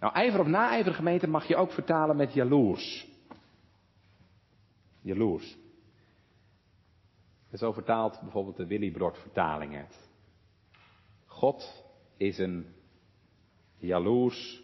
Nou, 0.00 0.14
ijver 0.14 0.40
of 0.40 0.46
naijver 0.46 0.94
gemeente 0.94 1.26
mag 1.26 1.48
je 1.48 1.56
ook 1.56 1.72
vertalen 1.72 2.16
met 2.16 2.32
jaloers. 2.32 3.08
Jaloers. 5.00 5.58
Zo 7.52 7.72
vertaalt 7.72 8.20
bijvoorbeeld 8.20 8.56
de 8.56 8.66
Willy 8.66 8.90
Brod 8.90 9.18
vertaling 9.18 9.76
het. 9.76 10.08
God 11.26 11.84
is 12.16 12.38
een 12.38 12.66
jaloers 13.76 14.62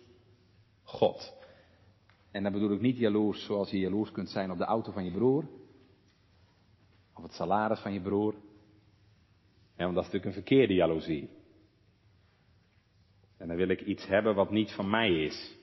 God. 0.82 1.34
En 2.30 2.43
dan 2.43 2.53
bedoel 2.53 2.72
ik 2.72 2.80
niet 2.80 2.99
jaloers 2.99 3.45
zoals 3.45 3.70
je 3.70 3.78
jaloers 3.78 4.12
kunt 4.12 4.28
zijn 4.28 4.51
op 4.51 4.59
de 4.59 4.64
auto 4.64 4.93
van 4.93 5.05
je 5.05 5.11
broer. 5.11 5.45
Of 7.14 7.22
het 7.22 7.32
salaris 7.32 7.80
van 7.80 7.93
je 7.93 8.01
broer. 8.01 8.34
Ja, 9.76 9.84
want 9.84 9.95
dat 9.95 10.05
is 10.05 10.12
natuurlijk 10.12 10.24
een 10.24 10.43
verkeerde 10.43 10.74
jaloezie. 10.74 11.36
En 13.39 13.49
dan 13.49 13.57
wil 13.57 13.68
ik 13.68 13.80
iets 13.80 14.07
hebben 14.07 14.34
wat 14.34 14.51
niet 14.51 14.72
van 14.72 14.91
mij 14.91 15.24
is. 15.24 15.57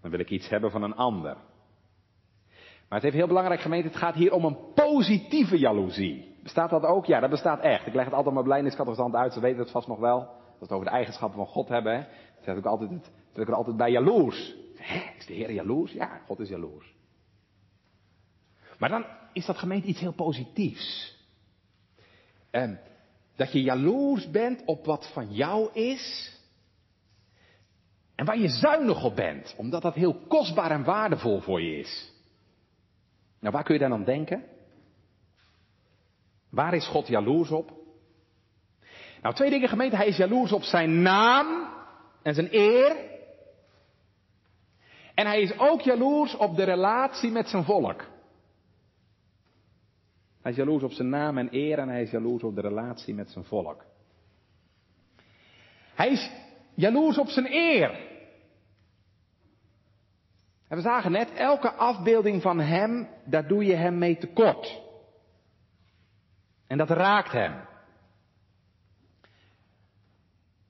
Dan 0.00 0.10
wil 0.10 0.20
ik 0.20 0.30
iets 0.30 0.48
hebben 0.48 0.70
van 0.70 0.82
een 0.82 0.94
ander. 0.94 1.36
Maar 2.88 2.98
het 2.98 3.02
heeft 3.02 3.16
heel 3.16 3.26
belangrijk 3.26 3.60
gemeente, 3.60 3.88
het 3.88 3.96
gaat 3.96 4.14
hier 4.14 4.32
om 4.32 4.44
een 4.44 4.72
positieve 4.74 5.58
jaloezie. 5.58 6.36
Bestaat 6.42 6.70
dat 6.70 6.82
ook? 6.82 7.06
Ja, 7.06 7.20
dat 7.20 7.30
bestaat 7.30 7.60
echt. 7.60 7.86
Ik 7.86 7.94
leg 7.94 8.04
het 8.04 8.14
altijd 8.14 8.32
mijn 8.32 8.46
blijdeniscategorisant 8.46 9.14
uit, 9.14 9.32
ze 9.32 9.40
weten 9.40 9.58
het 9.58 9.70
vast 9.70 9.88
nog 9.88 9.98
wel. 9.98 10.18
Dat 10.18 10.58
we 10.58 10.64
het 10.64 10.72
over 10.72 10.84
de 10.84 10.92
eigenschappen 10.92 11.38
van 11.38 11.46
God 11.46 11.68
hebben. 11.68 11.94
Hè. 11.94 12.04
Zeg 12.44 12.56
ik 12.56 12.64
altijd, 12.64 12.90
zeg 13.32 13.42
ik 13.42 13.48
er 13.48 13.54
altijd 13.54 13.76
bij 13.76 13.90
jaloers. 13.90 14.54
Hè, 14.76 15.00
is 15.18 15.26
de 15.26 15.34
Heer 15.34 15.52
jaloers? 15.52 15.92
Ja, 15.92 16.20
God 16.26 16.40
is 16.40 16.48
jaloers. 16.48 16.94
Maar 18.78 18.88
dan 18.88 19.04
is 19.32 19.46
dat 19.46 19.58
gemeente 19.58 19.86
iets 19.86 20.00
heel 20.00 20.12
positiefs. 20.12 21.16
En 22.50 22.70
ehm, 22.70 22.76
dat 23.36 23.52
je 23.52 23.62
jaloers 23.62 24.30
bent 24.30 24.62
op 24.64 24.84
wat 24.84 25.10
van 25.12 25.32
jou 25.32 25.72
is. 25.72 26.36
En 28.18 28.24
waar 28.24 28.38
je 28.38 28.48
zuinig 28.48 29.04
op 29.04 29.16
bent, 29.16 29.54
omdat 29.56 29.82
dat 29.82 29.94
heel 29.94 30.14
kostbaar 30.14 30.70
en 30.70 30.84
waardevol 30.84 31.40
voor 31.40 31.62
je 31.62 31.78
is. 31.78 32.12
Nou, 33.40 33.54
waar 33.54 33.62
kun 33.62 33.74
je 33.74 33.80
dan 33.80 33.92
aan 33.92 34.04
denken? 34.04 34.44
Waar 36.50 36.74
is 36.74 36.86
God 36.86 37.06
jaloers 37.06 37.50
op? 37.50 37.72
Nou, 39.22 39.34
twee 39.34 39.50
dingen 39.50 39.68
gemeente. 39.68 39.96
Hij 39.96 40.06
is 40.06 40.16
jaloers 40.16 40.52
op 40.52 40.62
zijn 40.62 41.02
naam 41.02 41.68
en 42.22 42.34
zijn 42.34 42.48
eer. 42.50 42.96
En 45.14 45.26
hij 45.26 45.40
is 45.40 45.58
ook 45.58 45.80
jaloers 45.80 46.36
op 46.36 46.56
de 46.56 46.64
relatie 46.64 47.30
met 47.30 47.48
zijn 47.48 47.64
volk. 47.64 48.04
Hij 50.42 50.50
is 50.50 50.56
jaloers 50.56 50.82
op 50.82 50.92
zijn 50.92 51.08
naam 51.08 51.38
en 51.38 51.48
eer 51.50 51.78
en 51.78 51.88
hij 51.88 52.02
is 52.02 52.10
jaloers 52.10 52.42
op 52.42 52.54
de 52.54 52.60
relatie 52.60 53.14
met 53.14 53.30
zijn 53.30 53.44
volk. 53.44 53.84
Hij 55.94 56.10
is 56.10 56.30
jaloers 56.74 57.18
op 57.18 57.28
zijn 57.28 57.46
eer. 57.52 58.07
En 60.68 60.76
we 60.76 60.82
zagen 60.82 61.12
net, 61.12 61.32
elke 61.32 61.72
afbeelding 61.72 62.42
van 62.42 62.60
hem, 62.60 63.08
daar 63.24 63.46
doe 63.48 63.64
je 63.64 63.74
hem 63.74 63.98
mee 63.98 64.16
tekort. 64.16 64.82
En 66.66 66.78
dat 66.78 66.90
raakt 66.90 67.32
hem. 67.32 67.54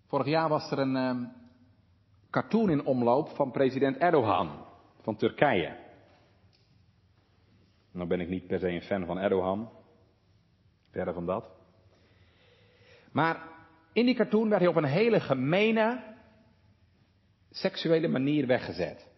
Vorig 0.06 0.26
jaar 0.26 0.48
was 0.48 0.70
er 0.70 0.78
een 0.78 0.96
um, 0.96 1.32
cartoon 2.30 2.70
in 2.70 2.84
omloop 2.84 3.28
van 3.28 3.50
president 3.50 3.96
Erdogan 3.96 4.64
van 5.02 5.16
Turkije. 5.16 5.76
Nou 7.92 8.08
ben 8.08 8.20
ik 8.20 8.28
niet 8.28 8.46
per 8.46 8.58
se 8.58 8.68
een 8.68 8.82
fan 8.82 9.06
van 9.06 9.18
Erdogan. 9.18 9.70
Verder 10.90 11.14
van 11.14 11.26
dat. 11.26 11.50
Maar 13.12 13.42
in 13.92 14.04
die 14.04 14.14
cartoon 14.14 14.48
werd 14.48 14.60
hij 14.60 14.70
op 14.70 14.76
een 14.76 14.84
hele 14.84 15.20
gemene, 15.20 16.14
seksuele 17.50 18.08
manier 18.08 18.46
weggezet. 18.46 19.08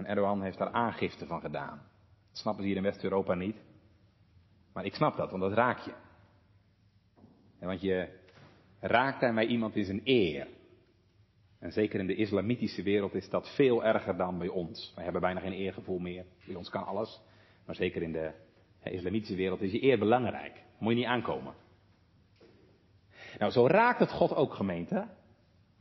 En 0.00 0.06
Erdogan 0.06 0.42
heeft 0.42 0.58
daar 0.58 0.72
aangifte 0.72 1.26
van 1.26 1.40
gedaan. 1.40 1.82
Dat 2.28 2.38
snappen 2.38 2.62
ze 2.62 2.68
hier 2.68 2.76
in 2.78 2.82
West-Europa 2.82 3.34
niet. 3.34 3.56
Maar 4.72 4.84
ik 4.84 4.94
snap 4.94 5.16
dat, 5.16 5.30
want 5.30 5.42
dat 5.42 5.52
raak 5.52 5.78
je. 5.78 5.92
En 7.58 7.66
want 7.66 7.80
je 7.80 8.08
raakt 8.80 9.20
daarmee 9.20 9.46
iemand 9.46 9.76
in 9.76 9.84
zijn 9.84 10.00
eer. 10.04 10.48
En 11.58 11.72
zeker 11.72 12.00
in 12.00 12.06
de 12.06 12.14
islamitische 12.14 12.82
wereld 12.82 13.14
is 13.14 13.30
dat 13.30 13.54
veel 13.54 13.84
erger 13.84 14.16
dan 14.16 14.38
bij 14.38 14.48
ons. 14.48 14.92
Wij 14.94 15.04
hebben 15.04 15.22
bijna 15.22 15.40
geen 15.40 15.52
eergevoel 15.52 15.98
meer. 15.98 16.24
Bij 16.46 16.54
ons 16.54 16.70
kan 16.70 16.86
alles. 16.86 17.20
Maar 17.66 17.74
zeker 17.74 18.02
in 18.02 18.12
de 18.12 18.32
islamitische 18.84 19.36
wereld 19.36 19.60
is 19.60 19.72
je 19.72 19.82
eer 19.82 19.98
belangrijk. 19.98 20.62
Moet 20.78 20.92
je 20.92 20.98
niet 20.98 21.06
aankomen. 21.06 21.54
Nou, 23.38 23.52
zo 23.52 23.66
raakt 23.66 24.00
het 24.00 24.10
God 24.10 24.34
ook 24.34 24.54
gemeente. 24.54 25.08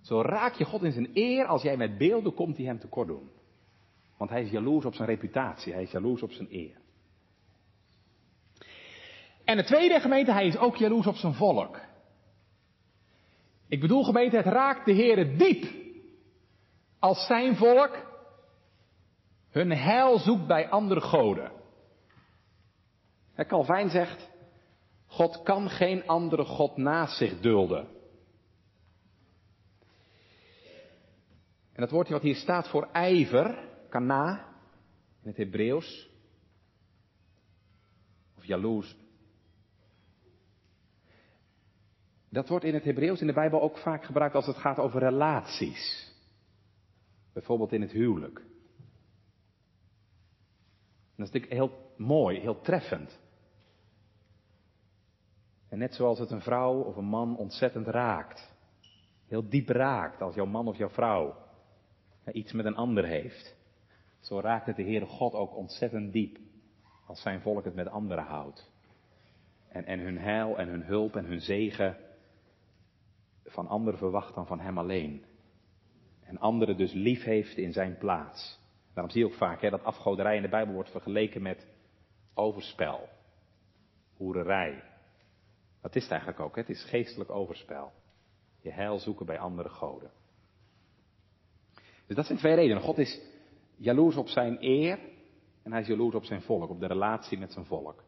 Zo 0.01 0.21
raak 0.21 0.53
je 0.53 0.65
God 0.65 0.83
in 0.83 0.91
zijn 0.91 1.09
eer 1.13 1.45
als 1.45 1.61
jij 1.61 1.77
met 1.77 1.97
beelden 1.97 2.33
komt 2.33 2.55
die 2.55 2.65
hem 2.65 2.79
tekort 2.79 3.07
doen. 3.07 3.29
Want 4.19 4.31
hij 4.31 4.41
is 4.41 4.51
jaloers 4.51 4.85
op 4.85 4.93
zijn 4.93 5.07
reputatie, 5.07 5.73
hij 5.73 5.83
is 5.83 5.91
jaloers 5.91 6.21
op 6.21 6.31
zijn 6.31 6.47
eer. 6.51 6.77
En 9.43 9.57
de 9.57 9.63
tweede 9.63 9.99
gemeente, 9.99 10.31
hij 10.31 10.47
is 10.47 10.57
ook 10.57 10.75
jaloers 10.75 11.07
op 11.07 11.15
zijn 11.15 11.33
volk. 11.33 11.79
Ik 13.67 13.79
bedoel 13.79 14.03
gemeente, 14.03 14.35
het 14.35 14.45
raakt 14.45 14.85
de 14.85 14.91
Heer 14.91 15.37
diep. 15.37 15.65
Als 16.99 17.25
zijn 17.25 17.55
volk 17.55 18.05
hun 19.49 19.71
heil 19.71 20.19
zoekt 20.19 20.47
bij 20.47 20.69
andere 20.69 21.01
goden. 21.01 21.51
Calvijn 23.35 23.89
zegt, 23.89 24.29
God 25.05 25.43
kan 25.43 25.69
geen 25.69 26.07
andere 26.07 26.45
God 26.45 26.77
naast 26.77 27.17
zich 27.17 27.39
dulden. 27.39 27.87
En 31.73 31.85
dat 31.85 31.91
woordje 31.91 32.13
wat 32.13 32.21
hier 32.21 32.35
staat 32.35 32.69
voor 32.69 32.87
ijver, 32.91 33.68
kana 33.89 34.45
in 35.21 35.27
het 35.27 35.37
Hebreeuws. 35.37 36.09
Of 38.37 38.45
jaloers. 38.45 38.95
Dat 42.29 42.49
wordt 42.49 42.65
in 42.65 42.73
het 42.73 42.83
Hebreeuws 42.83 43.21
in 43.21 43.27
de 43.27 43.33
Bijbel 43.33 43.61
ook 43.61 43.77
vaak 43.77 44.05
gebruikt 44.05 44.35
als 44.35 44.45
het 44.45 44.57
gaat 44.57 44.77
over 44.77 44.99
relaties. 44.99 46.13
Bijvoorbeeld 47.33 47.73
in 47.73 47.81
het 47.81 47.91
huwelijk. 47.91 48.35
dat 51.15 51.27
is 51.27 51.33
natuurlijk 51.33 51.53
heel 51.53 51.93
mooi, 51.97 52.39
heel 52.39 52.61
treffend. 52.61 53.19
En 55.69 55.77
net 55.77 55.93
zoals 55.93 56.19
het 56.19 56.31
een 56.31 56.41
vrouw 56.41 56.81
of 56.81 56.95
een 56.95 57.05
man 57.05 57.37
ontzettend 57.37 57.87
raakt. 57.87 58.53
Heel 59.27 59.49
diep 59.49 59.69
raakt 59.69 60.21
als 60.21 60.35
jouw 60.35 60.45
man 60.45 60.67
of 60.67 60.77
jouw 60.77 60.89
vrouw 60.89 61.35
iets 62.31 62.51
met 62.51 62.65
een 62.65 62.75
ander 62.75 63.05
heeft. 63.05 63.55
Zo 64.19 64.39
raakt 64.39 64.65
het 64.65 64.75
de 64.75 64.83
Heere 64.83 65.05
God 65.05 65.33
ook 65.33 65.55
ontzettend 65.55 66.13
diep 66.13 66.37
als 67.05 67.21
zijn 67.21 67.41
volk 67.41 67.65
het 67.65 67.75
met 67.75 67.87
anderen 67.87 68.23
houdt. 68.23 68.71
En, 69.67 69.85
en 69.85 69.99
hun 69.99 70.17
heil 70.17 70.57
en 70.57 70.67
hun 70.67 70.83
hulp 70.83 71.15
en 71.15 71.25
hun 71.25 71.41
zegen 71.41 71.97
van 73.45 73.67
anderen 73.67 73.99
verwacht 73.99 74.35
dan 74.35 74.47
van 74.47 74.59
hem 74.59 74.77
alleen. 74.77 75.25
En 76.23 76.39
anderen 76.39 76.77
dus 76.77 76.93
lief 76.93 77.23
heeft 77.23 77.57
in 77.57 77.73
zijn 77.73 77.97
plaats. 77.97 78.59
Daarom 78.93 79.11
zie 79.11 79.21
je 79.21 79.27
ook 79.27 79.37
vaak 79.37 79.61
hè, 79.61 79.69
dat 79.69 79.83
afgoderij 79.83 80.35
in 80.35 80.41
de 80.41 80.49
Bijbel 80.49 80.73
wordt 80.73 80.91
vergeleken 80.91 81.41
met 81.41 81.67
overspel, 82.33 83.09
hoererij. 84.17 84.83
Dat 85.81 85.95
is 85.95 86.01
het 86.01 86.11
eigenlijk 86.11 86.41
ook, 86.41 86.55
het 86.55 86.69
is 86.69 86.83
geestelijk 86.83 87.29
overspel. 87.29 87.91
Je 88.61 88.71
heil 88.71 88.99
zoeken 88.99 89.25
bij 89.25 89.39
andere 89.39 89.69
goden. 89.69 90.11
Dus 92.07 92.15
dat 92.15 92.25
zijn 92.25 92.37
twee 92.37 92.55
redenen. 92.55 92.83
God 92.83 92.97
is 92.97 93.21
jaloers 93.79 94.15
op 94.15 94.27
zijn 94.27 94.57
eer 94.59 94.99
en 95.63 95.71
hij 95.71 95.81
is 95.81 95.87
jaloers 95.87 96.15
op 96.15 96.25
zijn 96.25 96.41
volk, 96.41 96.69
op 96.69 96.79
de 96.79 96.87
relatie 96.87 97.37
met 97.37 97.51
zijn 97.51 97.65
volk. 97.65 98.03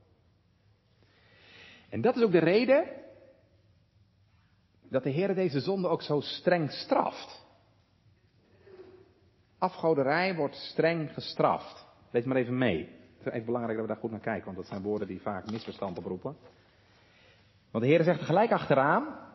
En 1.89 2.01
dat 2.01 2.15
is 2.15 2.23
ook 2.23 2.31
de 2.31 2.39
reden 2.39 2.85
dat 4.89 5.03
de 5.03 5.09
Heer 5.09 5.35
deze 5.35 5.59
zonde 5.59 5.87
ook 5.87 6.01
zo 6.01 6.19
streng 6.19 6.71
straft. 6.71 7.45
Afgoderij 9.57 10.35
wordt 10.35 10.55
streng 10.55 11.13
gestraft. 11.13 11.85
Lees 12.11 12.25
maar 12.25 12.37
even 12.37 12.57
mee. 12.57 12.89
Het 13.17 13.27
is 13.27 13.33
even 13.33 13.45
belangrijk 13.45 13.77
dat 13.77 13.87
we 13.87 13.93
daar 13.93 14.01
goed 14.01 14.11
naar 14.11 14.19
kijken, 14.19 14.45
want 14.45 14.57
dat 14.57 14.67
zijn 14.67 14.81
woorden 14.81 15.07
die 15.07 15.21
vaak 15.21 15.51
misverstand 15.51 15.97
oproepen. 15.97 16.35
Want 17.71 17.83
de 17.83 17.89
Heer 17.89 18.03
zegt 18.03 18.19
er 18.19 18.25
gelijk 18.25 18.51
achteraan, 18.51 19.30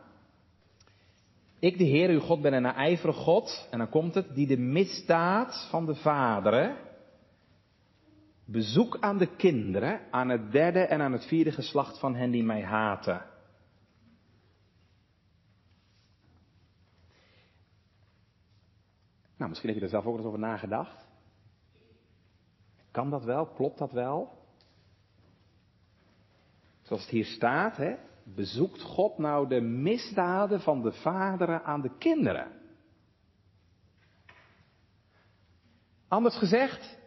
ik 1.59 1.77
de 1.77 1.83
Heer 1.83 2.09
uw 2.09 2.19
God 2.19 2.41
ben 2.41 2.53
een 2.53 2.61
naijverig 2.61 3.15
God, 3.15 3.67
en 3.71 3.77
dan 3.77 3.89
komt 3.89 4.13
het, 4.13 4.35
die 4.35 4.47
de 4.47 4.57
misdaad 4.57 5.67
van 5.69 5.85
de 5.85 5.95
vaderen 5.95 6.77
bezoek 8.45 8.97
aan 8.99 9.17
de 9.17 9.35
kinderen, 9.35 10.11
aan 10.11 10.29
het 10.29 10.51
derde 10.51 10.79
en 10.79 11.01
aan 11.01 11.11
het 11.11 11.25
vierde 11.25 11.51
geslacht 11.51 11.99
van 11.99 12.15
hen 12.15 12.31
die 12.31 12.43
mij 12.43 12.63
haten. 12.63 13.25
Nou, 19.37 19.49
misschien 19.49 19.69
heb 19.69 19.77
je 19.77 19.83
er 19.83 19.91
zelf 19.91 20.05
ook 20.05 20.17
eens 20.17 20.25
over 20.25 20.39
nagedacht. 20.39 21.07
Kan 22.91 23.09
dat 23.09 23.23
wel? 23.23 23.45
Klopt 23.45 23.77
dat 23.77 23.91
wel? 23.91 24.37
Zoals 26.81 27.01
het 27.01 27.11
hier 27.11 27.25
staat, 27.25 27.77
hè? 27.77 27.95
Bezoekt 28.35 28.81
God 28.81 29.17
nou 29.17 29.47
de 29.47 29.61
misdaden 29.61 30.61
van 30.61 30.81
de 30.81 30.91
vaderen 30.91 31.63
aan 31.63 31.81
de 31.81 31.91
kinderen? 31.97 32.51
Anders 36.07 36.35
gezegd, 36.37 36.97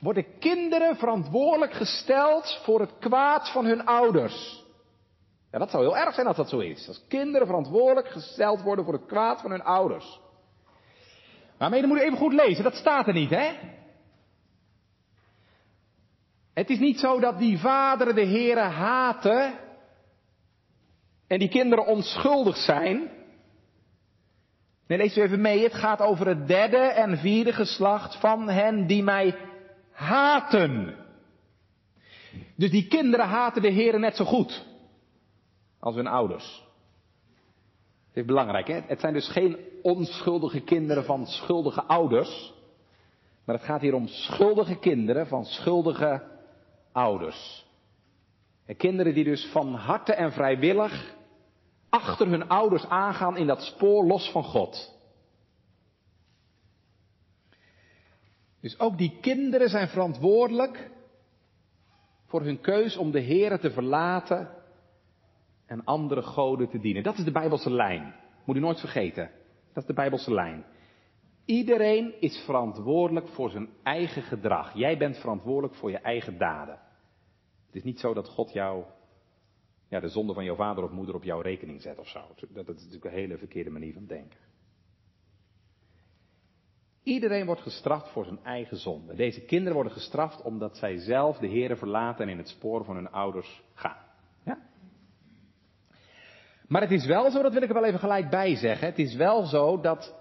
worden 0.00 0.38
kinderen 0.38 0.96
verantwoordelijk 0.96 1.72
gesteld 1.72 2.60
voor 2.64 2.80
het 2.80 2.98
kwaad 2.98 3.52
van 3.52 3.64
hun 3.64 3.84
ouders. 3.86 4.66
Ja, 5.50 5.58
dat 5.58 5.70
zou 5.70 5.82
heel 5.82 5.96
erg 5.96 6.14
zijn 6.14 6.26
als 6.26 6.36
dat 6.36 6.48
zo 6.48 6.58
is. 6.58 6.88
Als 6.88 7.04
kinderen 7.08 7.46
verantwoordelijk 7.46 8.08
gesteld 8.08 8.62
worden 8.62 8.84
voor 8.84 8.94
het 8.94 9.06
kwaad 9.06 9.40
van 9.40 9.50
hun 9.50 9.62
ouders. 9.62 10.20
Maar 11.58 11.70
dan 11.70 11.88
moet 11.88 11.98
je 11.98 12.04
even 12.04 12.18
goed 12.18 12.32
lezen, 12.32 12.64
dat 12.64 12.74
staat 12.74 13.06
er 13.06 13.12
niet, 13.12 13.30
hè? 13.30 13.76
Het 16.58 16.70
is 16.70 16.78
niet 16.78 16.98
zo 16.98 17.20
dat 17.20 17.38
die 17.38 17.58
vaderen 17.58 18.14
de 18.14 18.24
heren 18.24 18.70
haten 18.70 19.58
en 21.26 21.38
die 21.38 21.48
kinderen 21.48 21.86
onschuldig 21.86 22.56
zijn. 22.56 23.10
Nee, 24.86 24.98
lees 24.98 25.16
u 25.16 25.20
even 25.20 25.40
mee. 25.40 25.62
Het 25.62 25.74
gaat 25.74 26.00
over 26.00 26.26
het 26.26 26.46
derde 26.46 26.76
en 26.76 27.18
vierde 27.18 27.52
geslacht 27.52 28.20
van 28.20 28.48
hen 28.48 28.86
die 28.86 29.02
mij 29.02 29.36
haten. 29.90 30.94
Dus 32.56 32.70
die 32.70 32.88
kinderen 32.88 33.26
haten 33.26 33.62
de 33.62 33.70
heren 33.70 34.00
net 34.00 34.16
zo 34.16 34.24
goed 34.24 34.66
als 35.80 35.94
hun 35.94 36.06
ouders. 36.06 36.64
Het 38.08 38.16
is 38.16 38.24
belangrijk, 38.24 38.66
hè? 38.66 38.80
Het 38.86 39.00
zijn 39.00 39.12
dus 39.12 39.28
geen 39.28 39.56
onschuldige 39.82 40.60
kinderen 40.60 41.04
van 41.04 41.26
schuldige 41.26 41.82
ouders. 41.82 42.52
Maar 43.44 43.56
het 43.56 43.64
gaat 43.64 43.80
hier 43.80 43.94
om 43.94 44.06
schuldige 44.06 44.78
kinderen 44.78 45.26
van 45.26 45.44
schuldige 45.44 46.36
ouders. 46.98 47.66
En 48.66 48.76
kinderen 48.76 49.14
die 49.14 49.24
dus 49.24 49.46
van 49.46 49.74
harte 49.74 50.12
en 50.14 50.32
vrijwillig 50.32 51.16
achter 51.88 52.28
hun 52.28 52.48
ouders 52.48 52.86
aangaan 52.86 53.36
in 53.36 53.46
dat 53.46 53.62
spoor 53.62 54.06
los 54.06 54.30
van 54.30 54.44
God. 54.44 54.96
Dus 58.60 58.78
ook 58.78 58.98
die 58.98 59.18
kinderen 59.20 59.68
zijn 59.68 59.88
verantwoordelijk 59.88 60.90
voor 62.26 62.42
hun 62.42 62.60
keus 62.60 62.96
om 62.96 63.10
de 63.10 63.22
Here 63.22 63.58
te 63.58 63.70
verlaten 63.70 64.50
en 65.66 65.84
andere 65.84 66.22
goden 66.22 66.68
te 66.68 66.78
dienen. 66.78 67.02
Dat 67.02 67.18
is 67.18 67.24
de 67.24 67.30
Bijbelse 67.30 67.70
lijn. 67.70 68.14
Moet 68.44 68.56
u 68.56 68.60
nooit 68.60 68.80
vergeten. 68.80 69.30
Dat 69.72 69.82
is 69.82 69.88
de 69.88 69.94
Bijbelse 69.94 70.34
lijn. 70.34 70.64
Iedereen 71.44 72.20
is 72.20 72.42
verantwoordelijk 72.44 73.28
voor 73.28 73.50
zijn 73.50 73.68
eigen 73.82 74.22
gedrag. 74.22 74.74
Jij 74.74 74.98
bent 74.98 75.18
verantwoordelijk 75.18 75.74
voor 75.74 75.90
je 75.90 75.98
eigen 75.98 76.38
daden. 76.38 76.78
Het 77.68 77.76
is 77.76 77.82
niet 77.82 78.00
zo 78.00 78.14
dat 78.14 78.28
God 78.28 78.52
jou, 78.52 78.84
ja, 79.88 80.00
de 80.00 80.08
zonde 80.08 80.34
van 80.34 80.44
jouw 80.44 80.54
vader 80.54 80.84
of 80.84 80.90
moeder 80.90 81.14
op 81.14 81.24
jouw 81.24 81.40
rekening 81.40 81.82
zet 81.82 81.98
of 81.98 82.08
zo. 82.08 82.20
Dat, 82.48 82.68
is 82.68 82.74
natuurlijk 82.74 83.04
een 83.04 83.20
hele 83.20 83.38
verkeerde 83.38 83.70
manier 83.70 83.92
van 83.92 84.06
denken. 84.06 84.38
Iedereen 87.02 87.46
wordt 87.46 87.60
gestraft 87.60 88.08
voor 88.08 88.24
zijn 88.24 88.44
eigen 88.44 88.76
zonde. 88.76 89.14
Deze 89.14 89.40
kinderen 89.40 89.74
worden 89.74 89.92
gestraft 89.92 90.42
omdat 90.42 90.76
zij 90.76 90.98
zelf 90.98 91.38
de 91.38 91.48
Here 91.48 91.76
verlaten 91.76 92.24
en 92.24 92.30
in 92.30 92.38
het 92.38 92.48
spoor 92.48 92.84
van 92.84 92.94
hun 92.94 93.10
ouders 93.10 93.62
gaan. 93.74 94.04
Ja? 94.44 94.58
Maar 96.66 96.82
het 96.82 96.90
is 96.90 97.06
wel 97.06 97.30
zo, 97.30 97.42
dat 97.42 97.52
wil 97.52 97.62
ik 97.62 97.68
er 97.68 97.74
wel 97.74 97.84
even 97.84 97.98
gelijk 97.98 98.30
bij 98.30 98.56
zeggen. 98.56 98.88
Het 98.88 98.98
is 98.98 99.14
wel 99.14 99.46
zo 99.46 99.80
dat 99.80 100.14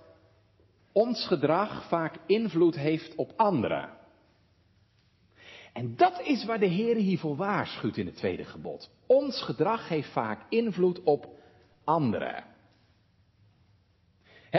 ons 0.92 1.28
gedrag 1.28 1.88
vaak 1.88 2.18
invloed 2.26 2.76
heeft 2.76 3.16
op 3.16 3.34
anderen. 3.36 3.97
En 5.78 5.96
dat 5.96 6.22
is 6.22 6.46
waar 6.46 6.60
de 6.60 6.66
Heer 6.66 6.96
hiervoor 6.96 7.36
waarschuwt 7.36 7.98
in 7.98 8.06
het 8.06 8.16
tweede 8.16 8.44
gebod. 8.44 8.90
Ons 9.06 9.42
gedrag 9.42 9.88
heeft 9.88 10.12
vaak 10.12 10.46
invloed 10.50 11.04
op 11.04 11.28
anderen. 11.84 12.44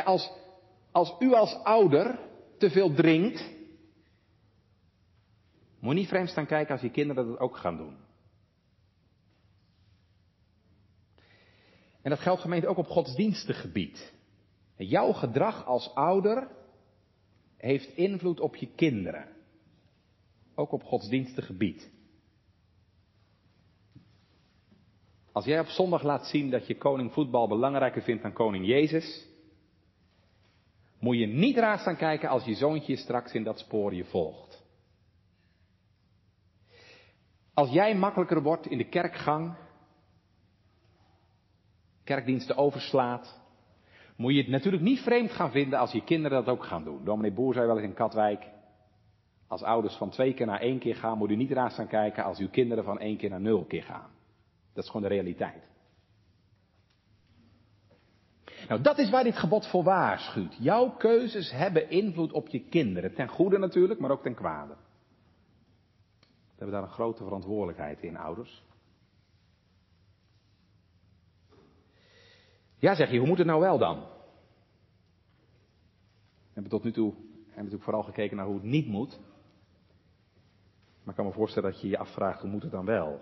als, 0.05 0.33
als 0.91 1.15
u 1.19 1.33
als 1.33 1.55
ouder 1.63 2.19
te 2.59 2.71
veel 2.71 2.95
drinkt, 2.95 3.51
moet 5.79 5.93
je 5.93 5.99
niet 5.99 6.09
vreemd 6.09 6.29
staan 6.29 6.47
kijken 6.47 6.73
als 6.73 6.81
je 6.81 6.91
kinderen 6.91 7.27
dat 7.27 7.39
ook 7.39 7.57
gaan 7.57 7.77
doen. 7.77 7.97
En 12.03 12.11
dat 12.11 12.19
geldt 12.19 12.41
gemeente 12.41 12.67
ook 12.67 12.77
op 12.77 12.89
godsdienstig 12.89 13.61
gebied. 13.61 14.13
Jouw 14.77 15.13
gedrag 15.13 15.67
als 15.67 15.95
ouder 15.95 16.49
heeft 17.57 17.97
invloed 17.97 18.41
op 18.41 18.57
je 18.57 18.67
kinderen. 18.75 19.37
Ook 20.59 20.73
op 20.73 20.83
godsdienstig 20.83 21.47
gebied. 21.47 21.91
Als 25.33 25.45
jij 25.45 25.61
op 25.61 25.67
zondag 25.67 26.03
laat 26.03 26.27
zien 26.27 26.51
dat 26.51 26.67
je 26.67 26.79
koning 26.79 27.13
voetbal 27.13 27.49
belangrijker 27.49 28.03
vindt 28.03 28.23
dan 28.23 28.33
koning 28.33 28.67
Jezus, 28.67 29.29
moet 31.01 31.19
je 31.19 31.27
niet 31.27 31.57
raar 31.57 31.79
staan 31.79 31.97
kijken 31.97 32.29
als 32.29 32.45
je 32.45 32.55
zoontje 32.55 32.97
straks 32.97 33.33
in 33.33 33.43
dat 33.43 33.59
spoor 33.59 33.95
je 33.95 34.05
volgt. 34.05 34.65
Als 37.55 37.71
jij 37.71 37.95
makkelijker 37.95 38.43
wordt 38.43 38.67
in 38.67 38.79
de 38.79 38.89
kerkgang, 38.89 39.57
kerkdiensten 42.05 42.57
overslaat, 42.57 43.41
moet 44.17 44.33
je 44.35 44.41
het 44.41 44.51
natuurlijk 44.51 44.83
niet 44.83 45.01
vreemd 45.01 45.31
gaan 45.31 45.51
vinden 45.51 45.79
als 45.79 45.93
je 45.93 46.05
kinderen 46.05 46.45
dat 46.45 46.55
ook 46.55 46.65
gaan 46.65 46.85
doen. 46.85 47.05
Dominee 47.05 47.33
Boer 47.33 47.55
zei 47.55 47.67
wel 47.67 47.77
eens 47.77 47.89
in 47.89 47.95
Katwijk, 47.95 48.57
als 49.49 49.63
ouders 49.63 49.95
van 49.95 50.11
twee 50.11 50.35
keer 50.35 50.47
naar 50.47 50.61
één 50.61 50.79
keer 50.79 50.97
gaan, 50.97 51.19
moet 51.19 51.31
u 51.31 51.37
niet 51.37 51.51
raar 51.51 51.71
staan 51.71 51.87
kijken 51.87 52.25
als 52.25 52.39
uw 52.39 52.49
kinderen 52.49 52.85
van 52.85 52.99
één 52.99 53.17
keer 53.17 53.31
naar 53.31 53.41
nul 53.41 53.65
keer 53.65 53.83
gaan. 53.83 54.11
Dat 54.73 54.85
is 54.85 54.91
gewoon 54.91 55.09
de 55.09 55.15
realiteit. 55.15 55.67
Nou, 58.69 58.81
dat 58.81 58.99
is 58.99 59.11
waar 59.11 59.25
dit 59.25 59.37
gebod 59.37 59.67
voor 59.67 59.83
waarschuwt. 59.83 60.57
Jouw 60.61 60.91
keuzes 60.91 61.51
hebben 61.51 61.91
invloed 61.91 62.33
op 62.33 62.49
je 62.49 62.61
kinderen. 62.61 63.15
Ten 63.15 63.29
goede 63.29 63.59
natuurlijk, 63.59 64.01
maar 64.01 64.11
ook 64.11 64.23
ten 64.23 64.35
kwade. 64.35 64.75
We 66.21 66.65
hebben 66.65 66.75
daar 66.81 66.83
een 66.83 66.95
grote 66.95 67.25
verantwoordelijkheid 67.25 68.03
in, 68.03 68.17
ouders. 68.17 68.63
Ja, 72.79 72.95
zeg 72.95 73.11
je, 73.11 73.19
hoe 73.19 73.29
moet 73.29 73.39
het 73.39 73.47
nou 73.47 73.61
wel 73.61 73.79
dan? 73.79 73.99
We 76.39 76.55
hebben 76.55 76.71
tot 76.71 76.85
nu 76.85 76.93
toe 76.93 77.15
hebben 77.59 77.73
natuurlijk 77.73 77.83
vooral 77.83 78.03
gekeken 78.03 78.37
naar 78.37 78.47
hoe 78.47 78.55
het 78.55 78.65
niet 78.65 78.87
moet. 78.87 79.19
Maar 81.09 81.17
ik 81.17 81.23
kan 81.23 81.33
me 81.33 81.39
voorstellen 81.39 81.71
dat 81.71 81.81
je 81.81 81.89
je 81.89 81.99
afvraagt, 81.99 82.41
hoe 82.41 82.51
moet 82.51 82.63
het 82.63 82.71
dan 82.71 82.85
wel? 82.85 83.21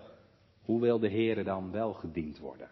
Hoe 0.61 0.81
wil 0.81 0.99
de 0.99 1.07
Heer 1.07 1.43
dan 1.43 1.71
wel 1.71 1.93
gediend 1.93 2.39
worden? 2.39 2.69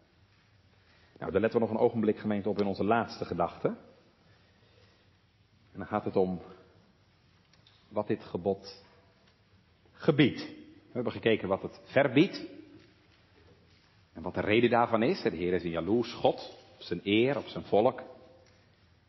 Nou, 1.18 1.32
daar 1.32 1.42
letten 1.42 1.60
we 1.60 1.66
nog 1.66 1.76
een 1.76 1.84
ogenblik 1.84 2.18
gemeente 2.18 2.50
op 2.50 2.60
in 2.60 2.66
onze 2.66 2.84
laatste 2.84 3.26
gedachte. 3.26 3.68
En 5.72 5.78
dan 5.78 5.86
gaat 5.88 6.06
het 6.06 6.16
om 6.16 6.42
wat 7.88 8.08
dit 8.08 8.24
gebod 8.24 8.86
gebiedt. 9.92 10.48
We 10.86 10.92
hebben 10.92 11.12
gekeken 11.12 11.48
wat 11.48 11.62
het 11.62 11.82
verbiedt. 11.84 12.46
En 14.14 14.22
wat 14.22 14.34
de 14.34 14.42
reden 14.42 14.70
daarvan 14.70 15.04
is. 15.04 15.22
De 15.22 15.30
Heer 15.30 15.54
is 15.54 15.64
een 15.64 15.70
jaloers 15.70 16.14
God 16.14 16.58
op 16.74 16.82
zijn 16.82 17.02
eer, 17.04 17.38
op 17.38 17.48
zijn 17.48 17.64
volk. 17.64 18.04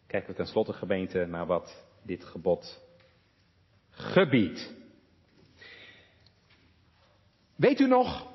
Kijken 0.07 0.31
we 0.31 0.37
tenslotte 0.37 0.73
gemeente 0.73 1.27
naar 1.27 1.47
wat 1.47 1.87
dit 2.03 2.25
gebod 2.25 2.83
gebiedt. 3.91 4.85
Weet 7.57 7.81
u 7.81 7.87
nog, 7.87 8.27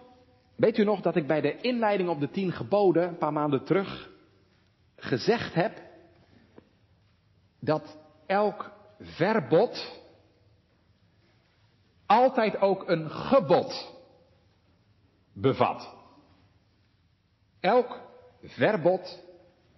weet 0.55 0.77
u 0.77 0.83
nog 0.83 1.01
dat 1.01 1.15
ik 1.15 1.27
bij 1.27 1.41
de 1.41 1.57
inleiding 1.57 2.09
op 2.09 2.19
de 2.19 2.29
tien 2.29 2.51
geboden 2.51 3.07
een 3.07 3.17
paar 3.17 3.33
maanden 3.33 3.63
terug 3.63 4.09
gezegd 4.95 5.53
heb 5.53 5.81
dat 7.59 7.97
elk 8.25 8.71
verbod 8.99 10.01
altijd 12.05 12.57
ook 12.57 12.89
een 12.89 13.09
gebod 13.09 13.93
bevat. 15.33 15.95
Elk 17.59 18.01
verbod 18.41 19.23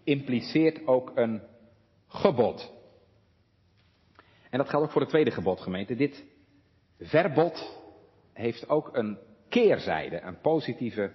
impliceert 0.03 0.87
ook 0.87 1.11
een 1.15 1.41
gebod. 2.07 2.71
En 4.49 4.57
dat 4.57 4.69
geldt 4.69 4.85
ook 4.85 4.91
voor 4.91 5.01
het 5.01 5.09
tweede 5.09 5.31
gebod, 5.31 5.61
gemeente. 5.61 5.95
Dit 5.95 6.23
verbod 6.99 7.79
heeft 8.33 8.69
ook 8.69 8.89
een 8.95 9.17
keerzijde, 9.53 10.21
een 10.21 10.39
positieve 10.41 11.11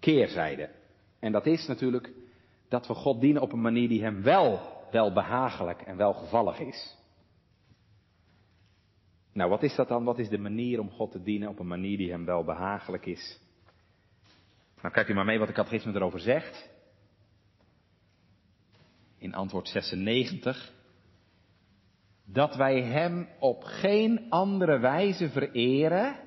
keerzijde. 0.00 0.70
En 1.18 1.32
dat 1.32 1.46
is 1.46 1.66
natuurlijk 1.66 2.12
dat 2.68 2.86
we 2.86 2.94
God 2.94 3.20
dienen 3.20 3.42
op 3.42 3.52
een 3.52 3.60
manier 3.60 3.88
die 3.88 4.02
hem 4.02 4.22
wel, 4.22 4.60
wel 4.90 5.12
behagelijk 5.12 5.80
en 5.80 5.96
welgevallig 5.96 6.58
is. 6.58 6.96
Nou, 9.32 9.50
wat 9.50 9.62
is 9.62 9.74
dat 9.74 9.88
dan? 9.88 10.04
Wat 10.04 10.18
is 10.18 10.28
de 10.28 10.38
manier 10.38 10.80
om 10.80 10.90
God 10.90 11.10
te 11.10 11.22
dienen 11.22 11.48
op 11.48 11.58
een 11.58 11.66
manier 11.66 11.96
die 11.96 12.10
hem 12.10 12.24
wel 12.24 12.44
behagelijk 12.44 13.06
is? 13.06 13.40
Nou, 14.80 14.94
kijkt 14.94 15.10
u 15.10 15.14
maar 15.14 15.24
mee 15.24 15.38
wat 15.38 15.48
de 15.48 15.54
catechisme 15.54 15.94
erover 15.94 16.20
zegt. 16.20 16.70
In 19.18 19.34
antwoord 19.34 19.68
96. 19.68 20.72
Dat 22.24 22.56
wij 22.56 22.82
hem 22.82 23.28
op 23.38 23.62
geen 23.62 24.30
andere 24.30 24.78
wijze 24.78 25.30
vereren 25.30 26.26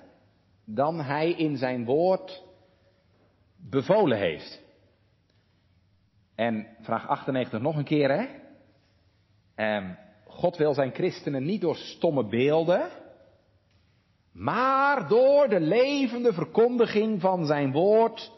dan 0.74 1.02
hij 1.02 1.32
in 1.32 1.58
zijn 1.58 1.86
woord 1.86 2.44
bevolen 3.70 4.18
heeft. 4.18 4.62
En 6.36 6.68
vraag 6.82 7.08
98 7.08 7.62
nog 7.62 7.76
een 7.76 7.84
keer, 7.84 8.10
hè? 8.10 8.26
Um, 9.78 9.98
God 10.26 10.58
wil 10.58 10.74
zijn 10.74 10.94
christenen 10.94 11.44
niet 11.44 11.62
door 11.62 11.76
stomme 11.76 12.28
beelden, 12.28 12.90
maar 14.32 15.08
door 15.08 15.50
de 15.50 15.60
levende 15.60 16.34
verkondiging 16.34 17.22
van 17.22 17.46
zijn 17.46 17.72
woord 17.72 18.32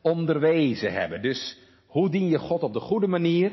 onderwezen 0.00 0.92
hebben. 0.92 1.22
Dus 1.22 1.58
hoe 1.86 2.10
dien 2.10 2.28
je 2.28 2.38
God 2.38 2.62
op 2.62 2.72
de 2.72 2.80
goede 2.80 3.06
manier? 3.06 3.52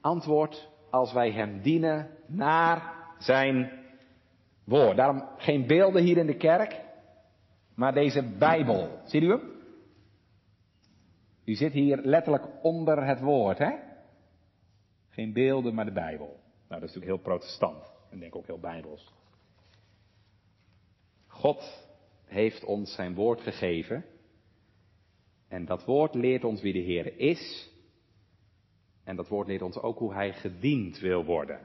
Antwoord, 0.00 0.68
als 0.90 1.12
wij 1.12 1.30
Hem 1.32 1.62
dienen 1.62 2.10
naar 2.26 2.96
Zijn 3.18 3.70
woord. 4.64 4.96
Daarom 4.96 5.28
geen 5.36 5.66
beelden 5.66 6.02
hier 6.02 6.16
in 6.16 6.26
de 6.26 6.36
kerk, 6.36 6.80
maar 7.78 7.94
deze 7.94 8.22
Bijbel. 8.38 9.00
Ziet 9.04 9.22
u 9.22 9.28
hem? 9.28 9.40
U 11.44 11.54
zit 11.54 11.72
hier 11.72 12.00
letterlijk 12.02 12.44
onder 12.62 13.06
het 13.06 13.20
woord, 13.20 13.58
hè? 13.58 13.70
Geen 15.08 15.32
beelden, 15.32 15.74
maar 15.74 15.84
de 15.84 15.92
Bijbel. 15.92 16.26
Nou, 16.68 16.80
dat 16.80 16.88
is 16.88 16.94
natuurlijk 16.94 17.04
heel 17.04 17.32
protestant 17.32 17.92
en 18.10 18.18
denk 18.18 18.36
ook 18.36 18.46
heel 18.46 18.58
bijbels. 18.58 19.12
God 21.26 21.88
heeft 22.24 22.64
ons 22.64 22.94
zijn 22.94 23.14
woord 23.14 23.40
gegeven. 23.40 24.04
En 25.48 25.64
dat 25.64 25.84
woord 25.84 26.14
leert 26.14 26.44
ons 26.44 26.60
wie 26.60 26.72
de 26.72 26.78
Heer 26.78 27.18
is. 27.18 27.70
En 29.04 29.16
dat 29.16 29.28
woord 29.28 29.46
leert 29.46 29.62
ons 29.62 29.78
ook 29.78 29.98
hoe 29.98 30.14
hij 30.14 30.32
gediend 30.32 30.98
wil 30.98 31.24
worden. 31.24 31.60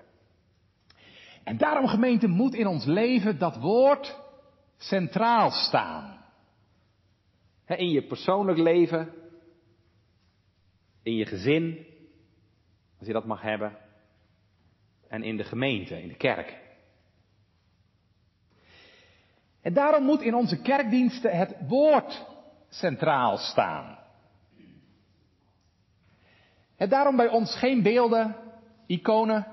En 1.44 1.58
daarom, 1.58 1.88
gemeente, 1.88 2.28
moet 2.28 2.54
in 2.54 2.68
ons 2.68 2.86
leven 2.86 3.40
dat 3.40 3.58
woord 3.58 4.23
centraal 4.84 5.52
staan. 5.52 6.22
In 7.68 7.90
je 7.90 8.08
persoonlijk 8.08 8.58
leven, 8.58 9.14
in 11.04 11.16
je 11.16 11.26
gezin, 11.26 11.86
als 12.98 13.08
je 13.08 13.14
dat 13.14 13.26
mag 13.26 13.42
hebben, 13.42 13.78
en 15.08 15.24
in 15.24 15.38
de 15.38 15.44
gemeente, 15.44 16.02
in 16.02 16.08
de 16.08 16.16
kerk. 16.16 16.62
En 19.62 19.74
daarom 19.74 20.04
moet 20.04 20.22
in 20.22 20.36
onze 20.36 20.62
kerkdiensten 20.62 21.38
het 21.38 21.56
woord 21.68 22.26
centraal 22.70 23.38
staan. 23.38 23.98
En 26.76 26.90
daarom 26.90 27.16
bij 27.16 27.30
ons 27.30 27.56
geen 27.56 27.84
beelden, 27.84 28.36
iconen, 28.88 29.48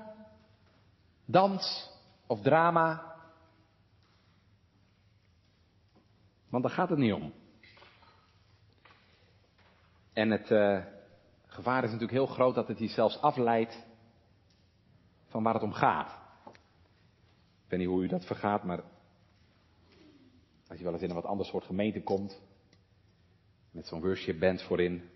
dans 1.25 1.89
of 2.27 2.41
drama. 2.41 3.10
Want 6.51 6.63
daar 6.63 6.73
gaat 6.73 6.89
het 6.89 6.99
niet 6.99 7.13
om. 7.13 7.33
En 10.13 10.29
het 10.29 10.51
uh, 10.51 10.83
gevaar 11.45 11.77
is 11.83 11.91
natuurlijk 11.91 12.17
heel 12.17 12.25
groot 12.25 12.55
dat 12.55 12.67
het 12.67 12.79
je 12.79 12.87
zelfs 12.87 13.21
afleidt 13.21 13.85
van 15.27 15.43
waar 15.43 15.53
het 15.53 15.63
om 15.63 15.73
gaat. 15.73 16.19
Ik 17.63 17.69
weet 17.77 17.79
niet 17.79 17.87
hoe 17.87 18.03
u 18.03 18.07
dat 18.07 18.25
vergaat, 18.25 18.63
maar 18.63 18.83
als 20.67 20.77
je 20.77 20.83
wel 20.83 20.93
eens 20.93 21.01
in 21.01 21.09
een 21.09 21.15
wat 21.15 21.25
ander 21.25 21.45
soort 21.45 21.65
gemeente 21.65 22.03
komt, 22.03 22.41
met 23.71 23.87
zo'n 23.87 24.01
worship 24.01 24.39
band 24.39 24.61
voorin. 24.61 25.09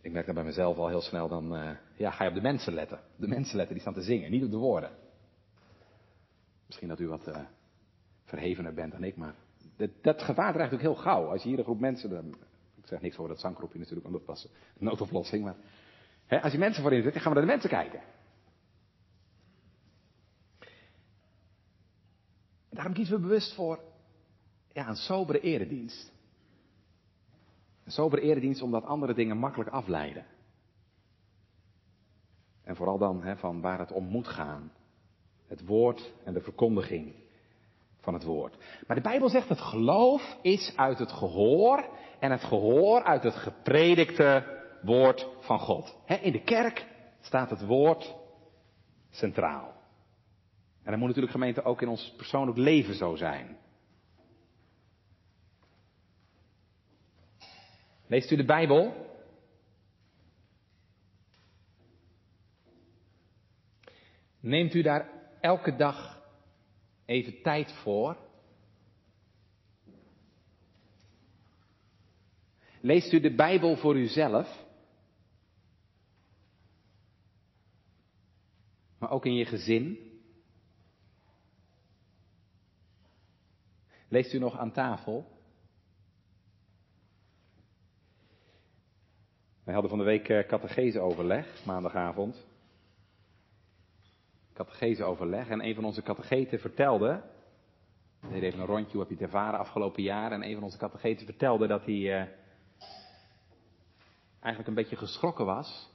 Ik 0.00 0.12
merk 0.12 0.26
dat 0.26 0.34
bij 0.34 0.44
mezelf 0.44 0.76
al 0.76 0.88
heel 0.88 1.00
snel, 1.00 1.28
dan 1.28 1.56
uh, 1.56 1.70
ja, 1.96 2.10
ga 2.10 2.24
je 2.24 2.28
op 2.28 2.36
de 2.36 2.42
mensen 2.42 2.72
letten. 2.72 3.00
De 3.16 3.28
mensen 3.28 3.56
letten 3.56 3.74
die 3.74 3.82
staan 3.82 3.94
te 3.94 4.02
zingen, 4.02 4.30
niet 4.30 4.44
op 4.44 4.50
de 4.50 4.56
woorden. 4.56 4.90
Misschien 6.66 6.88
dat 6.88 7.00
u 7.00 7.08
wat 7.08 7.28
uh, 7.28 7.36
verhevener 8.24 8.74
bent 8.74 8.92
dan 8.92 9.04
ik, 9.04 9.16
maar 9.16 9.34
dat, 9.80 9.90
dat 10.00 10.22
gevaar 10.22 10.52
dreigt 10.52 10.72
ook 10.72 10.80
heel 10.80 10.94
gauw. 10.94 11.30
Als 11.30 11.42
je 11.42 11.48
hier 11.48 11.58
een 11.58 11.64
groep 11.64 11.80
mensen, 11.80 12.34
ik 12.76 12.86
zeg 12.86 13.00
niks 13.00 13.16
over 13.16 13.28
dat 13.28 13.40
zanggroepje 13.40 13.78
natuurlijk, 13.78 14.06
want 14.06 14.18
dat 14.18 14.26
was 14.26 14.44
een 14.78 14.84
noodoplossing, 14.84 15.44
maar 15.44 15.56
als 16.42 16.52
je 16.52 16.58
mensen 16.58 16.82
voorin 16.82 17.02
zit, 17.02 17.12
dan 17.12 17.22
gaan 17.22 17.32
we 17.32 17.38
naar 17.38 17.46
de 17.46 17.52
mensen 17.52 17.70
kijken. 17.70 18.00
En 22.68 22.76
daarom 22.76 22.94
kiezen 22.94 23.14
we 23.14 23.20
bewust 23.22 23.54
voor 23.54 23.78
ja, 24.72 24.88
een 24.88 24.96
sobere 24.96 25.40
eredienst. 25.40 26.12
Een 27.84 27.92
sobere 27.92 28.22
eredienst 28.22 28.62
omdat 28.62 28.84
andere 28.84 29.14
dingen 29.14 29.36
makkelijk 29.36 29.70
afleiden. 29.70 30.26
En 32.62 32.76
vooral 32.76 32.98
dan 32.98 33.22
hè, 33.22 33.36
van 33.36 33.60
waar 33.60 33.78
het 33.78 33.92
om 33.92 34.04
moet 34.04 34.28
gaan. 34.28 34.72
Het 35.46 35.66
woord 35.66 36.12
en 36.24 36.32
de 36.32 36.40
verkondiging 36.40 37.14
van 38.00 38.14
het 38.14 38.24
woord. 38.24 38.56
Maar 38.86 38.96
de 38.96 39.02
Bijbel 39.02 39.28
zegt 39.28 39.48
het 39.48 39.60
geloof 39.60 40.36
is 40.42 40.72
uit 40.76 40.98
het 40.98 41.12
gehoor 41.12 41.88
en 42.18 42.30
het 42.30 42.44
gehoor 42.44 43.02
uit 43.02 43.22
het 43.22 43.34
gepredikte 43.34 44.58
woord 44.82 45.28
van 45.40 45.58
God. 45.58 45.96
in 46.20 46.32
de 46.32 46.42
kerk 46.42 46.86
staat 47.20 47.50
het 47.50 47.66
woord 47.66 48.14
centraal. 49.10 49.78
En 50.82 50.90
dat 50.90 50.98
moet 50.98 51.06
natuurlijk 51.08 51.32
gemeente 51.32 51.62
ook 51.62 51.82
in 51.82 51.88
ons 51.88 52.14
persoonlijk 52.16 52.58
leven 52.58 52.94
zo 52.94 53.16
zijn. 53.16 53.56
Leest 58.06 58.30
u 58.30 58.36
de 58.36 58.44
Bijbel? 58.44 59.08
Neemt 64.40 64.74
u 64.74 64.82
daar 64.82 65.08
elke 65.40 65.76
dag 65.76 66.19
even 67.10 67.42
tijd 67.42 67.72
voor? 67.72 68.16
Leest 72.80 73.12
u 73.12 73.20
de 73.20 73.34
Bijbel 73.34 73.76
voor 73.76 73.96
uzelf? 73.96 74.64
Maar 78.98 79.10
ook 79.10 79.26
in 79.26 79.34
je 79.34 79.44
gezin? 79.44 79.98
Leest 84.08 84.32
u 84.32 84.38
nog 84.38 84.58
aan 84.58 84.72
tafel? 84.72 85.38
Wij 89.64 89.74
hadden 89.74 89.90
van 89.90 89.98
de 89.98 90.04
week 90.04 90.28
uh, 90.28 90.46
catecheseoverleg, 90.46 91.64
maandagavond. 91.64 92.46
Catecheseoverleg. 94.64 95.48
En 95.48 95.64
een 95.64 95.74
van 95.74 95.84
onze 95.84 96.02
catecheten 96.02 96.58
vertelde. 96.58 97.22
Deden 98.20 98.42
even 98.42 98.60
een 98.60 98.66
rondje, 98.66 98.98
je 98.98 99.04
het 99.08 99.22
ervaren 99.22 99.58
afgelopen 99.58 100.02
jaar? 100.02 100.32
En 100.32 100.44
een 100.44 100.54
van 100.54 100.62
onze 100.62 100.78
catecheten 100.78 101.26
vertelde 101.26 101.66
dat 101.66 101.84
hij 101.84 101.94
uh, 101.94 102.26
eigenlijk 104.40 104.66
een 104.66 104.74
beetje 104.74 104.96
geschrokken 104.96 105.44
was. 105.44 105.90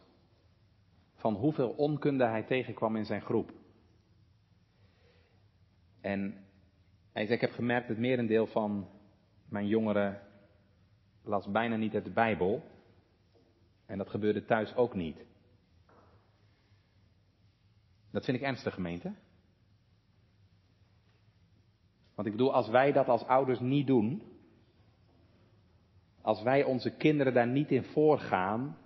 Van 1.16 1.34
hoeveel 1.34 1.70
onkunde 1.70 2.26
hij 2.26 2.44
tegenkwam 2.44 2.96
in 2.96 3.06
zijn 3.06 3.22
groep. 3.22 3.52
En 6.02 6.46
hij 7.12 7.24
zei, 7.24 7.36
ik 7.36 7.42
heb 7.42 7.52
gemerkt 7.52 7.88
dat 7.88 7.98
merendeel 7.98 8.48
van 8.48 8.90
mijn 9.50 9.68
jongeren 9.68 10.22
las 11.24 11.52
bijna 11.52 11.76
niet 11.76 11.94
uit 11.94 12.06
de 12.06 12.12
Bijbel. 12.12 12.64
En 13.86 13.98
dat 13.98 14.10
gebeurde 14.10 14.46
thuis 14.46 14.76
ook 14.76 14.94
niet. 14.94 15.26
Dat 18.16 18.26
vind 18.26 18.38
ik 18.38 18.44
ernstig, 18.44 18.74
gemeente. 18.74 19.14
Want 22.16 22.28
ik 22.28 22.34
bedoel, 22.34 22.54
als 22.54 22.70
wij 22.70 22.92
dat 22.92 23.08
als 23.08 23.26
ouders 23.26 23.60
niet 23.60 23.88
doen, 23.88 24.24
als 26.22 26.42
wij 26.42 26.64
onze 26.64 26.96
kinderen 26.96 27.34
daar 27.34 27.48
niet 27.48 27.72
in 27.72 27.84
voorgaan, 27.84 28.78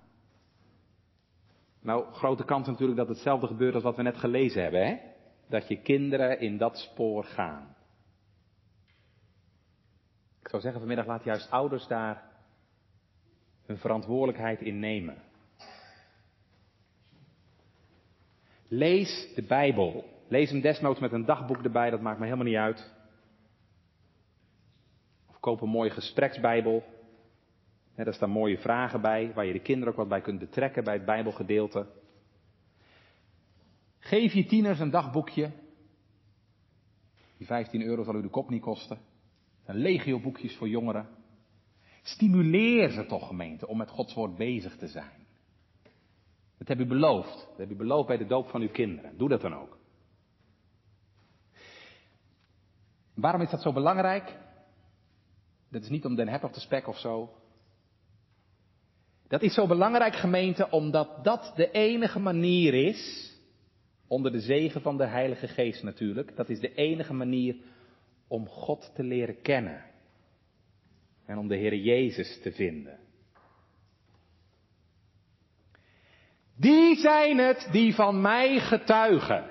nou, 1.82 2.13
grote 2.13 2.43
kans 2.43 2.67
natuurlijk 2.67 2.97
dat 2.97 3.07
hetzelfde 3.07 3.47
gebeurt 3.47 3.73
als 3.73 3.84
wat 3.84 3.95
we 3.95 4.01
net 4.01 4.17
gelezen 4.17 4.61
hebben, 4.61 4.88
hè? 4.88 4.97
Dat 5.47 5.67
je 5.67 5.82
kinderen 5.82 6.39
in 6.39 6.57
dat 6.57 6.77
spoor 6.77 7.23
gaan. 7.23 7.75
Ik 10.39 10.47
zou 10.47 10.61
zeggen 10.61 10.80
vanmiddag 10.80 11.05
laat 11.05 11.23
juist 11.23 11.51
ouders 11.51 11.88
daar 11.88 12.30
hun 13.65 13.77
verantwoordelijkheid 13.77 14.61
in 14.61 14.80
nemen. 14.80 15.28
Lees 18.70 19.34
de 19.36 19.43
Bijbel. 19.43 20.05
Lees 20.28 20.49
hem 20.49 20.61
desnoods 20.61 20.99
met 20.99 21.11
een 21.11 21.26
dagboek 21.26 21.63
erbij, 21.63 21.89
dat 21.89 22.01
maakt 22.01 22.20
me 22.20 22.26
helemaal 22.26 22.45
niet 22.45 22.55
uit. 22.55 22.93
Of 25.30 25.39
koop 25.39 25.61
een 25.61 25.70
mooie 25.70 25.89
gespreksbijbel. 25.89 26.84
daar 27.95 28.13
staan 28.13 28.30
mooie 28.30 28.57
vragen 28.57 29.01
bij, 29.01 29.34
waar 29.34 29.45
je 29.45 29.53
de 29.53 29.61
kinderen 29.61 29.91
ook 29.91 29.99
wat 29.99 30.07
bij 30.07 30.22
kunt 30.22 30.39
betrekken 30.39 30.84
bij 30.84 30.93
het 30.93 31.05
Bijbelgedeelte. 31.05 31.88
Geef 33.99 34.34
je 34.34 34.45
tieners 34.45 34.80
een 34.80 34.89
dagboekje. 34.89 35.51
Die 37.38 37.47
15 37.47 37.82
euro 37.82 38.03
zal 38.03 38.15
u 38.15 38.22
de 38.22 38.30
kop 38.30 38.49
niet 38.49 38.61
kosten. 38.61 38.97
Een 39.65 39.76
legio 39.76 40.20
boekjes 40.20 40.55
voor 40.55 40.70
jongeren. 40.70 41.07
Stimuleer 42.01 42.89
ze 42.89 43.05
toch, 43.05 43.28
gemeente, 43.28 43.67
om 43.67 43.78
met 43.78 43.89
Gods 43.89 44.13
woord 44.13 44.36
bezig 44.36 44.78
te 44.78 44.88
zijn. 44.88 45.18
Dat 46.60 46.68
heb 46.68 46.80
u 46.80 46.86
beloofd. 46.86 47.47
Dat 47.49 47.57
heb 47.57 47.70
u 47.70 47.76
beloofd 47.76 48.07
bij 48.07 48.18
de 48.18 48.26
doop 48.26 48.49
van 48.49 48.62
uw 48.62 48.70
kinderen. 48.70 49.18
Doe 49.18 49.30
dat 49.30 49.41
dan 49.41 49.55
ook. 49.55 49.78
Waarom 53.16 53.41
is 53.41 53.49
dat 53.49 53.62
zo 53.62 53.74
belangrijk? 53.74 54.38
Dat 55.70 55.82
is 55.82 55.89
niet 55.89 56.05
om 56.05 56.16
den 56.16 56.28
heb 56.28 56.43
of 56.43 56.51
de 56.51 56.60
spek 56.60 56.88
of 56.88 56.97
zo. 56.97 57.34
Dat 59.28 59.41
is 59.41 59.53
zo 59.53 59.68
belangrijk, 59.68 60.16
gemeente, 60.16 60.70
omdat 60.70 61.24
dat 61.24 61.53
de 61.55 61.72
enige 61.72 62.20
manier 62.20 62.74
is, 62.74 63.34
onder 64.07 64.32
de 64.32 64.39
zegen 64.39 64.82
van 64.82 64.97
de 64.97 65.05
Heilige 65.05 65.47
Geest 65.47 65.84
natuurlijk, 65.84 66.36
dat 66.36 66.49
is 66.49 66.60
de 66.60 66.74
enige 66.74 67.14
manier 67.14 67.55
om 68.28 68.47
God 68.47 68.91
te 68.95 69.03
leren 69.03 69.41
kennen. 69.41 69.84
En 71.26 71.38
om 71.38 71.47
de 71.47 71.55
Heer 71.55 71.76
Jezus 71.76 72.41
te 72.41 72.51
vinden. 72.51 72.99
Die 76.60 76.95
zijn 76.95 77.38
het 77.38 77.68
die 77.72 77.95
van 77.95 78.22
mij 78.22 78.60
getuigen. 78.60 79.45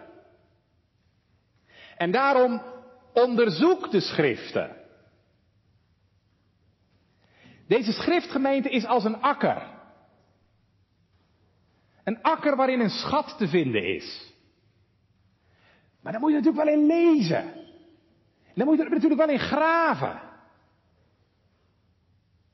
En 1.97 2.11
daarom 2.11 2.63
onderzoek 3.13 3.91
de 3.91 4.01
schriften. 4.01 4.77
Deze 7.67 7.93
schriftgemeente 7.93 8.71
is 8.71 8.87
als 8.87 9.05
een 9.05 9.21
akker. 9.21 9.67
Een 12.05 12.23
akker 12.23 12.57
waarin 12.57 12.81
een 12.81 12.91
schat 12.91 13.35
te 13.39 13.49
vinden 13.49 13.95
is. 13.95 14.33
Maar 16.01 16.13
daar 16.13 16.21
moet 16.21 16.31
je 16.31 16.37
natuurlijk 16.37 16.65
wel 16.65 16.75
in 16.75 16.87
lezen. 16.87 17.53
daar 18.55 18.67
moet 18.67 18.77
je 18.77 18.85
er 18.85 18.91
natuurlijk 18.91 19.21
wel 19.21 19.31
in 19.31 19.39
graven. 19.39 20.21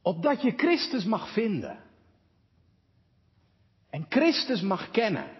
Opdat 0.03 0.43
je 0.43 0.53
Christus 0.57 1.05
mag 1.05 1.33
vinden. 1.33 1.79
En 3.95 4.07
Christus 4.09 4.61
mag 4.61 4.91
kennen. 4.91 5.31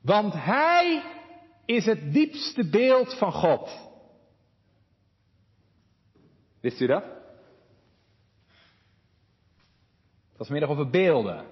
Want 0.00 0.34
Hij 0.34 1.02
is 1.64 1.86
het 1.86 2.12
diepste 2.12 2.68
beeld 2.68 3.18
van 3.18 3.32
God. 3.32 3.90
Wist 6.60 6.80
u 6.80 6.86
dat? 6.86 7.04
Het 10.28 10.38
was 10.38 10.48
middag 10.48 10.70
over 10.70 10.90
beelden. 10.90 11.46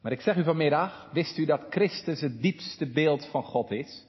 Maar 0.00 0.12
ik 0.12 0.20
zeg 0.20 0.36
u 0.36 0.44
vanmiddag, 0.44 1.10
wist 1.12 1.38
u 1.38 1.44
dat 1.44 1.66
Christus 1.70 2.20
het 2.20 2.42
diepste 2.42 2.86
beeld 2.86 3.26
van 3.26 3.42
God 3.42 3.70
is? 3.70 4.05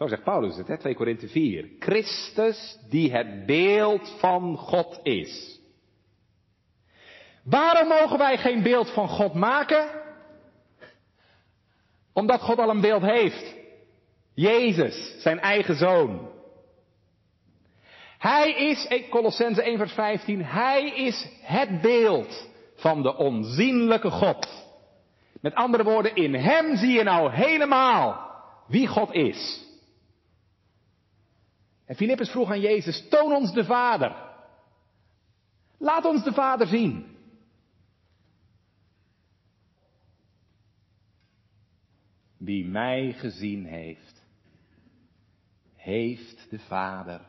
Zo 0.00 0.08
zegt 0.08 0.24
Paulus 0.24 0.56
het, 0.56 0.68
hè? 0.68 0.78
2 0.78 0.94
Korinthe 0.94 1.28
4. 1.28 1.68
Christus 1.78 2.78
die 2.88 3.12
het 3.12 3.46
beeld 3.46 4.16
van 4.18 4.56
God 4.56 5.00
is. 5.02 5.60
Waarom 7.44 7.88
mogen 7.88 8.18
wij 8.18 8.38
geen 8.38 8.62
beeld 8.62 8.90
van 8.90 9.08
God 9.08 9.34
maken? 9.34 9.88
Omdat 12.12 12.40
God 12.40 12.58
al 12.58 12.70
een 12.70 12.80
beeld 12.80 13.02
heeft. 13.02 13.54
Jezus, 14.34 15.22
zijn 15.22 15.40
eigen 15.40 15.76
zoon. 15.76 16.30
Hij 18.18 18.52
is, 18.52 19.06
Colossense 19.10 19.62
1 19.62 19.78
vers 19.78 19.92
15, 19.92 20.44
hij 20.44 20.90
is 20.90 21.28
het 21.42 21.80
beeld 21.80 22.48
van 22.76 23.02
de 23.02 23.16
onzienlijke 23.16 24.10
God. 24.10 24.48
Met 25.40 25.54
andere 25.54 25.84
woorden, 25.84 26.14
in 26.14 26.34
hem 26.34 26.76
zie 26.76 26.92
je 26.92 27.02
nou 27.02 27.32
helemaal 27.32 28.30
wie 28.66 28.86
God 28.86 29.12
is. 29.12 29.68
En 31.90 31.96
Filippus 31.96 32.30
vroeg 32.30 32.50
aan 32.50 32.60
Jezus, 32.60 33.08
toon 33.08 33.32
ons 33.32 33.52
de 33.52 33.64
Vader. 33.64 34.16
Laat 35.78 36.04
ons 36.04 36.24
de 36.24 36.32
Vader 36.32 36.66
zien. 36.66 37.16
Wie 42.36 42.66
mij 42.66 43.12
gezien 43.12 43.64
heeft, 43.64 44.24
heeft 45.74 46.50
de 46.50 46.58
Vader 46.58 47.28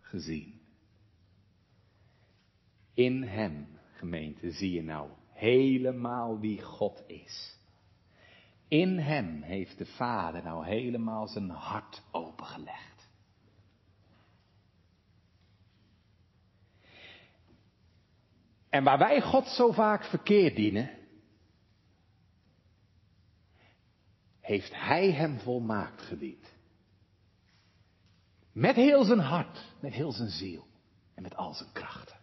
gezien. 0.00 0.60
In 2.94 3.22
Hem, 3.22 3.66
gemeente, 3.92 4.50
zie 4.50 4.72
je 4.72 4.82
nou 4.82 5.10
helemaal 5.32 6.40
wie 6.40 6.62
God 6.62 7.02
is. 7.06 7.58
In 8.68 8.98
Hem 8.98 9.42
heeft 9.42 9.78
de 9.78 9.86
Vader 9.86 10.42
nou 10.42 10.66
helemaal 10.66 11.28
zijn 11.28 11.50
hart 11.50 12.02
opengelegd. 12.10 12.95
En 18.76 18.84
waar 18.84 18.98
wij 18.98 19.20
God 19.20 19.46
zo 19.46 19.72
vaak 19.72 20.04
verkeerd 20.04 20.56
dienen, 20.56 20.90
heeft 24.40 24.74
Hij 24.74 25.12
hem 25.12 25.38
volmaakt 25.38 26.02
gediend. 26.02 26.52
Met 28.52 28.74
heel 28.74 29.04
zijn 29.04 29.18
hart, 29.18 29.74
met 29.80 29.92
heel 29.92 30.12
zijn 30.12 30.28
ziel 30.28 30.66
en 31.14 31.22
met 31.22 31.36
al 31.36 31.54
zijn 31.54 31.72
krachten. 31.72 32.16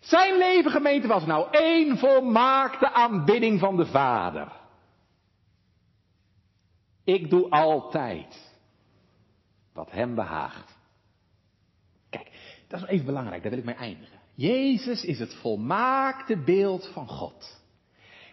Zijn 0.00 0.38
leven 0.38 0.70
gemeente 0.70 1.06
was 1.06 1.26
nou 1.26 1.50
één 1.50 1.98
volmaakte 1.98 2.92
aanbidding 2.92 3.60
van 3.60 3.76
de 3.76 3.86
Vader. 3.86 4.52
Ik 7.04 7.30
doe 7.30 7.50
altijd 7.50 8.56
wat 9.72 9.90
hem 9.90 10.14
behaagt. 10.14 10.78
Kijk, 12.10 12.30
dat 12.68 12.82
is 12.82 12.88
even 12.88 13.06
belangrijk, 13.06 13.42
daar 13.42 13.50
wil 13.50 13.60
ik 13.60 13.66
mee 13.66 13.74
eindigen. 13.74 14.20
Jezus 14.34 15.04
is 15.04 15.18
het 15.18 15.34
volmaakte 15.34 16.36
beeld 16.36 16.90
van 16.92 17.08
God. 17.08 17.60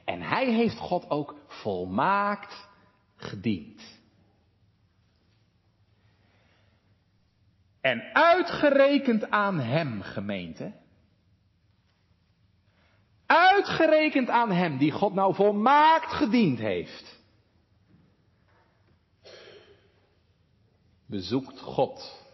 En 0.06 0.22
hij 0.22 0.54
heeft 0.54 0.78
God 0.78 1.10
ook 1.10 1.36
volmaakt 1.48 2.68
gediend. 3.16 3.98
En 7.82 8.14
uitgerekend 8.14 9.30
aan 9.30 9.60
hem, 9.60 10.02
gemeente. 10.02 10.74
Uitgerekend 13.26 14.30
aan 14.30 14.52
hem, 14.52 14.78
die 14.78 14.92
God 14.92 15.14
nou 15.14 15.36
volmaakt 15.36 16.12
gediend 16.12 16.60
heeft. 16.60 17.20
bezoekt 21.10 21.60
God 21.60 22.26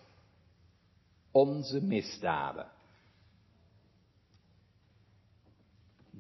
onze 1.32 1.82
misdaden. 1.82 2.72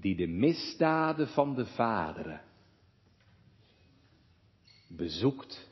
Die 0.05 0.15
de 0.15 0.27
misdaden 0.27 1.27
van 1.27 1.55
de 1.55 1.65
vaderen 1.65 2.41
bezoekt, 4.87 5.69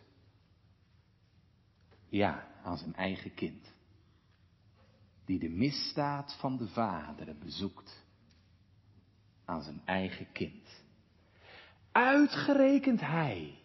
ja, 2.10 2.48
aan 2.64 2.78
zijn 2.78 2.96
eigen 2.96 3.34
kind. 3.34 3.74
Die 5.26 5.40
de 5.40 5.50
misdaad 5.50 6.38
van 6.40 6.58
de 6.58 6.68
vaderen 6.68 7.40
bezoekt 7.40 8.06
aan 9.46 9.62
zijn 9.62 9.82
eigen 9.86 10.32
kind. 10.32 10.84
Uitgerekend 11.92 13.00
hij, 13.00 13.60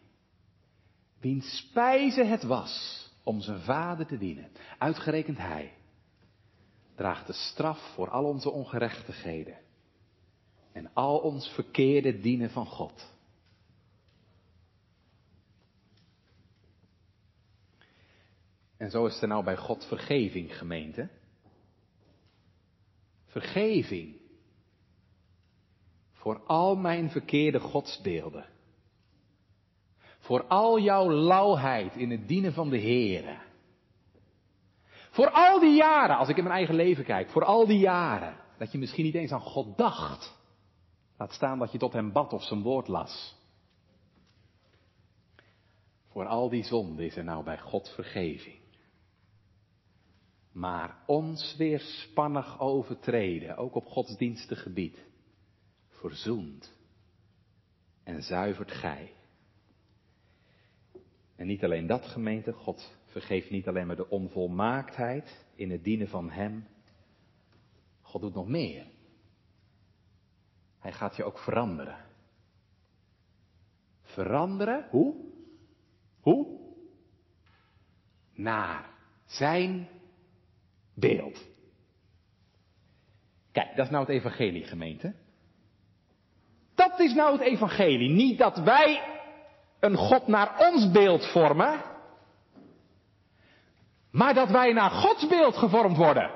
wiens 1.20 1.56
spijze 1.56 2.24
het 2.24 2.42
was 2.42 3.04
om 3.22 3.40
zijn 3.40 3.60
vader 3.60 4.06
te 4.06 4.18
dienen. 4.18 4.50
Uitgerekend 4.78 5.38
hij 5.38 5.74
draagt 6.94 7.26
de 7.26 7.32
straf 7.32 7.92
voor 7.94 8.10
al 8.10 8.24
onze 8.24 8.50
ongerechtigheden 8.50 9.66
en 10.78 10.90
al 10.94 11.18
ons 11.18 11.48
verkeerde 11.48 12.20
dienen 12.20 12.50
van 12.50 12.66
God. 12.66 13.16
En 18.76 18.90
zo 18.90 19.06
is 19.06 19.22
er 19.22 19.28
nou 19.28 19.44
bij 19.44 19.56
God 19.56 19.84
vergeving, 19.84 20.58
gemeente. 20.58 21.08
Vergeving 23.26 24.16
voor 26.12 26.40
al 26.46 26.76
mijn 26.76 27.10
verkeerde 27.10 27.60
godsbeelden. 27.60 28.46
Voor 30.18 30.44
al 30.44 30.78
jouw 30.78 31.10
lauwheid 31.10 31.96
in 31.96 32.10
het 32.10 32.28
dienen 32.28 32.52
van 32.52 32.70
de 32.70 32.78
Heer. 32.78 33.42
Voor 35.10 35.30
al 35.30 35.60
die 35.60 35.74
jaren, 35.74 36.16
als 36.16 36.28
ik 36.28 36.36
in 36.36 36.42
mijn 36.44 36.56
eigen 36.56 36.74
leven 36.74 37.04
kijk, 37.04 37.30
voor 37.30 37.44
al 37.44 37.66
die 37.66 37.78
jaren, 37.78 38.36
dat 38.58 38.72
je 38.72 38.78
misschien 38.78 39.04
niet 39.04 39.14
eens 39.14 39.32
aan 39.32 39.40
God 39.40 39.76
dacht. 39.76 40.37
Laat 41.18 41.32
staan 41.32 41.58
dat 41.58 41.72
je 41.72 41.78
tot 41.78 41.92
hem 41.92 42.12
bad 42.12 42.32
of 42.32 42.42
zijn 42.42 42.62
woord 42.62 42.88
las. 42.88 43.36
Voor 46.08 46.26
al 46.26 46.48
die 46.48 46.64
zonden 46.64 47.04
is 47.04 47.16
er 47.16 47.24
nou 47.24 47.44
bij 47.44 47.58
God 47.58 47.88
vergeving. 47.88 48.58
Maar 50.52 51.02
ons 51.06 51.56
weerspannig 51.56 52.60
overtreden, 52.60 53.56
ook 53.56 53.74
op 53.74 53.86
godsdienstig 53.86 54.62
gebied, 54.62 55.06
verzoend 55.88 56.72
en 58.02 58.22
zuivert 58.22 58.72
gij. 58.72 59.12
En 61.36 61.46
niet 61.46 61.64
alleen 61.64 61.86
dat 61.86 62.06
gemeente, 62.06 62.52
God 62.52 62.96
vergeeft 63.04 63.50
niet 63.50 63.68
alleen 63.68 63.86
maar 63.86 63.96
de 63.96 64.10
onvolmaaktheid 64.10 65.46
in 65.54 65.70
het 65.70 65.84
dienen 65.84 66.08
van 66.08 66.30
Hem. 66.30 66.66
God 68.00 68.20
doet 68.20 68.34
nog 68.34 68.48
meer. 68.48 68.86
Hij 70.80 70.92
gaat 70.92 71.16
je 71.16 71.24
ook 71.24 71.38
veranderen. 71.38 71.96
Veranderen? 74.02 74.86
Hoe? 74.90 75.14
Hoe? 76.20 76.46
Naar 78.34 78.84
zijn 79.26 79.88
beeld. 80.94 81.46
Kijk, 83.52 83.76
dat 83.76 83.84
is 83.84 83.90
nou 83.90 84.04
het 84.04 84.14
evangelie, 84.14 84.64
gemeente. 84.64 85.14
Dat 86.74 87.00
is 87.00 87.14
nou 87.14 87.32
het 87.32 87.40
evangelie. 87.40 88.10
Niet 88.10 88.38
dat 88.38 88.58
wij 88.58 89.02
een 89.80 89.96
God 89.96 90.26
naar 90.26 90.58
ons 90.58 90.90
beeld 90.90 91.30
vormen, 91.32 91.80
maar 94.10 94.34
dat 94.34 94.50
wij 94.50 94.72
naar 94.72 94.90
Gods 94.90 95.26
beeld 95.26 95.56
gevormd 95.56 95.96
worden. 95.96 96.30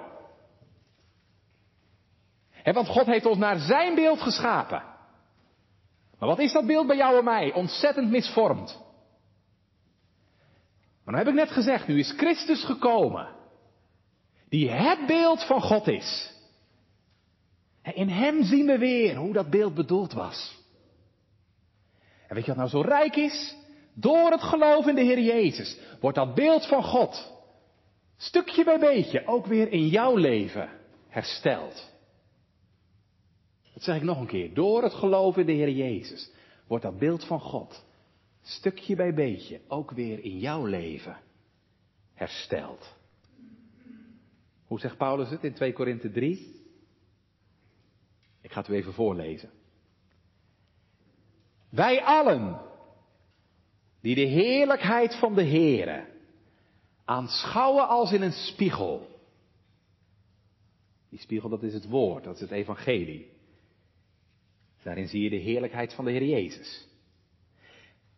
Want 2.62 2.88
God 2.88 3.06
heeft 3.06 3.26
ons 3.26 3.38
naar 3.38 3.58
zijn 3.58 3.94
beeld 3.94 4.20
geschapen. 4.20 4.82
Maar 6.18 6.28
wat 6.28 6.38
is 6.38 6.52
dat 6.52 6.66
beeld 6.66 6.86
bij 6.86 6.96
jou 6.96 7.18
en 7.18 7.24
mij? 7.24 7.52
Ontzettend 7.52 8.10
misvormd. 8.10 8.80
Maar 11.04 11.14
dan 11.14 11.24
heb 11.24 11.26
ik 11.26 11.34
net 11.34 11.50
gezegd, 11.50 11.86
nu 11.86 11.98
is 11.98 12.14
Christus 12.16 12.64
gekomen, 12.64 13.28
die 14.48 14.70
het 14.70 15.06
beeld 15.06 15.44
van 15.44 15.60
God 15.60 15.88
is. 15.88 16.32
In 17.82 18.08
Hem 18.08 18.42
zien 18.42 18.66
we 18.66 18.78
weer 18.78 19.16
hoe 19.16 19.32
dat 19.32 19.50
beeld 19.50 19.74
bedoeld 19.74 20.12
was. 20.12 20.60
En 22.28 22.34
weet 22.34 22.44
je 22.44 22.54
wat 22.54 22.56
nou 22.56 22.68
zo 22.68 22.88
rijk 22.88 23.16
is? 23.16 23.56
Door 23.94 24.30
het 24.30 24.42
geloof 24.42 24.86
in 24.86 24.94
de 24.94 25.02
Heer 25.02 25.20
Jezus 25.20 25.78
wordt 26.00 26.16
dat 26.16 26.34
beeld 26.34 26.66
van 26.66 26.82
God 26.84 27.32
stukje 28.16 28.64
bij 28.64 28.78
beetje 28.78 29.26
ook 29.26 29.46
weer 29.46 29.72
in 29.72 29.86
jouw 29.86 30.16
leven 30.16 30.68
hersteld. 31.08 31.91
Dat 33.82 33.90
zeg 33.90 34.00
ik 34.00 34.08
nog 34.08 34.20
een 34.20 34.26
keer. 34.26 34.54
Door 34.54 34.82
het 34.82 34.94
geloof 34.94 35.36
in 35.36 35.46
de 35.46 35.52
Heer 35.52 35.70
Jezus 35.70 36.30
wordt 36.66 36.84
dat 36.84 36.98
beeld 36.98 37.24
van 37.24 37.40
God 37.40 37.84
stukje 38.42 38.96
bij 38.96 39.14
beetje 39.14 39.60
ook 39.68 39.90
weer 39.90 40.24
in 40.24 40.38
jouw 40.38 40.64
leven 40.64 41.20
hersteld. 42.14 42.94
Hoe 44.66 44.80
zegt 44.80 44.96
Paulus 44.96 45.30
het 45.30 45.44
in 45.44 45.54
2 45.54 45.72
Korinthe 45.72 46.10
3? 46.10 46.62
Ik 48.40 48.52
ga 48.52 48.60
het 48.60 48.68
u 48.68 48.74
even 48.74 48.92
voorlezen. 48.92 49.50
Wij 51.68 52.02
allen, 52.02 52.60
die 54.00 54.14
de 54.14 54.20
heerlijkheid 54.20 55.14
van 55.14 55.34
de 55.34 55.44
Heere 55.44 56.06
aanschouwen 57.04 57.88
als 57.88 58.12
in 58.12 58.22
een 58.22 58.32
spiegel. 58.32 59.20
Die 61.08 61.20
spiegel, 61.20 61.48
dat 61.48 61.62
is 61.62 61.74
het 61.74 61.88
woord, 61.88 62.24
dat 62.24 62.34
is 62.34 62.40
het 62.40 62.50
evangelie. 62.50 63.31
Daarin 64.82 65.08
zie 65.08 65.22
je 65.22 65.30
de 65.30 65.36
heerlijkheid 65.36 65.94
van 65.94 66.04
de 66.04 66.10
Heer 66.10 66.24
Jezus. 66.24 66.88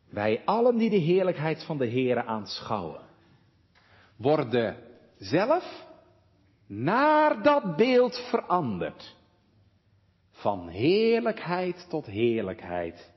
Wij 0.08 0.42
allen 0.44 0.76
die 0.76 0.90
de 0.90 0.96
heerlijkheid 0.96 1.64
van 1.64 1.78
de 1.78 1.88
Heere 1.88 2.24
aanschouwen, 2.24 3.00
worden 4.16 4.76
zelf 5.16 5.86
naar 6.66 7.42
dat 7.42 7.76
beeld 7.76 8.16
veranderd. 8.30 9.16
Van 10.30 10.68
heerlijkheid 10.68 11.86
tot 11.88 12.06
heerlijkheid 12.06 13.12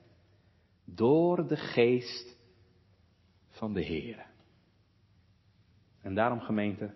door 0.84 1.48
de 1.48 1.56
geest 1.56 2.36
van 3.48 3.72
de 3.72 3.82
Heer. 3.82 4.26
En 6.02 6.14
daarom 6.14 6.40
gemeente, 6.40 6.94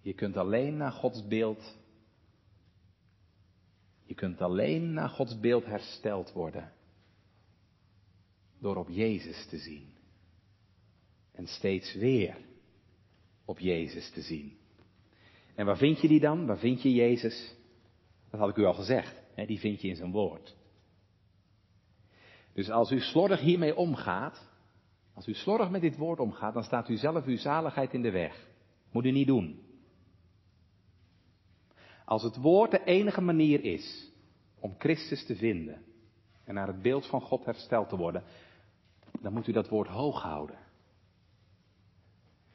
je 0.00 0.12
kunt 0.12 0.36
alleen 0.36 0.76
naar 0.76 0.92
Gods 0.92 1.26
beeld, 1.26 1.78
je 4.04 4.14
kunt 4.14 4.40
alleen 4.40 4.92
naar 4.92 5.08
Gods 5.08 5.40
beeld 5.40 5.64
hersteld 5.64 6.32
worden 6.32 6.72
door 8.60 8.76
op 8.76 8.88
Jezus 8.88 9.46
te 9.46 9.58
zien. 9.58 9.92
En 11.32 11.46
steeds 11.46 11.94
weer 11.94 12.36
op 13.44 13.58
Jezus 13.58 14.10
te 14.10 14.22
zien. 14.22 14.56
En 15.54 15.66
waar 15.66 15.76
vind 15.76 16.00
je 16.00 16.08
die 16.08 16.20
dan? 16.20 16.46
Waar 16.46 16.58
vind 16.58 16.82
je 16.82 16.92
Jezus? 16.92 17.54
Dat 18.30 18.40
had 18.40 18.48
ik 18.48 18.56
u 18.56 18.64
al 18.64 18.74
gezegd. 18.74 19.22
Hè? 19.34 19.46
Die 19.46 19.58
vind 19.58 19.80
je 19.80 19.88
in 19.88 19.96
zijn 19.96 20.10
woord. 20.10 20.56
Dus 22.52 22.70
als 22.70 22.90
u 22.90 23.00
slordig 23.00 23.40
hiermee 23.40 23.76
omgaat, 23.76 24.48
als 25.14 25.26
u 25.26 25.34
slordig 25.34 25.70
met 25.70 25.80
dit 25.80 25.96
woord 25.96 26.18
omgaat, 26.18 26.54
dan 26.54 26.64
staat 26.64 26.88
u 26.88 26.96
zelf 26.96 27.24
uw 27.24 27.36
zaligheid 27.36 27.92
in 27.92 28.02
de 28.02 28.10
weg. 28.10 28.48
Moet 28.92 29.04
u 29.04 29.10
niet 29.10 29.26
doen. 29.26 29.62
Als 32.04 32.22
het 32.22 32.36
woord 32.36 32.70
de 32.70 32.84
enige 32.84 33.20
manier 33.20 33.64
is 33.64 34.12
om 34.60 34.74
Christus 34.78 35.26
te 35.26 35.36
vinden 35.36 35.84
en 36.44 36.54
naar 36.54 36.66
het 36.66 36.82
beeld 36.82 37.06
van 37.06 37.20
God 37.20 37.44
hersteld 37.44 37.88
te 37.88 37.96
worden, 37.96 38.24
dan 39.20 39.32
moet 39.32 39.46
u 39.46 39.52
dat 39.52 39.68
woord 39.68 39.88
hoog 39.88 40.22
houden. 40.22 40.58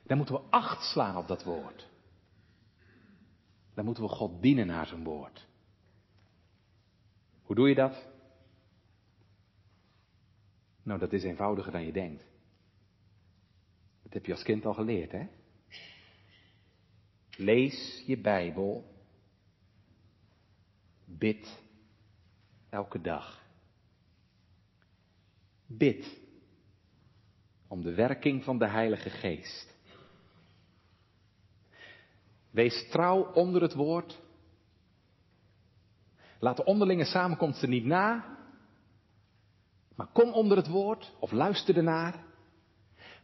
Dan 0.03 0.17
moeten 0.17 0.35
we 0.35 0.41
acht 0.49 0.83
slaan 0.91 1.17
op 1.17 1.27
dat 1.27 1.43
woord. 1.43 1.89
Dan 3.73 3.85
moeten 3.85 4.03
we 4.03 4.09
God 4.09 4.41
dienen 4.41 4.67
naar 4.67 4.85
zijn 4.85 5.03
woord. 5.03 5.47
Hoe 7.41 7.55
doe 7.55 7.69
je 7.69 7.75
dat? 7.75 8.07
Nou, 10.83 10.99
dat 10.99 11.13
is 11.13 11.23
eenvoudiger 11.23 11.71
dan 11.71 11.85
je 11.85 11.91
denkt. 11.91 12.25
Dat 14.03 14.13
heb 14.13 14.25
je 14.25 14.31
als 14.31 14.43
kind 14.43 14.65
al 14.65 14.73
geleerd, 14.73 15.11
hè? 15.11 15.27
Lees 17.37 18.03
je 18.05 18.17
Bijbel. 18.17 18.88
Bid 21.17 21.61
elke 22.69 23.01
dag. 23.01 23.41
Bid 25.65 26.19
om 27.67 27.81
de 27.81 27.93
werking 27.93 28.43
van 28.43 28.57
de 28.57 28.67
Heilige 28.67 29.09
Geest. 29.09 29.77
Wees 32.49 32.89
trouw 32.89 33.31
onder 33.33 33.61
het 33.61 33.73
woord. 33.73 34.21
Laat 36.39 36.57
de 36.57 36.65
onderlinge 36.65 37.05
samenkomsten 37.05 37.69
niet 37.69 37.85
na. 37.85 38.37
Maar 39.95 40.07
kom 40.07 40.33
onder 40.33 40.57
het 40.57 40.67
woord 40.67 41.13
of 41.19 41.31
luister 41.31 41.77
ernaar. 41.77 42.23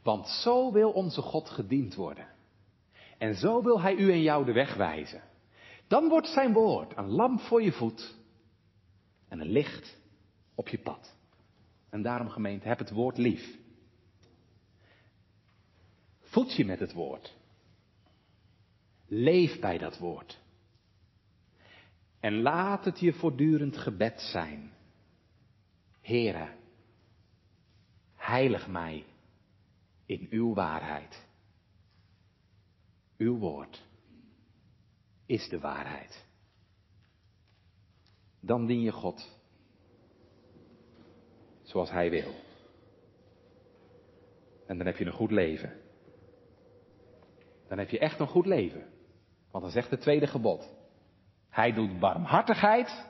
Want 0.04 0.28
zo 0.28 0.72
wil 0.72 0.92
onze 0.92 1.22
God 1.22 1.50
gediend 1.50 1.96
worden. 1.96 2.28
En 3.18 3.36
zo 3.36 3.64
wil 3.64 3.82
Hij 3.82 3.96
u 3.96 4.12
en 4.12 4.22
jou 4.22 4.46
de 4.46 4.54
weg 4.54 4.76
wijzen. 4.76 5.22
Dan 5.88 6.10
wordt 6.10 6.28
Zijn 6.28 6.54
woord 6.54 6.98
een 6.98 7.10
lamp 7.10 7.40
voor 7.40 7.62
je 7.62 7.72
voet 7.72 8.16
en 9.28 9.40
een 9.40 9.52
licht 9.52 9.98
op 10.56 10.68
je 10.68 10.80
pad. 10.80 11.16
En 11.90 12.02
daarom 12.02 12.30
gemeente, 12.30 12.68
heb 12.68 12.80
het 12.80 12.92
woord 12.92 13.18
lief. 13.18 13.58
Voed 16.22 16.56
je 16.56 16.66
met 16.66 16.80
het 16.80 16.94
woord. 16.94 17.36
Leef 19.08 19.60
bij 19.60 19.78
dat 19.78 19.98
woord. 19.98 20.40
En 22.20 22.42
laat 22.42 22.86
het 22.86 23.00
je 23.00 23.14
voortdurend 23.14 23.78
gebed 23.78 24.22
zijn. 24.22 24.74
Heere, 26.02 26.50
heilig 28.16 28.68
mij 28.68 29.06
in 30.06 30.28
uw 30.30 30.54
waarheid. 30.54 31.26
Uw 33.18 33.38
woord 33.38 33.85
is 35.26 35.50
de 35.50 35.60
waarheid. 35.60 36.26
Dan 38.40 38.66
dien 38.66 38.82
je 38.82 38.92
God 38.92 39.40
zoals 41.64 41.90
Hij 41.92 42.10
wil. 42.10 42.34
En 44.68 44.78
dan 44.78 44.86
heb 44.86 44.98
je 44.98 45.06
een 45.06 45.12
goed 45.12 45.32
leven. 45.32 45.82
Dan 47.68 47.78
heb 47.78 47.90
je 47.90 48.00
echt 48.00 48.20
een 48.20 48.28
goed 48.28 48.46
leven. 48.46 48.88
Want 49.52 49.64
dan 49.64 49.74
zegt 49.74 49.90
het 49.90 50.02
tweede 50.02 50.28
gebod. 50.28 50.74
Hij 51.50 51.74
doet 51.74 52.00
barmhartigheid 52.00 53.06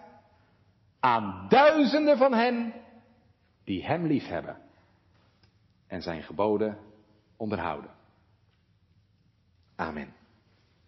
aan 0.99 1.49
duizenden 1.49 2.17
van 2.17 2.33
hen 2.33 2.73
die 3.63 3.85
Hem 3.85 4.05
lief 4.05 4.27
hebben 4.27 4.61
en 5.87 6.01
Zijn 6.01 6.23
geboden 6.23 6.77
onderhouden. 7.37 7.91
Amen. 9.75 10.13